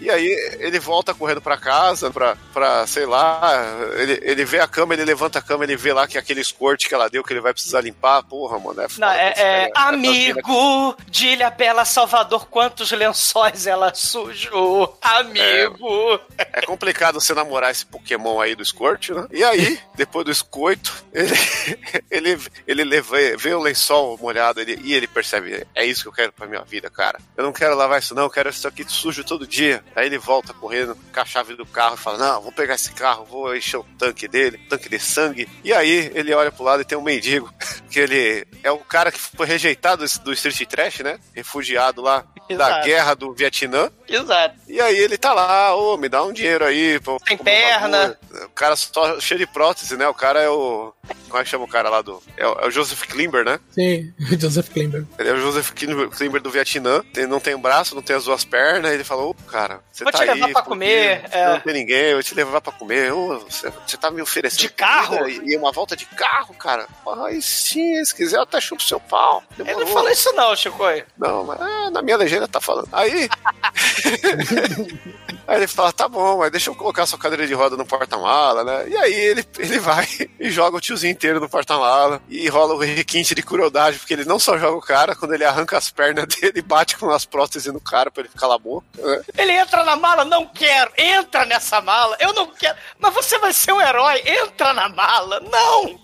[0.00, 0.26] E aí
[0.58, 3.64] ele volta correndo pra casa, pra, pra sei lá,
[3.96, 6.88] ele, ele vê a cama, ele levanta a cama, ele vê lá que aquele escorte
[6.88, 9.06] que ela deu, que ele vai precisar limpar, porra, mano, é foda.
[9.06, 14.98] Não, é, é, minas amigo de Ilha Bela Salvador, quantos lençóis ela sujou?
[15.00, 16.20] Amigo!
[16.38, 19.26] É complicado você namorar esse Pokémon aí do Squirt, né?
[19.30, 21.34] E aí, depois do escoito, ele,
[22.10, 23.79] ele, ele leva, vê o lençol
[24.20, 27.18] molhado ele, e ele percebe, é isso que eu quero pra minha vida, cara.
[27.36, 29.84] Eu não quero lavar isso não, eu quero isso aqui sujo todo dia.
[29.94, 32.92] Aí ele volta correndo com a chave do carro e fala, não, vou pegar esse
[32.92, 35.48] carro, vou encher o tanque dele, tanque de sangue.
[35.64, 37.52] E aí ele olha pro lado e tem um mendigo,
[37.90, 41.18] que ele é o cara que foi rejeitado do Street Trash, né?
[41.34, 42.86] Refugiado lá da Exato.
[42.86, 43.90] guerra do Vietnã.
[44.08, 44.56] Exato.
[44.68, 46.98] E aí ele tá lá, ô, me dá um dinheiro aí.
[47.00, 48.18] Pô, Sem perna.
[48.44, 50.06] O cara só cheio de prótese, né?
[50.08, 50.92] O cara é o.
[51.28, 52.22] Como é que chama o cara lá do.
[52.36, 53.60] É o, é o Joseph Klimber, né?
[53.70, 55.04] Sim, Joseph Klimber.
[55.18, 57.02] Ele é o Joseph Klimber, do Vietnã.
[57.12, 58.90] Tem- não tem um braço, não tem as duas pernas.
[58.92, 60.52] Ele falou, ô, cara, você Vou tá te levar aí.
[60.52, 61.46] pra comer, é.
[61.52, 63.12] Não tem ninguém, eu vou te levar pra comer.
[63.12, 64.60] Você, você tá me oferecendo.
[64.60, 65.28] De carro?
[65.28, 66.86] E uma volta de carro, cara.
[67.26, 69.42] Aí sim, se quiser, eu até chupo seu pau.
[69.58, 69.92] Ele não Demorou.
[69.94, 70.80] falou isso não, Chico.
[71.16, 72.88] Não, mas ah, na minha legenda tá falando.
[72.92, 73.28] Aí.
[75.50, 78.62] aí ele fala: tá bom, mas deixa eu colocar sua cadeira de roda no porta-mala,
[78.62, 78.88] né?
[78.88, 80.06] E aí ele, ele vai
[80.38, 82.22] e joga o tiozinho inteiro no porta-mala.
[82.28, 85.44] E rola o requinte de crueldade, porque ele não só joga o cara, quando ele
[85.44, 88.58] arranca as pernas dele e bate com as próteses no cara pra ele ficar lá
[88.58, 88.86] boca.
[88.96, 89.22] Né?
[89.36, 90.92] Ele entra na mala, não quero.
[90.96, 92.76] Entra nessa mala, eu não quero.
[92.98, 95.40] Mas você vai ser um herói, entra na mala.
[95.40, 95.98] Não!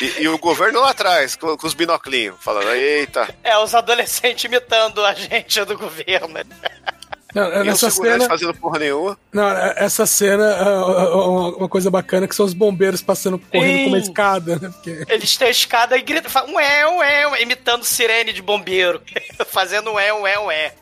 [0.00, 3.28] E, e o governo lá atrás, com, com os binoclinhos, falando: eita.
[3.42, 6.38] É, os adolescentes imitando a gente do governo.
[7.34, 9.18] Não, E segurança cena, fazendo porra nenhuma.
[9.32, 13.88] não, essa cena, é uma uma coisa bacana que são os bombeiros passando correndo com
[13.88, 14.70] uma escada, né?
[14.70, 19.02] Porque Eles têm a escada e gritam, falam, ué, ué, ué, imitando sirene de bombeiro.
[19.48, 20.74] Fazendo ué, ué, ué.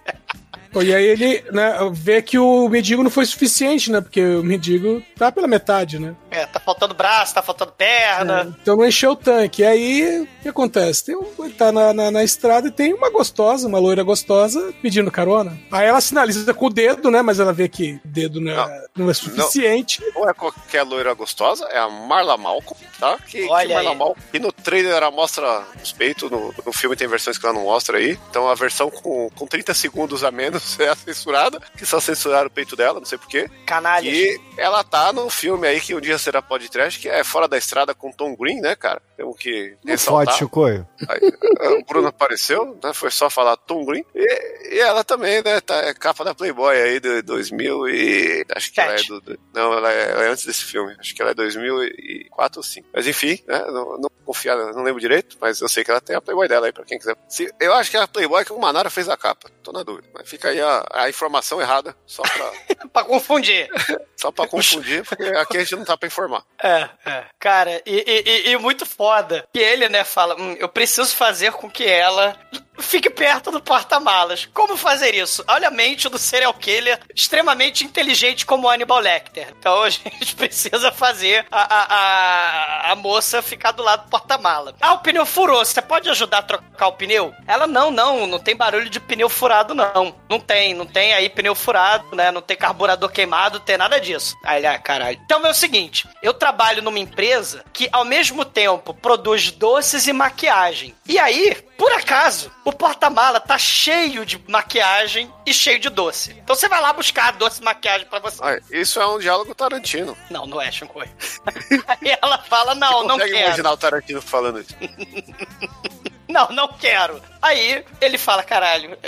[0.83, 4.01] E aí ele né, vê que o mendigo não foi suficiente, né?
[4.01, 6.15] Porque o mendigo tá pela metade, né?
[6.31, 8.57] É, tá faltando braço, tá faltando perna.
[8.61, 9.63] Então não encheu o tanque.
[9.63, 11.07] E aí, o que acontece?
[11.07, 14.73] Tem um, ele tá na, na, na estrada e tem uma gostosa, uma loira gostosa,
[14.83, 15.59] pedindo carona.
[15.71, 17.23] Aí ela sinaliza com o dedo, né?
[17.23, 20.03] Mas ela vê que o dedo não é, não é suficiente.
[20.15, 23.17] Não é qualquer loira gostosa, é a Marla Malcolm, tá?
[23.27, 23.97] Que, Olha que Marla aí.
[23.97, 24.23] Malcolm.
[24.33, 27.65] E no trailer ela mostra os peitos, no, no filme tem versões que ela não
[27.65, 28.19] mostra aí.
[28.31, 32.49] Então a versão com, com 30 segundos a menos é a censurada, que só censuraram
[32.49, 33.49] o peito dela, não sei porquê.
[33.65, 34.09] Canalha.
[34.09, 37.57] E ela tá num filme aí que um dia será podcast, que é Fora da
[37.57, 39.01] Estrada com Tom Green, né, cara?
[39.17, 40.27] Temos que Não ressaltar.
[40.27, 40.87] fode, Chicoio.
[41.09, 42.93] Aí, o Bruno apareceu, né?
[42.93, 44.05] Foi só falar Tom Green.
[44.15, 45.61] E, e ela também, né?
[45.61, 48.45] Tá, é capa da Playboy aí de 2000 e...
[48.55, 49.21] Acho que ela é Sete.
[49.21, 49.39] do...
[49.55, 50.95] não, ela é, ela é antes desse filme.
[50.99, 52.31] Acho que ela é 2004.
[52.31, 52.89] quatro ou cinco.
[52.93, 53.59] Mas enfim, né?
[53.69, 56.67] Não, não confiar, não lembro direito, mas eu sei que ela tem a Playboy dela
[56.67, 57.17] aí pra quem quiser.
[57.29, 59.49] Se, eu acho que é a Playboy que o Manara fez a capa.
[59.63, 60.09] Tô na dúvida.
[60.13, 62.53] Mas fica aí a, a informação errada, só pra,
[62.93, 63.69] pra confundir.
[64.17, 66.45] só pra confundir, porque aqui a gente não tá pra informar.
[66.63, 67.25] É, é.
[67.39, 71.53] Cara, e, e- e- e muito foda que ele, né, fala: "Hum, eu preciso fazer
[71.53, 72.37] com que ela
[72.79, 74.49] fique perto do porta-malas.
[74.53, 75.45] Como fazer isso?
[75.49, 79.55] Olha a mente do serial killer extremamente inteligente como o Hannibal Lecter.
[79.59, 84.75] Então a gente precisa fazer a, a, a, a moça ficar do lado do porta-mala.
[84.81, 85.65] Ah, o pneu furou.
[85.65, 87.33] Você pode ajudar a trocar o pneu?
[87.47, 90.15] Ela, não, não, não tem barulho de pneu furado, não.
[90.29, 92.31] Não tem, não tem aí pneu furado, né?
[92.31, 94.37] Não tem carburador queimado, não tem nada disso.
[94.45, 95.19] Aí ele, ah, caralho.
[95.25, 100.13] Então é o seguinte: eu trabalho numa empresa que ao mesmo tempo produz doces e
[100.13, 100.95] maquiagem.
[101.07, 106.33] E aí, por acaso, o porta-mala tá cheio de maquiagem e cheio de doce.
[106.43, 108.39] Então você vai lá buscar doce e maquiagem pra você.
[108.43, 110.17] Ah, isso é um diálogo Tarantino.
[110.31, 111.09] Não, não é, Shinkoi.
[111.87, 113.47] Aí ela fala: não, não Consegue quero.
[113.47, 114.75] imaginar o Tarantino falando isso.
[116.37, 117.23] Não, não quero.
[117.41, 118.99] Aí ele fala, caralho,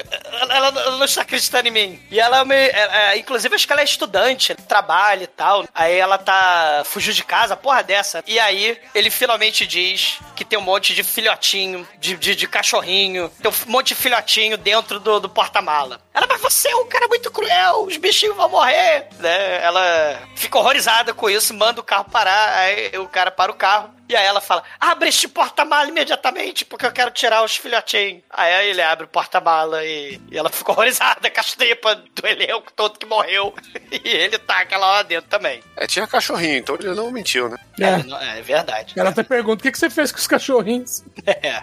[0.49, 2.03] ela, ela não está acreditando em mim.
[2.11, 2.55] E ela me.
[2.55, 5.67] é, é, inclusive, acho que ela é estudante, trabalha e tal.
[5.75, 6.83] Aí ela tá.
[6.87, 8.23] fugiu de casa, porra dessa.
[8.27, 13.29] E aí ele finalmente diz que tem um monte de filhotinho, de, de, de cachorrinho,
[13.43, 16.01] tem um monte de filhotinho dentro do, do porta-mala.
[16.15, 19.09] Ela, mas você é um cara muito cruel, os bichinhos vão morrer.
[19.19, 19.63] Né?
[19.63, 23.98] Ela fica horrorizada com isso, manda o carro parar, aí o cara para o carro.
[24.09, 28.23] E aí ela fala: abre este porta-mala imediatamente, porque eu quero tirar os filhotinhos.
[28.31, 32.73] Aí ele abre o porta-mala e, e ela fica horrorizada com as tripas do elenco
[32.75, 33.55] todo que morreu.
[33.91, 35.63] E ele taca ela lá dentro também.
[35.77, 37.57] É, tinha cachorrinho, então ele não mentiu, né?
[37.81, 38.93] É, não- é verdade.
[38.99, 41.03] Ela até pergunta: o que, que você fez com os cachorrinhos?
[41.27, 41.63] É.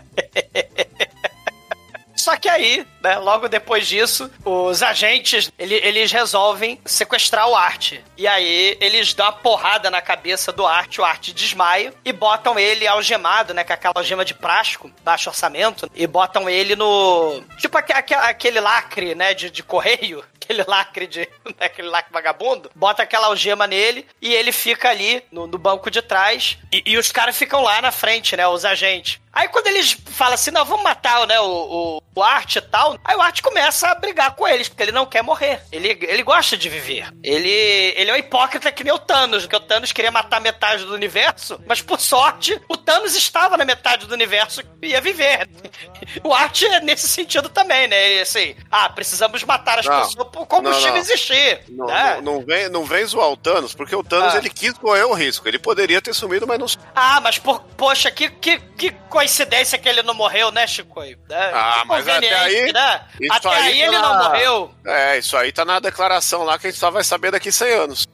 [2.26, 7.94] Só que aí, né, logo depois disso, os agentes, ele- eles resolvem sequestrar o Art.
[8.18, 12.58] E aí, eles dão uma porrada na cabeça do Art, o Art desmaia, e botam
[12.58, 17.44] ele algemado, né, com aquela algema de plástico, baixo orçamento, e botam ele no...
[17.60, 21.20] Tipo aque- aque- aquele lacre, né, de, de correio, aquele lacre de...
[21.46, 25.92] né, aquele lacre vagabundo, bota aquela algema nele, e ele fica ali, no, no banco
[25.92, 29.20] de trás, e, e os caras ficam lá na frente, né, os agentes.
[29.36, 32.98] Aí quando eles falam assim, não, vamos matar né, o, o, o Art e tal,
[33.04, 35.62] aí o Art começa a brigar com eles, porque ele não quer morrer.
[35.74, 37.10] Ele, ele gosta de viver.
[37.22, 40.86] Ele, ele é um hipócrita que nem o Thanos, porque o Thanos queria matar metade
[40.86, 45.50] do universo, mas por sorte, o Thanos estava na metade do universo e ia viver.
[46.24, 48.14] O Art é nesse sentido também, né?
[48.14, 50.00] E Assim, ah, precisamos matar as Não.
[50.02, 50.98] pessoas pro combustível Não, não.
[51.02, 51.62] existir.
[51.70, 52.20] Não, né?
[52.22, 54.38] não, vem, não vem zoar o Thanos, porque o Thanos Ah.
[54.38, 55.48] ele quis correr o risco.
[55.48, 56.68] Ele poderia ter sumido, mas não.
[56.96, 58.92] Ah, mas por, poxa, que, que, que
[59.26, 61.02] coincidência que ele não morreu, né, Chico?
[61.02, 61.16] Né?
[61.54, 63.02] Ah, mas até aí- Né?
[63.20, 64.76] isso Até aí aí, tá ele na- não morreu.
[64.86, 67.74] É, isso aí tá na declaração lá que a gente só vai saber daqui 100
[67.74, 68.08] anos.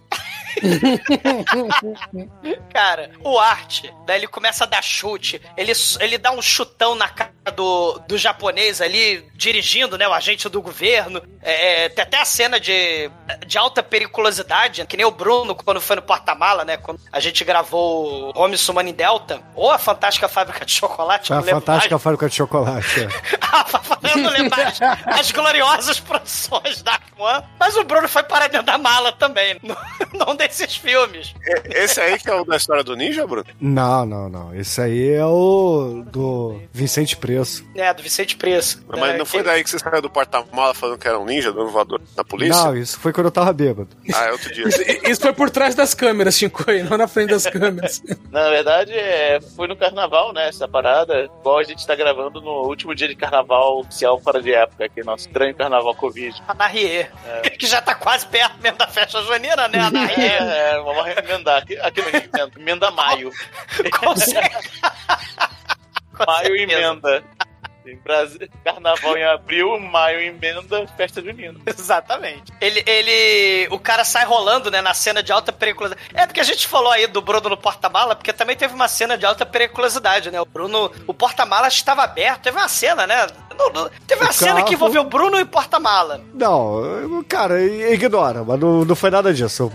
[2.73, 7.07] Cara, o Art, daí ele começa a dar chute, ele, ele dá um chutão na
[7.07, 11.21] cara do, do japonês ali, dirigindo, né, o agente do governo.
[11.41, 13.09] É, é, tem até a cena de,
[13.45, 17.43] de alta periculosidade, que nem o Bruno quando foi no porta-mala, né, quando a gente
[17.43, 22.03] gravou Home Summon em Delta, ou a Fantástica Fábrica de Chocolate, a não fantástica mais.
[22.03, 23.01] fábrica de chocolate.
[23.01, 23.07] é.
[24.11, 28.65] Eu não lembro mais as gloriosas produções da Aquan, mas o Bruno foi parar dentro
[28.65, 29.75] da mala também, num-
[30.25, 31.33] num desses filmes.
[31.65, 33.45] Esse aí que é o da história do ninja, Bruno?
[33.59, 34.55] Não, não, não.
[34.55, 37.65] Esse aí é o do Vicente Preço.
[37.75, 38.83] É, do Vicente Preço.
[38.87, 41.51] Mas É, não foi daí que você saiu do porta-mala falando que era um ninja
[41.51, 42.63] do voador da polícia?
[42.63, 43.89] Não, isso foi quando eu tava bêbado.
[44.13, 44.65] Ah, é outro dia.
[45.09, 48.01] Isso foi por trás das câmeras, Shinkoi, não na frente das câmeras.
[48.29, 50.47] Na verdade, é, foi no carnaval, né?
[50.47, 51.29] Essa parada.
[51.39, 55.03] Igual a gente tá gravando no último dia de carnaval oficial fora de época, é
[55.03, 56.41] nosso estranho carnaval Covid.
[56.47, 57.07] A Narrie,
[57.57, 59.79] que já tá quase perto mesmo da festa junina, né?
[59.79, 60.30] A Narrie.
[60.39, 61.57] É, é, vamos emendar.
[61.61, 63.31] Aqui, aqui no Rio, emenda- emenda maio.
[63.99, 64.49] Consegue.
[66.27, 67.23] Maio emenda.
[67.83, 71.59] Em Brasil, carnaval em abril, maio emenda, festa junina.
[71.65, 72.53] Exatamente.
[72.61, 73.67] Ele, ele.
[73.71, 76.07] O cara sai rolando, né, na cena de alta periculosidade.
[76.13, 79.17] É porque a gente falou aí do Bruno no porta-mala, porque também teve uma cena
[79.17, 80.39] de alta periculosidade, né?
[80.39, 80.91] O Bruno.
[81.07, 82.43] O porta-mala estava aberto.
[82.43, 83.25] Teve uma cena, né?
[83.73, 86.21] Não, não- teve uma cena carro- que envolveu Bruno e porta-mala.
[86.33, 89.71] Não, cara, ignora, mas não, não foi nada disso.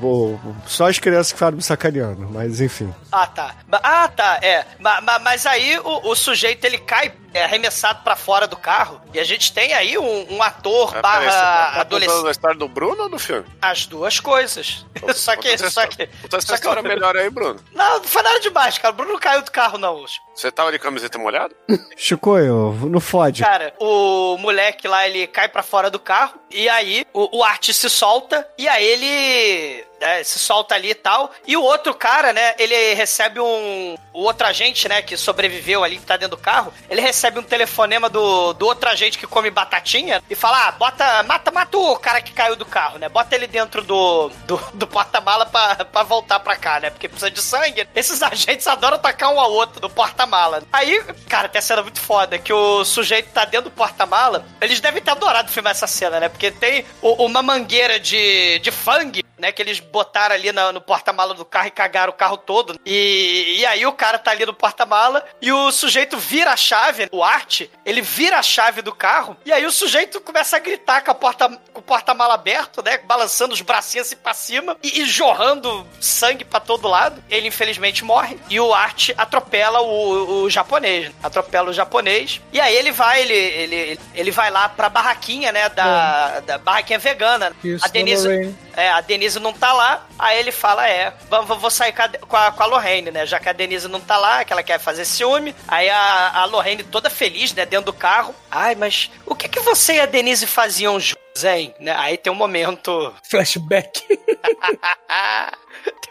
[0.67, 2.93] Só as crianças que ficaram me sacaneando, mas enfim.
[3.13, 3.55] Ah, tá.
[3.73, 4.65] Ah, tá, é.
[4.79, 9.01] Ma- ma- Mas aí o, o sujeito ele cai é, arremessado pra fora do carro
[9.13, 12.27] e a gente tem aí um, um ator É, você tá- barra tá adolescente.
[12.27, 13.45] a história do Bruno ou do filme?
[13.61, 14.87] As duas coisas.
[15.15, 16.03] Só que, essa só que.
[16.03, 17.61] história- Conta essa só que história melhor aí, Bruno.
[17.75, 18.93] Não, não foi nada demais, cara.
[18.95, 19.97] O Bruno não caiu do carro, não.
[20.03, 20.15] hoje.
[20.35, 21.55] Você tava de camiseta molhada?
[21.97, 23.43] Chicoio, não fode.
[23.43, 27.71] Cara, o moleque lá, ele cai pra fora do carro, e aí o, o Art
[27.71, 31.31] se solta, e aí ele né, se solta ali e tal.
[31.47, 33.97] E o outro cara, né, ele recebe um.
[34.13, 37.43] O outro agente, né, que sobreviveu ali, que tá dentro do carro, ele recebe um
[37.43, 41.23] telefonema do, do outro agente que come batatinha e fala: ah, bota.
[41.25, 43.09] Mata, mata o cara que caiu do carro, né?
[43.09, 46.91] Bota ele dentro do, do, do porta-mala pra, pra voltar pra cá, né?
[46.91, 47.87] Porque precisa de sangue.
[47.95, 50.63] Esses agentes adoram atacar um ao outro do porta-mala.
[50.73, 54.47] Aí, cara, tem a cena muito foda que o sujeito tá dentro do porta-mala.
[54.61, 56.29] Eles devem ter adorado filmar essa cena, né?
[56.29, 59.53] Porque tem o- uma mangueira de, de fang, né?
[59.53, 62.79] Que eles botaram ali na- no porta-mala do carro e cagaram o carro todo.
[62.85, 67.09] E, e aí o cara tá ali no porta-mala e o sujeito vira a chave,
[67.13, 71.03] o Art, ele vira a chave do carro e aí o sujeito começa a gritar
[71.03, 72.99] com, a porta, com o porta-mala aberto, né?
[72.99, 77.23] Balançando os bracinhos assim pra cima e, e jorrando sangue pra todo lado.
[77.31, 81.13] Ele infelizmente morre e o Art atropela o, o japonês.
[81.23, 85.69] Atropela o japonês e aí ele vai, ele, ele, ele vai lá pra barraquinha, né?
[85.69, 87.53] Da, da barraquinha vegana.
[87.63, 88.55] Isso, a Denise.
[88.77, 92.37] É, a Denise não tá lá, aí ele fala, é, vou, sair com a, com,
[92.37, 93.25] a, com a Lorraine, né?
[93.25, 95.57] Já que a Denise não tá lá, que ela quer fazer ciúme.
[95.67, 98.35] Aí a, a Lorraine toda feliz, né, dentro do carro.
[98.51, 101.75] Ai, mas o que que você e a Denise faziam juntos, hein?
[101.81, 101.95] Né?
[101.97, 103.15] Aí tem um momento...
[103.25, 104.03] Flashback.
[104.07, 104.19] tem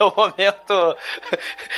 [0.02, 0.98] um momento...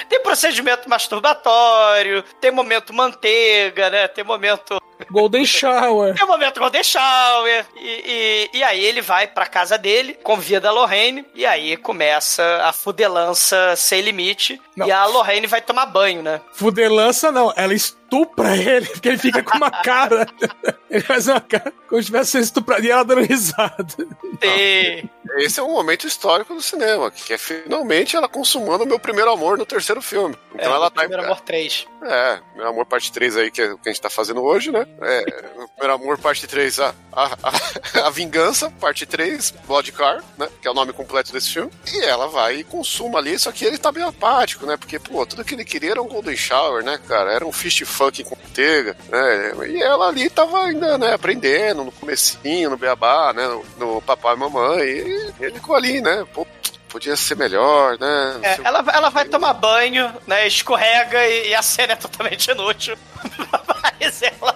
[0.08, 4.08] tem procedimento masturbatório, tem momento manteiga, né?
[4.08, 4.82] Tem momento...
[5.12, 6.16] Golden Shower.
[6.20, 7.66] É o momento Golden Shower.
[7.76, 12.44] E, e, e aí ele vai pra casa dele, convida a Lorraine, e aí começa
[12.64, 14.60] a fudelança sem limite.
[14.76, 14.88] Não.
[14.88, 16.42] E a Lorraine vai tomar banho, né?
[16.54, 20.28] Fudelança não, ela estupra ele, porque ele fica com uma cara.
[20.90, 23.86] Ele faz uma cara como se tivesse sido estuprado e ela dando risada.
[24.42, 25.04] E...
[25.38, 29.32] Esse é um momento histórico do cinema, que é finalmente ela consumando o meu primeiro
[29.32, 30.36] amor no terceiro filme.
[30.56, 31.02] Então é, ela tá.
[31.02, 31.88] Primeiro Amor 3.
[32.04, 34.72] É, meu amor parte 3 aí, que é o que a gente tá fazendo hoje,
[34.72, 34.87] né?
[35.00, 35.24] É,
[35.78, 40.48] primeiro amor parte 3, a, a, a, a Vingança, parte 3, Blood Car, né?
[40.62, 41.72] Que é o nome completo desse filme.
[41.94, 44.76] E ela vai e consuma ali, só que ele tá meio apático, né?
[44.76, 47.32] Porque, pô, tudo que ele queria era um Golden Shower, né, cara?
[47.32, 49.68] Era um fist fuck com manteiga, né?
[49.70, 53.48] E ela ali tava ainda, né, aprendendo no comecinho, no beabá, né?
[53.48, 54.84] No, no papai e mamãe.
[54.88, 56.26] E ele ficou ali, né?
[56.34, 56.46] Pô,
[56.90, 58.40] podia ser melhor, né?
[58.42, 60.48] É, ela, ela vai tomar banho, né?
[60.48, 62.98] Escorrega e, e a cena é totalmente inútil.
[64.00, 64.56] Mas ela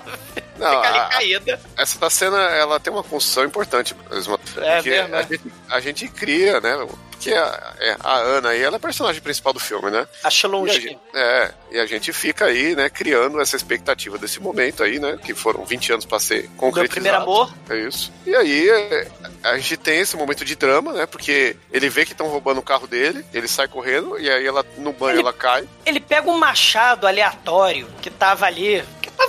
[0.61, 1.59] Não, fica ali a- caída.
[1.77, 4.39] Essa da cena, ela tem uma construção importante mesmo.
[4.57, 5.23] É porque mesmo, a, é.
[5.27, 6.87] gente, a gente cria, né?
[7.11, 10.07] Porque a, é, a Ana aí, ela é a personagem principal do filme, né?
[10.23, 14.83] A E gente, é, e a gente fica aí, né, criando essa expectativa desse momento
[14.83, 15.17] aí, né?
[15.23, 16.89] Que foram 20 anos pra ser Do concretizado.
[16.93, 17.53] primeiro amor.
[17.69, 18.11] É isso.
[18.25, 19.07] E aí, é,
[19.43, 21.05] a gente tem esse momento de drama, né?
[21.05, 24.65] Porque ele vê que estão roubando o carro dele, ele sai correndo, e aí ela,
[24.79, 25.67] no banho, Ele- ela cai.
[25.85, 28.83] Ele pega um machado aleatório que tava ali.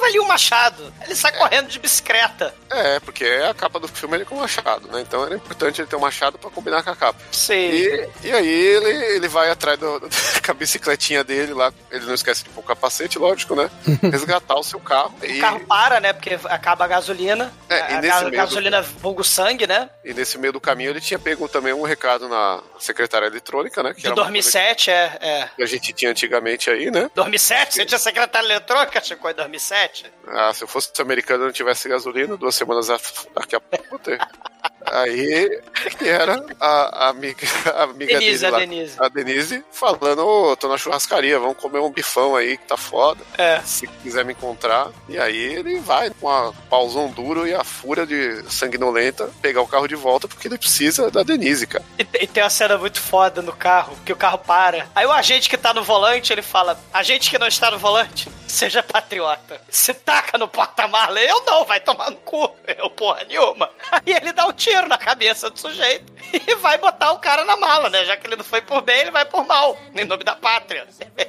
[0.04, 0.92] Ali um machado.
[1.04, 2.54] Ele sai correndo de bicicleta.
[2.70, 5.00] É, porque é a capa do filme ele com machado, né?
[5.00, 7.18] Então era importante ele ter um machado pra combinar com a capa.
[7.30, 7.86] Sei.
[8.22, 10.08] E, e aí ele, ele vai atrás do, do-
[10.44, 13.70] com a bicicletinha dele lá, ele não esquece de pôr o capacete, lógico, né?
[14.10, 15.14] Resgatar o seu carro.
[15.20, 16.12] O E, carro para, né?
[16.12, 17.52] Porque acaba a gasolina.
[17.68, 19.88] É, e a, nesse a meio do- gasolina vulgo sangue, né?
[20.04, 23.94] e nesse meio do caminho ele tinha pego também um recado na secretária eletrônica, né?
[23.94, 25.48] Que De era uma coisa 2007, é, é.
[25.56, 27.08] que a gente tinha antigamente aí, né?
[27.14, 27.74] 2007?
[27.74, 29.81] Você tinha secretária eletrônica, Chico, em 2007?
[30.26, 32.88] Ah, se eu fosse americano e não tivesse gasolina, duas semanas
[33.34, 34.18] daqui a pouco eu vou ter.
[34.92, 35.60] Aí,
[35.98, 38.96] que era a, a amiga, a amiga Denise, dele a lá, Denise.
[38.98, 43.24] a Denise, falando, ô, tô na churrascaria, vamos comer um bifão aí que tá foda.
[43.38, 43.60] É.
[43.64, 44.90] Se quiser me encontrar.
[45.08, 49.66] E aí ele vai com a pausão duro e a fúria de sanguinolenta pegar o
[49.66, 51.84] carro de volta porque ele precisa da Denise, cara.
[51.98, 54.86] E, e tem uma cena muito foda no carro, que o carro para.
[54.94, 58.28] Aí o agente que tá no volante, ele fala: Agente que não está no volante,
[58.46, 59.60] seja patriota.
[59.70, 61.20] Se taca no porta-mala.
[61.20, 62.54] Eu não, vai tomar no cu.
[62.66, 63.70] Eu, porra nenhuma.
[63.90, 67.56] Aí ele dá um tiro na cabeça do sujeito e vai botar o cara na
[67.56, 68.04] mala, né?
[68.04, 69.76] Já que ele não foi por bem, ele vai por mal.
[69.94, 70.86] Em nome da pátria.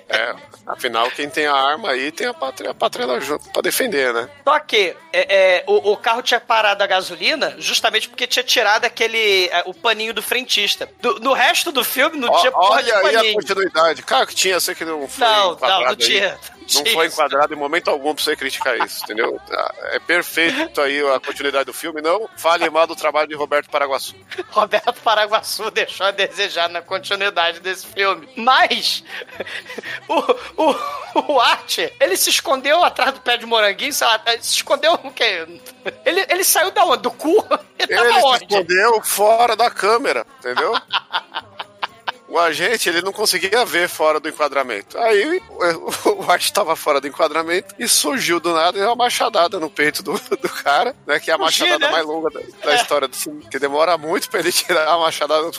[0.09, 0.35] É,
[0.67, 4.13] afinal, quem tem a arma aí tem a pátria, a pátria lá junto pra defender,
[4.13, 4.29] né?
[4.43, 8.85] Só que é, é, o, o carro tinha parado a gasolina justamente porque tinha tirado
[8.85, 9.47] aquele.
[9.51, 10.89] é, o paninho do frentista.
[11.01, 14.03] Do- no resto do filme não Ó, tinha olha aí a continuidade.
[14.03, 16.37] Cara, que tinha, sei que não foi Não, não, não tinha.
[16.75, 19.39] Não foi enquadrado em momento algum pra você criticar isso, entendeu?
[19.47, 22.01] Tá, É perfeito aí a continuidade do filme.
[22.01, 24.15] Não fale mal do trabalho de Roberto Paraguaçu.
[24.51, 28.27] Roberto Paraguaçu deixou a desejar na continuidade desse filme.
[28.35, 29.03] Mas
[30.07, 34.55] o, o, o Art, ele se escondeu atrás do pé de moranguinho, sei lá, se
[34.55, 35.45] escondeu o quê?
[36.05, 37.03] Ele, ele saiu da onde?
[37.03, 37.45] Do cu?
[37.77, 38.43] Ele Ele se onde?
[38.45, 40.73] escondeu fora da câmera, entendeu?
[42.33, 44.97] O agente ele não conseguia ver fora do enquadramento.
[44.97, 45.39] Aí
[46.05, 50.13] o, Art estava fora do enquadramento e surgiu do nada uma machadada no peito do,
[50.13, 51.19] do cara, né?
[51.19, 51.91] Que é a machadada né?
[51.91, 53.45] mais longa da, da história do filme.
[53.51, 55.51] Que demora muito pra ele tirar a machadada.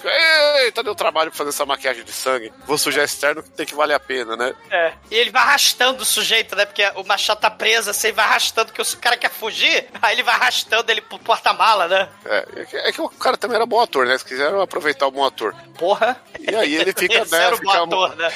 [0.65, 2.53] Eita, deu trabalho pra fazer essa maquiagem de sangue.
[2.67, 4.53] Vou sujar externo que tem que valer a pena, né?
[4.69, 4.93] É.
[5.13, 6.67] E ele vai arrastando o sujeito, né?
[6.67, 10.25] Porque o machado tá preso, assim, vai arrastando, que o cara quer fugir, aí ele
[10.25, 12.09] vai arrastando ele pro porta-mala, né?
[12.25, 14.13] É, é que- é que o cara também era bom ator, né?
[14.13, 15.55] Eles quiseram aproveitar o bom ator.
[15.79, 16.21] Porra.
[16.41, 17.57] E aí ele fica, né?
[17.57, 18.33] Fica, ator, né?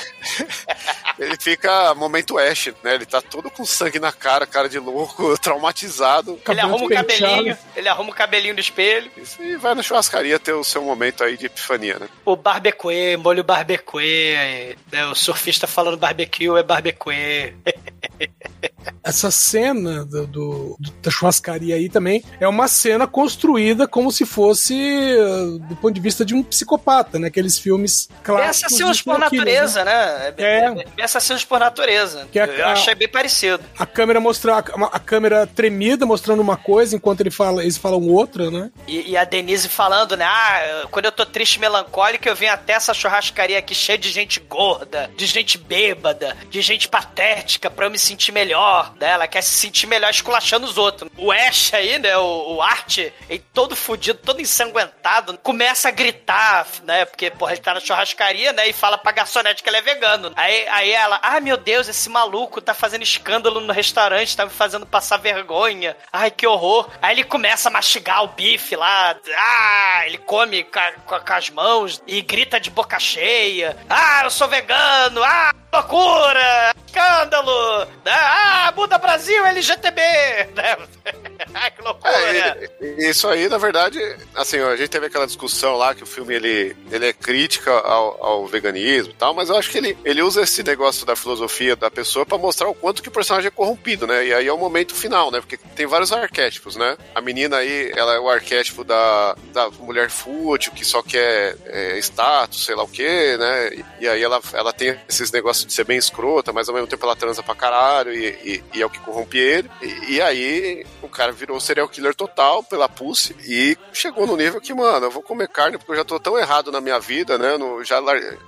[1.19, 2.95] ele fica momento Ash, né?
[2.95, 6.41] Ele tá todo com sangue na cara, cara de louco, traumatizado.
[6.49, 9.11] Ele arruma o cabelinho, ele arruma o cabelinho do espelho.
[9.41, 12.09] E vai na churrascaria ter o seu momento aí de epifania, né?
[12.25, 15.07] O barbecue, molho barbecue, né?
[15.07, 17.55] o surfista falando barbecue é barbecue.
[19.03, 24.75] Essa cena do, do- da churrascaria aí também é uma cena construída como se fosse
[24.75, 27.29] uh, do ponto de vista de um psicopata, né?
[27.29, 28.65] Aqueles filmes clássicos.
[28.65, 30.35] assassinos por killers, natureza, né?
[30.37, 30.71] É.
[30.71, 32.27] Bem assassinos por natureza.
[32.31, 33.63] Que é Eu a- achei bem parecido.
[33.79, 38.03] A câmera mostra a, a câmera tremida mostrando uma coisa enquanto ele fala, eles falam
[38.09, 38.71] outra, né?
[38.87, 40.25] E, e a Denise falando, né?
[40.25, 44.11] Ah, quando eu tô triste e melancólica, eu venho até essa churrascaria aqui cheia de
[44.11, 48.78] gente gorda, de gente bêbada, de gente patética pra eu me sentir melhor.
[48.99, 49.11] Né?
[49.11, 51.11] Ela quer se sentir melhor esculachando os outros.
[51.17, 52.17] O Ash aí, né?
[52.17, 57.05] O, o Art, ele todo fudido, todo ensanguentado, começa a gritar, né?
[57.05, 58.69] Porque, porra, ele tá na churrascaria, né?
[58.69, 60.33] E fala pra garçonete que ele é vegano.
[60.37, 64.51] Aí, aí ela, ah, meu Deus, esse maluco tá fazendo escândalo no restaurante, tá me
[64.51, 65.97] fazendo passar vergonha.
[66.13, 66.89] Ai, que horror.
[67.03, 69.17] Aí ele começa a mastigar o bife lá.
[69.37, 73.77] Ah, ele come com, com as mãos e grita de boca cheia.
[73.89, 75.23] Ah, eu sou vegano.
[75.23, 76.75] Ah, loucura.
[76.87, 77.87] Escândalo.
[78.07, 80.01] Ah, muda Brasil, LGTB.
[81.55, 82.13] Ai, que loucura.
[82.13, 82.71] É,
[83.11, 83.99] isso aí, na verdade,
[84.35, 88.25] assim, a gente teve aquela discussão lá que o filme ele, ele é crítica ao,
[88.25, 91.77] ao veganismo e tal, mas eu acho que ele, ele usa esse negócio da filosofia
[91.77, 94.27] da pessoa pra mostrar o quanto que o personagem é corrompido, né?
[94.27, 95.41] E aí é o momento final, né?
[95.41, 96.97] Porque tem vários arquétipos, né?
[97.15, 101.99] A menina aí, ela é o arquétipo da, da mulher fútil que só quer é,
[101.99, 103.75] status, sei lá o quê, né?
[103.75, 106.87] E, e aí ela, ela tem esses negócios de ser bem escrota, mas ao mesmo
[106.89, 109.71] tempo ela transa pra caralho e, e- e é o que corrompe ele.
[109.83, 114.61] E, e aí o cara virou serial killer total pela Pulse e chegou no nível
[114.61, 117.37] que, mano, eu vou comer carne porque eu já tô tão errado na minha vida,
[117.39, 117.57] né?
[117.57, 118.01] No, já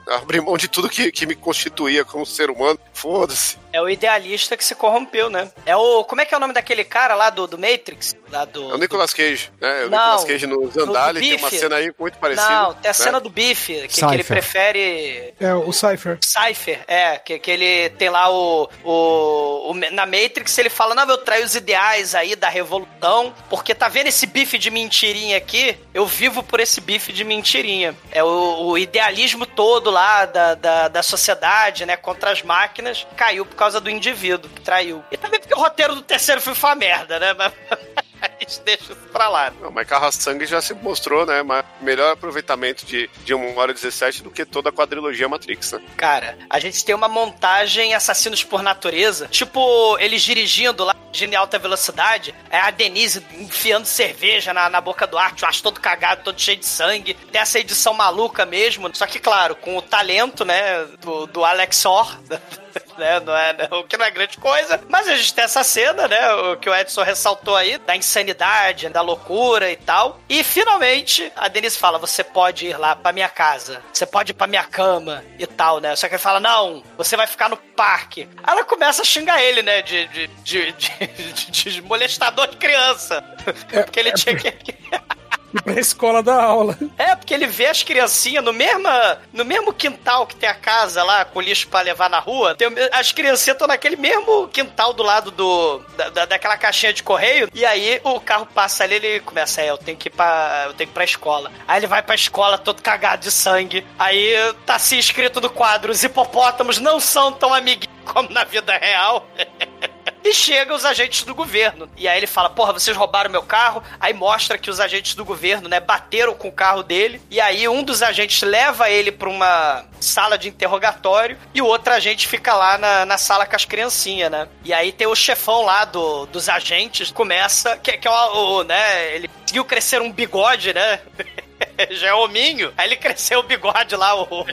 [0.09, 2.78] abri mão de tudo que, que me constituía como ser humano.
[2.93, 3.57] Foda-se.
[3.72, 5.51] É o idealista que se corrompeu, né?
[5.64, 6.05] É o.
[6.05, 8.14] Como é que é o nome daquele cara lá do, do Matrix?
[8.30, 8.70] Lá do.
[8.70, 9.84] É o Nicolas Cage, né?
[9.84, 12.48] O Não, Nicolas Cage no Zandali tem uma cena aí muito parecida.
[12.51, 12.92] Não, tem a né?
[12.92, 14.26] cena do bife, que, que ele Cypher.
[14.26, 15.34] prefere.
[15.38, 16.18] É, o Cypher.
[16.20, 21.09] Cypher, é, que, que ele tem lá o, o, o- Na Matrix ele fala: Não,
[21.09, 25.76] eu traio os ideais aí da revolução, porque tá vendo esse bife de mentirinha aqui?
[25.94, 27.94] Eu vivo por esse bife de mentirinha.
[28.10, 33.44] É o, o idealismo todo lá da, da, da sociedade, né, contra as máquinas, caiu
[33.47, 35.05] por causa do indivíduo que traiu.
[35.11, 37.35] E também porque o roteiro do terceiro filme foi uma merda, né?
[37.35, 37.53] Mas.
[38.20, 39.51] A gente deixa isso pra lá.
[39.61, 41.43] Não, mas Carro Sangue já se mostrou, né?
[41.43, 45.73] Mas melhor aproveitamento de, de 1 hora e 17 do que toda a quadrilogia Matrix,
[45.73, 45.81] né?
[45.97, 49.27] Cara, a gente tem uma montagem Assassinos por Natureza.
[49.28, 52.35] Tipo, eles dirigindo lá em alta velocidade.
[52.51, 56.41] É a Denise enfiando cerveja na, na boca do Art, o Art todo cagado, todo
[56.41, 57.15] cheio de sangue.
[57.15, 58.95] Tem essa edição maluca mesmo.
[58.95, 62.19] Só que, claro, com o talento, né, do, do Alex Orr.
[63.01, 65.64] Né, não é, né, o que não é grande coisa, mas a gente tem essa
[65.64, 66.32] cena, né?
[66.35, 70.20] O que o Edson ressaltou aí, da insanidade, da loucura e tal.
[70.28, 74.35] E finalmente a Denise fala: você pode ir lá pra minha casa, você pode ir
[74.35, 75.97] pra minha cama e tal, né?
[75.97, 78.28] Só que ele fala: não, você vai ficar no parque.
[78.43, 79.81] Aí ela começa a xingar ele, né?
[79.82, 83.24] De, de, de, de- de- de molestador de criança.
[83.70, 84.51] Porque ele tinha que.
[85.64, 86.77] Pra escola da aula.
[86.97, 88.89] É, porque ele vê as criancinhas no mesmo,
[89.32, 92.55] no mesmo quintal que tem a casa lá, com lixo pra levar na rua.
[92.55, 95.78] Tem as criancinhas estão naquele mesmo quintal do lado do,
[96.12, 97.48] da- daquela caixinha de correio.
[97.52, 100.74] E aí o carro passa ali ele começa, é, eu tenho que ir pra, eu
[100.74, 101.51] tenho que ir pra escola.
[101.66, 103.86] Aí ele vai pra escola todo cagado de sangue.
[103.98, 104.32] Aí
[104.66, 109.27] tá assim escrito no quadro, os hipopótamos não são tão amiguinhos como na vida real.
[110.22, 111.88] E chega os agentes do governo.
[111.97, 113.82] E aí ele fala: Porra, vocês roubaram meu carro.
[113.98, 117.20] Aí mostra que os agentes do governo, né, bateram com o carro dele.
[117.30, 121.38] E aí um dos agentes leva ele pra uma sala de interrogatório.
[121.55, 124.48] E o outro agente fica lá na, na sala com as criancinhas, né?
[124.64, 127.10] E aí tem o chefão lá do, dos agentes.
[127.10, 129.14] Começa, que, que é o, o, né?
[129.14, 131.01] Ele conseguiu crescer um bigode, né?
[131.91, 132.73] já é hominho.
[132.77, 134.47] Aí ele cresceu o bigode lá, o,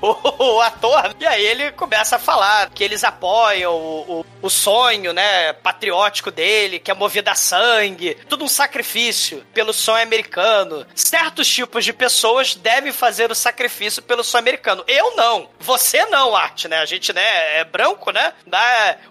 [0.00, 1.14] o, o ator.
[1.18, 6.30] E aí ele começa a falar que eles apoiam o, o, o sonho, né, patriótico
[6.30, 8.16] dele, que é movido a sangue.
[8.28, 10.86] Tudo um sacrifício pelo sonho americano.
[10.94, 14.84] Certos tipos de pessoas devem fazer o sacrifício pelo sonho americano.
[14.86, 15.48] Eu não.
[15.60, 16.78] Você não, Arte, né?
[16.78, 18.32] A gente, né, é branco, né?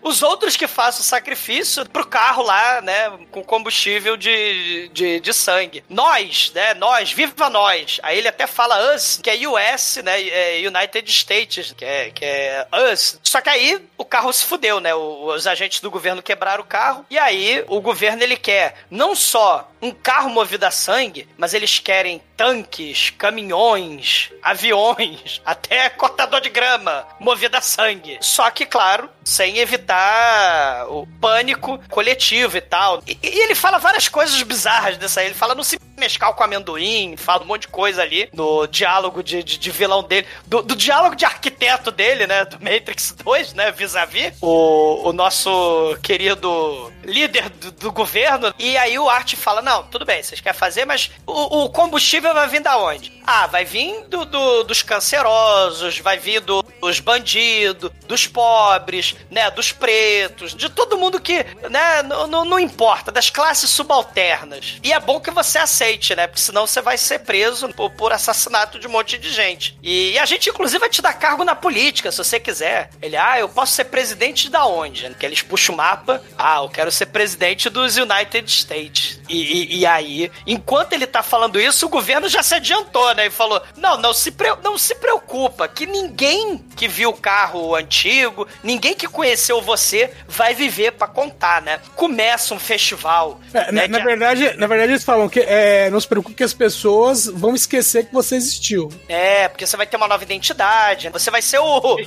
[0.01, 5.33] Os outros que fazem o sacrifício pro carro lá, né, com combustível de, de, de
[5.33, 5.83] sangue.
[5.89, 7.99] Nós, né, nós, viva nós.
[8.03, 12.23] Aí ele até fala us, que é US, né, é United States, que é, que
[12.23, 13.19] é us.
[13.23, 14.93] Só que aí o carro se fudeu, né?
[14.93, 19.71] Os agentes do governo quebraram o carro e aí o governo ele quer não só
[19.81, 27.05] um carro movido a sangue, mas eles querem tanques, caminhões, aviões, até cortador de grama
[27.19, 28.17] movido a sangue.
[28.19, 33.03] Só que, claro, sem evitar o pânico coletivo e tal.
[33.05, 35.27] E, e ele fala várias coisas bizarras dessa aí.
[35.27, 39.21] Ele fala não se mescal com amendoim, fala um monte de coisa ali no diálogo
[39.21, 41.50] de, de, de vilão dele, do, do, diálogo de arquiteto
[41.95, 47.91] dele, né, do Matrix 2, né, vis-a-vis, -vis, o, o nosso querido líder do, do,
[47.91, 51.69] governo, e aí o Art fala, não, tudo bem, vocês querem fazer, mas o, o
[51.69, 53.11] combustível vai vir da onde?
[53.33, 59.49] Ah, vai vir do, do, dos cancerosos, vai vir do, dos bandidos, dos pobres, né,
[59.51, 64.79] dos pretos, de todo mundo que, né, não importa, das classes subalternas.
[64.83, 68.11] E é bom que você aceite, né, porque senão você vai ser preso por, por
[68.11, 69.77] assassinato de um monte de gente.
[69.81, 72.89] E, e, a gente, inclusive, vai te dar cargo na política, se você quiser.
[73.01, 75.09] Ele, ah, eu posso ser presidente da onde?
[75.17, 79.21] Que eles puxam o mapa, ah, eu quero ser presidente dos United States.
[79.29, 83.20] E, e, e aí, enquanto ele tá falando isso, o governo já se adiantou, né,
[83.25, 84.33] e falou, não, não se,
[84.63, 90.53] não se preocupa, que ninguém que viu o carro antigo, ninguém que conheceu você vai
[90.53, 91.79] viver para contar, né?
[91.95, 93.39] Começa um festival.
[93.53, 96.43] É, né, na, na verdade, na verdade, eles falam que é, não se preocupe que
[96.43, 98.89] as pessoas vão esquecer que você existiu.
[99.07, 101.09] É, porque você vai ter uma nova identidade.
[101.09, 101.97] Você vai ser o, o,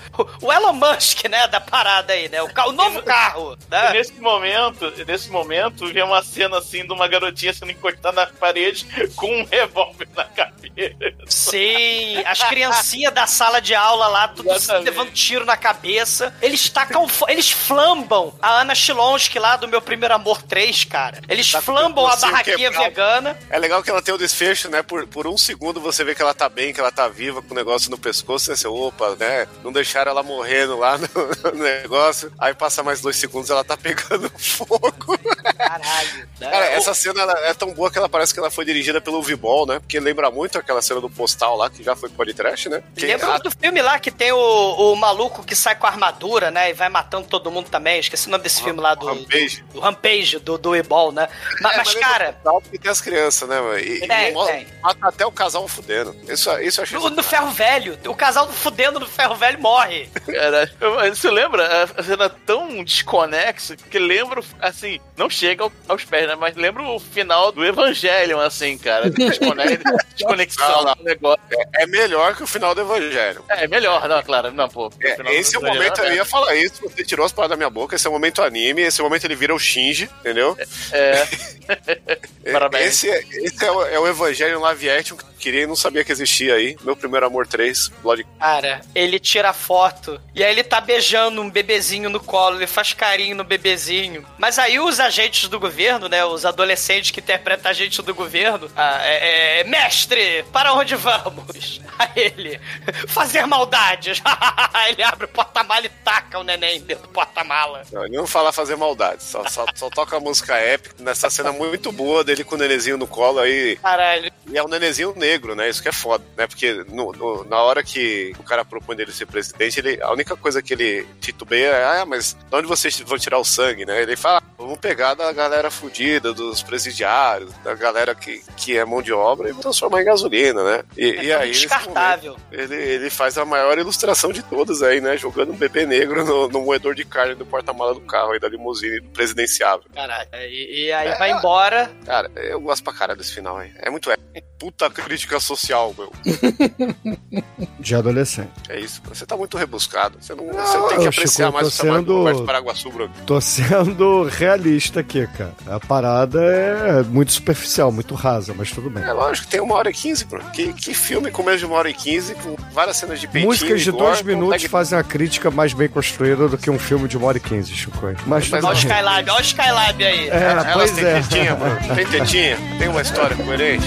[0.42, 2.42] o Elon Musk, né, da parada aí, né?
[2.42, 3.56] O, o novo carro.
[3.70, 3.92] Né?
[3.92, 8.86] Nesse momento, nesse momento, vê uma cena assim de uma garotinha sendo encostada na parede
[9.16, 10.93] com um revólver na cabeça.
[11.26, 14.84] Sim, as criancinhas da sala de aula lá, tudo Exatamente.
[14.84, 16.34] levando tiro na cabeça.
[16.40, 21.20] Eles tacam, eles flambam a Ana Chilonsky lá do Meu Primeiro Amor 3, cara.
[21.28, 22.84] Eles tá flambam a barraquinha quebrado.
[22.84, 23.38] vegana.
[23.50, 24.82] É legal que ela tem o desfecho, né?
[24.82, 27.52] Por, por um segundo você vê que ela tá bem, que ela tá viva, com
[27.52, 28.56] o negócio no pescoço, né?
[28.56, 29.46] Você, opa, né?
[29.62, 31.08] Não deixaram ela morrendo lá no,
[31.52, 32.32] no negócio.
[32.38, 35.18] Aí passa mais dois segundos ela tá pegando fogo.
[35.56, 36.28] Caralho.
[36.38, 39.66] Cara, essa cena é tão boa que ela parece que ela foi dirigida pelo V-Ball,
[39.66, 39.78] né?
[39.78, 42.82] Porque lembra muito aquela cena do postal lá, que já foi podcast, né?
[42.94, 43.39] Que lembra a...
[43.39, 46.70] do filme lá que tem o, o maluco que sai com a armadura, né?
[46.70, 47.98] E vai matando todo mundo também.
[47.98, 49.06] Esqueci o nome desse o filme lá do.
[49.06, 49.62] Rampage.
[49.62, 51.28] Do, do Rampage, do, do E-Ball, né?
[51.61, 52.39] Mas, é, mas, mas cara.
[52.43, 53.78] Porque tem as crianças, né, mano?
[53.78, 54.66] E, tem, e tem.
[54.82, 56.15] mata até o casal fudendo.
[56.28, 56.98] Isso, isso eu achei.
[56.98, 57.98] No, no ferro velho.
[58.06, 60.09] O casal fudendo no ferro velho morre.
[60.27, 60.70] Cara,
[61.15, 61.85] você lembra?
[61.97, 66.35] A cena tão desconexa que lembra, assim, não chega aos pés, né?
[66.35, 69.11] Mas lembra o final do Evangelho, assim, cara.
[70.15, 71.40] Desconexão lá, negócio.
[71.51, 73.44] É, é, melhor que o final do Evangelho.
[73.48, 74.51] É, é melhor, não, claro.
[74.52, 74.90] Não, pô.
[75.01, 77.70] É, esse é o momento, eu ia falar isso, você tirou as palavras da minha
[77.70, 80.56] boca, esse é o momento anime, esse é o momento ele vira o Shinji, entendeu?
[80.92, 81.26] É.
[82.52, 83.05] Parabéns.
[83.05, 86.10] Esse, esse é, o, é o Evangelho live action que queria e não sabia que
[86.10, 86.74] existia aí.
[86.82, 88.26] Meu primeiro amor 3, Blood.
[88.38, 92.94] Cara, ele tira foto e aí ele tá beijando um bebezinho no colo, ele faz
[92.94, 94.24] carinho no bebezinho.
[94.38, 99.00] Mas aí os agentes do governo, né, os adolescentes que interpretam agentes do governo, ah,
[99.02, 101.80] é, é, mestre, para onde vamos?
[101.96, 102.60] Aí ele,
[103.06, 104.20] fazer maldades.
[104.88, 107.82] ele abre o porta-mala e taca o neném dentro do porta-mala.
[107.92, 111.52] Não, ele não fala fazer maldades, só, só, só toca a música épica nessa cena
[111.52, 113.76] muito boa dele com o nenenzinho no colo aí.
[113.76, 114.32] Caralho.
[114.50, 115.69] E é um nenenzinho negro, né?
[115.69, 116.47] Isso que é foda, né?
[116.47, 120.36] Porque no, no, na hora que o cara propõe ele ser presidente, ele, a única
[120.36, 124.02] coisa que ele titubeia é, ah, mas de onde vocês vão tirar o sangue, né?
[124.02, 128.85] Ele fala, ah, vamos pegar da galera fudida, dos presidiários, da galera que, que é
[128.85, 130.85] mão de obra e transformar em gasolina, né?
[130.97, 132.36] E, é e aí descartável.
[132.51, 135.16] Ele, ele faz a maior ilustração de todas aí, né?
[135.16, 138.48] Jogando um bebê negro no, no moedor de carne do porta-mala do carro aí da
[138.48, 139.85] limusine presidenciável.
[139.94, 140.28] Caralho.
[140.32, 141.90] E, e aí é, vai embora.
[142.05, 143.73] Cara, eu gosto pra caralho desse final aí.
[143.78, 144.16] É muito é.
[144.64, 146.10] Puta crítica social, meu.
[147.85, 148.51] de adolescente.
[148.69, 149.01] É isso.
[149.05, 150.16] Você tá muito rebuscado.
[150.20, 152.44] Você não, Não, você tem que apreciar Chico, mais tô o trabalho sendo- do Roberto
[152.44, 153.12] Paraguaçu, Bruno.
[153.27, 155.52] Tô sendo realista aqui, cara.
[155.66, 159.05] A parada é muito superficial, muito rasa, mas tudo bem.
[159.05, 160.51] É lógico, tem uma hora e quinze, Bruno.
[160.51, 163.52] Que, que filme com menos de uma hora e quinze, com várias cenas de peitinho
[163.52, 166.78] Músicas de gore, dois minutos consegue- fazem a crítica mais bem construída do que um
[166.78, 167.94] filme de uma hora e quinze, Chico.
[168.27, 168.78] Mas tudo Olha o.
[168.78, 170.28] Skylab, olha o Skylab aí.
[170.28, 171.20] É, Elas pois têm é.
[171.20, 171.94] tetinha, Bruno.
[171.94, 173.86] Tem tetinha, tem uma história coerente,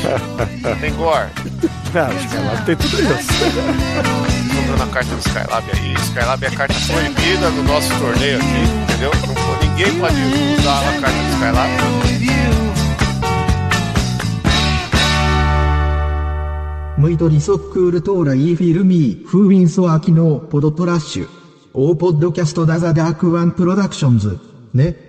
[0.79, 1.27] tem gore.
[1.93, 3.86] Não, Skylab tem tudo isso.
[4.55, 5.93] Comprando a carta do Skylab aí.
[5.93, 9.11] Skylab é a carta proibida no nosso torneio aqui, entendeu?
[9.27, 10.15] Não, ninguém pode
[10.59, 11.97] usar a carta do Skylab.
[16.97, 21.27] ムイドリソックールトーライーフィルミー、フーウィンソアキノポドトラッシュ。
[21.75, 24.39] オーポッドキャストダザダークワンプロダクションズ。
[24.73, 25.06] ね。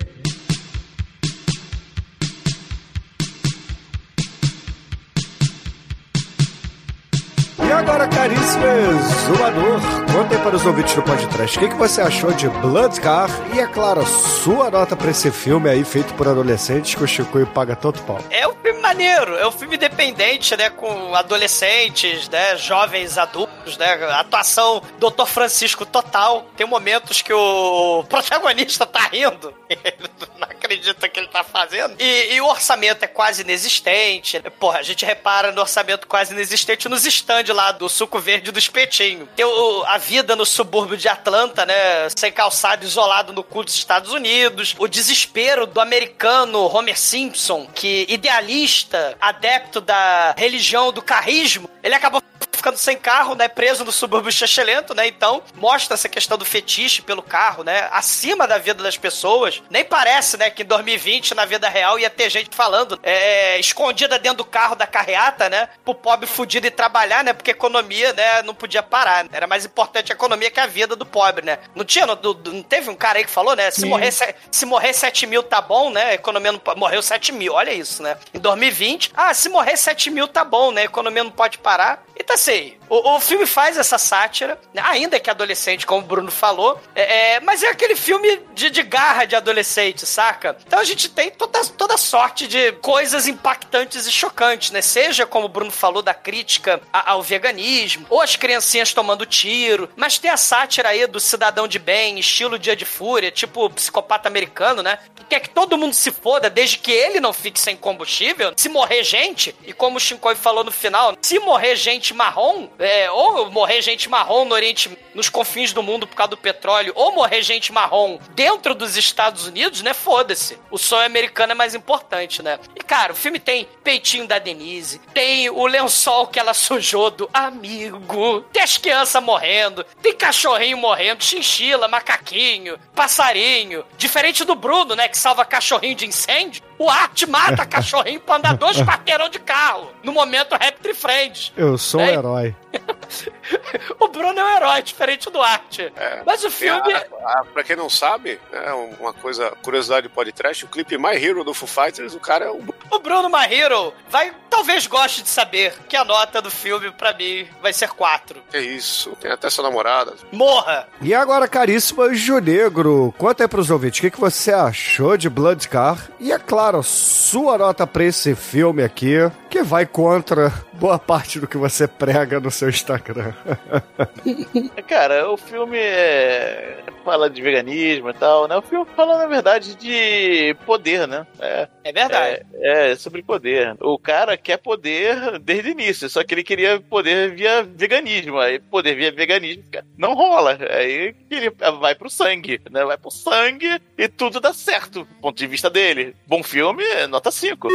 [9.09, 9.78] Caríssimo
[10.19, 13.31] conta aí para os ouvintes do podcast o que, que você achou de Blood Car
[13.55, 17.47] e, é claro, sua nota para esse filme aí feito por adolescentes que o Chico
[17.47, 18.19] paga tanto pau.
[18.29, 20.71] É um filme maneiro, é um filme independente, né?
[20.71, 22.57] Com adolescentes, né?
[22.57, 23.93] Jovens adultos, né?
[24.11, 25.25] Atuação Dr.
[25.27, 26.47] Francisco total.
[26.57, 29.55] Tem momentos que o protagonista tá rindo.
[29.71, 31.95] Ele não acredita que ele tá fazendo.
[31.99, 34.41] E, e o orçamento é quase inexistente.
[34.59, 38.59] Porra, a gente repara no orçamento quase inexistente nos stands lá do suco verde do
[38.59, 39.29] espetinho.
[39.37, 42.09] Tem o- a vida no subúrbio de Atlanta, né?
[42.17, 44.75] Sem calçado, isolado no cu dos Estados Unidos.
[44.79, 52.23] O desespero do americano Homer Simpson, que idealista, adepto da religião do carrismo, ele acabou
[52.59, 53.49] ficando sem carro, né?
[53.49, 55.07] Preso no subúrbio chechelento, né?
[55.07, 57.89] Então, mostra essa questão do fetiche pelo carro, né?
[57.91, 59.63] Acima da vida das pessoas.
[59.71, 60.51] Nem parece, né?
[60.51, 64.75] Que em 2020, na vida real, ia ter gente falando é, escondida dentro do carro
[64.75, 65.69] da carreata, né?
[65.85, 67.33] Pro pobre fudido ir trabalhar, né?
[67.33, 68.43] Porque a economia, né?
[68.43, 69.27] Não podia parar.
[69.33, 71.59] Era mais importante a economia que a vida do pobre, né?
[71.75, 73.71] Não tinha, não, não- teve um cara aí que falou, né?
[73.71, 73.89] Se Sim.
[73.89, 76.05] morrer, se, se morrer 7 mil tá bom, né?
[76.11, 76.79] A economia não pode.
[76.79, 78.17] Morreu 7 mil, olha isso, né?
[78.35, 80.83] Em 2020, ah, se morrer 7 mil tá bom, né?
[80.83, 82.03] A economia não pode parar.
[82.17, 84.83] E tá assim, o, o filme faz essa sátira, né?
[84.85, 88.83] ainda que adolescente, como o Bruno falou, é, é, mas é aquele filme de, de
[88.83, 90.57] garra de adolescente, saca?
[90.67, 94.81] Então a gente tem toda, toda sorte de coisas impactantes e chocantes, né?
[94.81, 100.19] Seja, como o Bruno falou, da crítica ao veganismo, ou as criancinhas tomando tiro, mas
[100.19, 104.83] tem a sátira aí do cidadão de bem, estilo Dia de Fúria, tipo psicopata americano,
[104.83, 104.99] né?
[105.15, 108.53] Que quer que todo mundo se foda, desde que ele não fique sem combustível.
[108.57, 113.11] Se morrer gente, e como o Shinkoi falou no final, se morrer gente marrom, é,
[113.11, 117.13] ou morrer gente marrom no Oriente, nos confins do mundo por causa do petróleo, ou
[117.13, 119.93] morrer gente marrom dentro dos Estados Unidos, né?
[119.93, 120.59] Foda-se.
[120.71, 122.59] O sonho americano é mais importante, né?
[122.77, 127.29] E, cara, o filme tem peitinho da Denise, tem o lençol que ela sujou do
[127.33, 133.85] amigo, tem as crianças morrendo, tem cachorrinho morrendo, chinchila, macaquinho, passarinho.
[133.97, 135.09] Diferente do Bruno, né?
[135.09, 136.68] Que salva cachorrinho de incêndio.
[136.79, 139.91] O Art mata cachorrinho pra andar dois quarteirão de carro.
[140.05, 141.53] No momento Raptor Friends.
[141.57, 142.15] Eu sou um Ei.
[142.15, 142.57] herói.
[144.01, 145.79] O Bruno é um herói, diferente do Art.
[146.25, 146.93] Mas o filme.
[146.95, 147.07] a-
[147.41, 151.43] a- pra quem não sabe, é uma coisa, curiosidade do podcast, o clipe My Hero
[151.45, 154.33] do Foo Fighters, o cara é o O Bruno Mahiro vai.
[154.51, 158.43] Talvez goste de saber que a nota do filme, pra mim, vai ser 4.
[158.51, 160.15] Que isso, tem até sua namorada.
[160.33, 160.89] Morra!
[161.01, 165.69] E agora, caríssimo Junegro, conta aí pros ouvintes o que, que você achou de Blood
[165.69, 169.17] Car e, é claro, sua nota pra esse filme aqui,
[169.51, 173.33] que vai contra boa parte do que você prega no seu Instagram.
[174.87, 176.79] Cara, o filme é...
[177.05, 178.57] fala de veganismo e tal, né?
[178.57, 181.27] O filme fala, na verdade, de poder, né?
[181.41, 182.47] É, É verdade.
[182.55, 183.77] é, é sobre poder.
[183.81, 188.39] O cara quer poder desde o início, só que ele queria poder via veganismo.
[188.39, 189.65] Aí poder via veganismo
[189.97, 190.59] não rola.
[190.71, 191.51] Aí ele
[191.81, 192.85] vai pro sangue, né?
[192.85, 196.15] Vai pro sangue e tudo dá certo, do ponto de vista dele.
[196.27, 197.69] Bom filme, nota 5.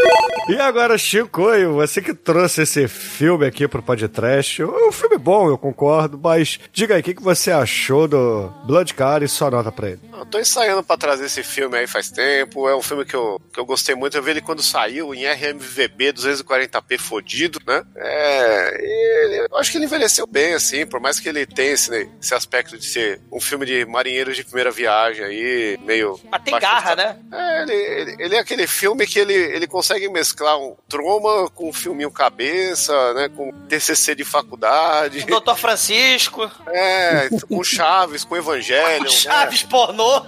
[0.50, 5.53] E agora, Chicoio, você que trouxe esse filme aqui pro podcast, é um filme bom,
[5.54, 9.50] eu concordo, mas diga aí, o que, que você achou do Blood Car e sua
[9.52, 10.00] nota pra ele?
[10.18, 12.68] Eu tô ensaiando pra trazer esse filme aí faz tempo.
[12.70, 14.16] É um filme que eu, que eu gostei muito.
[14.18, 17.84] Eu vi ele quando saiu em RMVB 240p fodido, né?
[17.96, 18.78] É.
[18.82, 22.10] e ele- eu acho que ele envelheceu bem, assim, por mais que ele tenha esse,
[22.22, 26.20] esse aspecto de ser um filme de marinheiros de primeira viagem aí, meio.
[26.32, 27.18] Mas tem baixo garra, né?
[27.32, 31.70] É, ele, ele, ele é aquele filme que ele, ele consegue mesclar um troma com
[31.70, 33.30] um filminho cabeça, né?
[33.30, 35.26] Com TCC de faculdade.
[35.46, 35.56] Dr.
[35.58, 39.10] Francisco, É, com Chaves, com Evangelho.
[39.10, 40.26] Chaves pornô.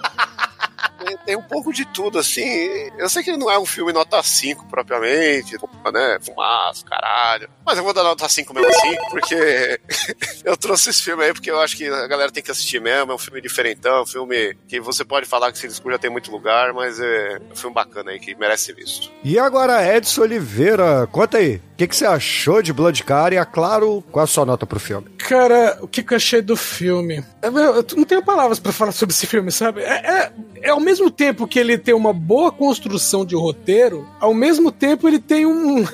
[1.25, 2.89] Tem, um pouco de tudo, assim.
[2.97, 5.57] Eu sei que ele não é um filme nota 5 propriamente,
[5.93, 6.17] né?
[6.21, 7.49] Fumaça, caralho.
[7.65, 9.79] Mas eu vou dar nota 5 mesmo assim, porque
[10.43, 13.11] eu trouxe esse filme aí porque eu acho que a galera tem que assistir mesmo.
[13.11, 16.31] É um filme diferentão, um filme que você pode falar que Cisco já tem muito
[16.31, 19.11] lugar, mas é um filme bacana aí que merece ser visto.
[19.23, 21.61] E agora, Edson Oliveira, conta aí.
[21.75, 24.65] O que, que você achou de Blood Car e, é claro, qual a sua nota
[24.65, 25.09] pro filme?
[25.17, 27.21] Cara, o que, que eu achei do filme?
[27.41, 29.81] Eu, eu não tenho palavras pra falar sobre esse filme, sabe?
[29.81, 34.33] É, é, é ao mesmo tempo que ele tem uma boa construção de roteiro, ao
[34.33, 35.81] mesmo tempo ele tem um.
[35.83, 35.87] uh,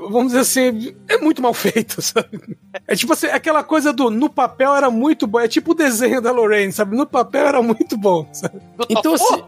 [0.10, 2.56] vamos dizer assim, é muito mal feito, sabe?
[2.86, 5.40] É tipo assim, aquela coisa do no papel era muito bom.
[5.40, 6.96] É tipo o desenho da Lorraine, sabe?
[6.96, 8.60] No papel era muito bom, sabe?
[8.88, 9.42] Então, assim.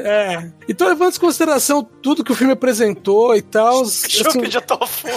[0.00, 0.50] é.
[0.68, 3.82] Então, levando em consideração tudo que o filme apresentou e tal.
[3.82, 5.08] Assim, de tofu.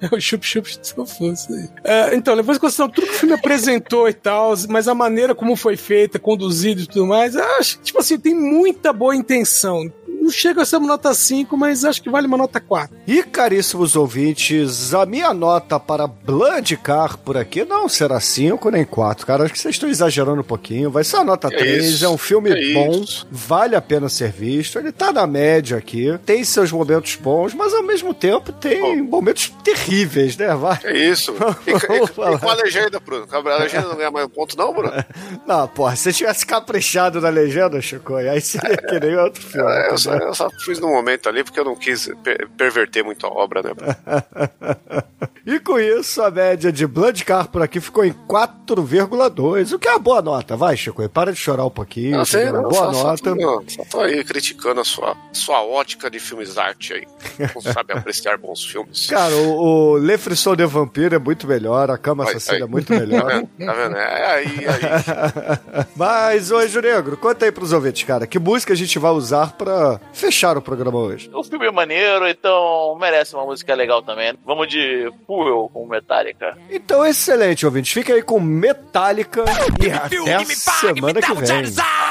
[0.00, 1.68] É o chup chup de tofu, isso aí.
[1.82, 5.34] É, então, levando em consideração tudo que o filme apresentou e tal, mas a maneira
[5.34, 9.90] como foi feita, conduzido e tudo mais, acho tipo assim, tem muita boa intenção
[10.26, 12.96] não chega a ser uma nota 5, mas acho que vale uma nota 4.
[13.06, 18.84] E caríssimos ouvintes, a minha nota para Blood Car por aqui não será 5 nem
[18.84, 19.44] 4, cara.
[19.44, 20.90] Acho que vocês estão exagerando um pouquinho.
[20.90, 22.02] Vai ser a nota 3.
[22.02, 23.26] É, é um filme é bom, isso.
[23.30, 24.78] vale a pena ser visto.
[24.78, 29.52] Ele tá na média aqui, tem seus momentos bons, mas ao mesmo tempo tem momentos
[29.62, 30.52] terríveis, né?
[30.54, 30.78] Vai.
[30.82, 31.32] É isso.
[31.66, 33.26] E, e, e com a legenda, Bruno?
[33.30, 34.92] A legenda não ganha mais um ponto, não, Bruno?
[35.46, 39.70] Não, porra, se você tivesse caprichado na legenda, Chico, aí seria que nem outro filme.
[39.70, 43.26] É, eu, eu só fiz no momento ali porque eu não quis per perverter muito
[43.26, 43.72] a obra, né?
[45.46, 49.88] e com isso, a média de Blood Car por aqui ficou em 4,2, o que
[49.88, 50.56] é uma boa nota.
[50.56, 52.16] Vai, Chico, para de chorar um pouquinho.
[52.16, 53.30] Não, sei, não, boa só, nota.
[53.30, 57.06] Só tô, só tô aí criticando a sua, sua ótica de filmes arte aí.
[57.54, 59.06] Não sabe apreciar bons filmes.
[59.10, 62.92] Cara, o, o Le Frisson de Vampiro é muito melhor, a Cama Assassina é muito
[62.92, 63.22] melhor.
[63.22, 63.48] Tá vendo?
[63.66, 63.96] Tá vendo?
[63.96, 65.86] É aí, aí.
[65.94, 70.00] Mas, hoje, Negro, conta aí pros ouvintes, cara, que música a gente vai usar pra
[70.12, 71.30] fechar o programa hoje.
[71.32, 74.34] O filme é maneiro, então merece uma música legal também.
[74.44, 76.56] Vamos de Fuel com Metallica.
[76.70, 77.92] Então, excelente, ouvintes.
[77.92, 79.44] Fica aí com Metallica
[79.80, 81.56] e até a semana que vem.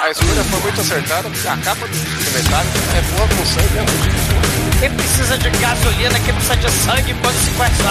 [0.04, 1.98] A escolha foi muito acertada, porque a capa do
[2.34, 4.46] Metallica é boa com sangue, né?
[4.80, 7.84] Quem precisa de gasolina, quem precisa de sangue, pode se conhece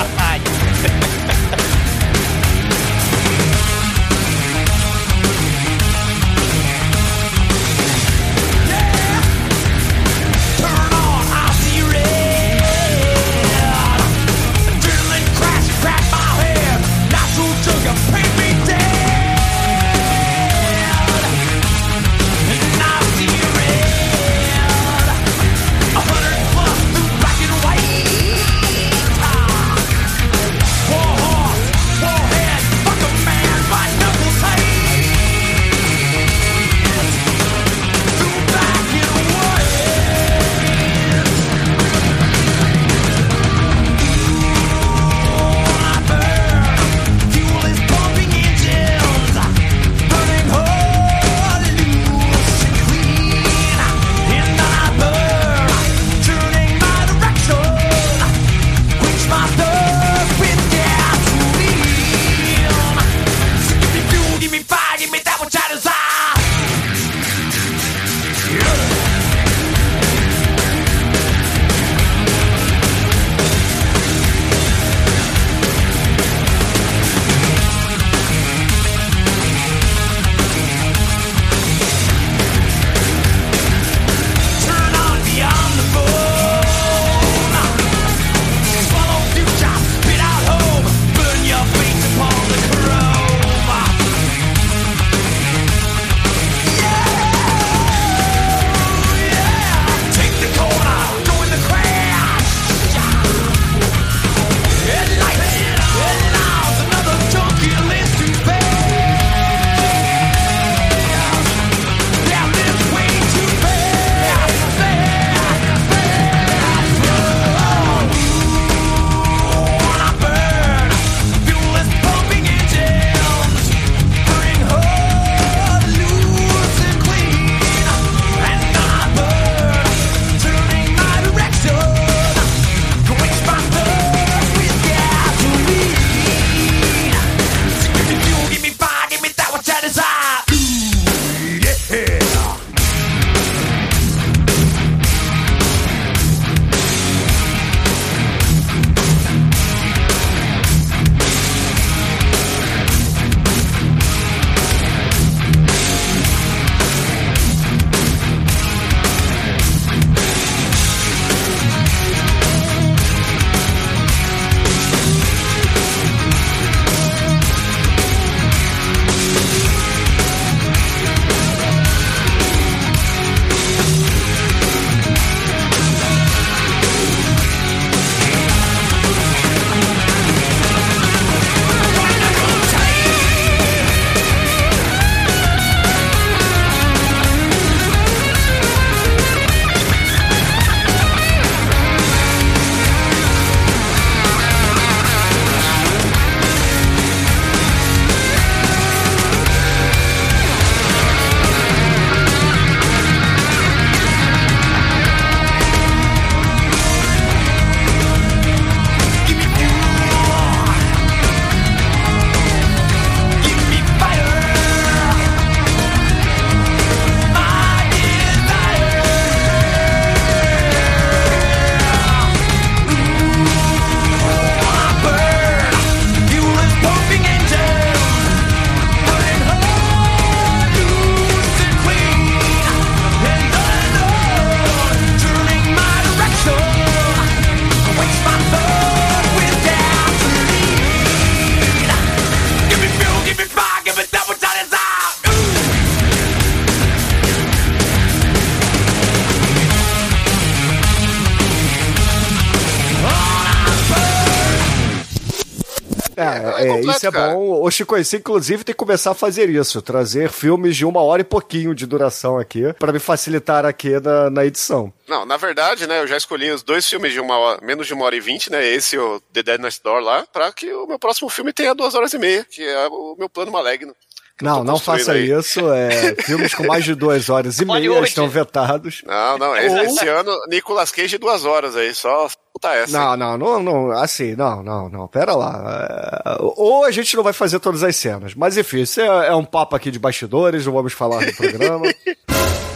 [257.09, 257.35] isso é cara.
[257.35, 257.63] bom.
[257.63, 259.81] O Chico você inclusive, tem que começar a fazer isso.
[259.83, 264.31] Trazer filmes de uma hora e pouquinho de duração aqui, pra me facilitar aqui na,
[264.31, 264.93] na edição.
[265.07, 267.95] Não, na verdade, né, eu já escolhi os dois filmes de uma hora, menos de
[267.95, 270.73] uma hora e vinte, né, esse e o The Dead Next Door lá, pra que
[270.73, 273.95] o meu próximo filme tenha duas horas e meia, que é o meu plano maligno.
[274.43, 275.31] Não, não faça aí.
[275.31, 275.61] isso.
[275.73, 279.03] É, filmes com mais de duas horas e meia estão vetados.
[279.07, 282.99] Não, não, esse, esse ano, Nicolas Cage duas horas aí, só puta essa.
[282.99, 286.23] Não, não, não, não, assim, não, não, não, pera lá.
[286.27, 288.35] É, ou a gente não vai fazer todas as cenas.
[288.35, 291.87] Mas enfim, isso é, é um papo aqui de bastidores, não vamos falar no programa.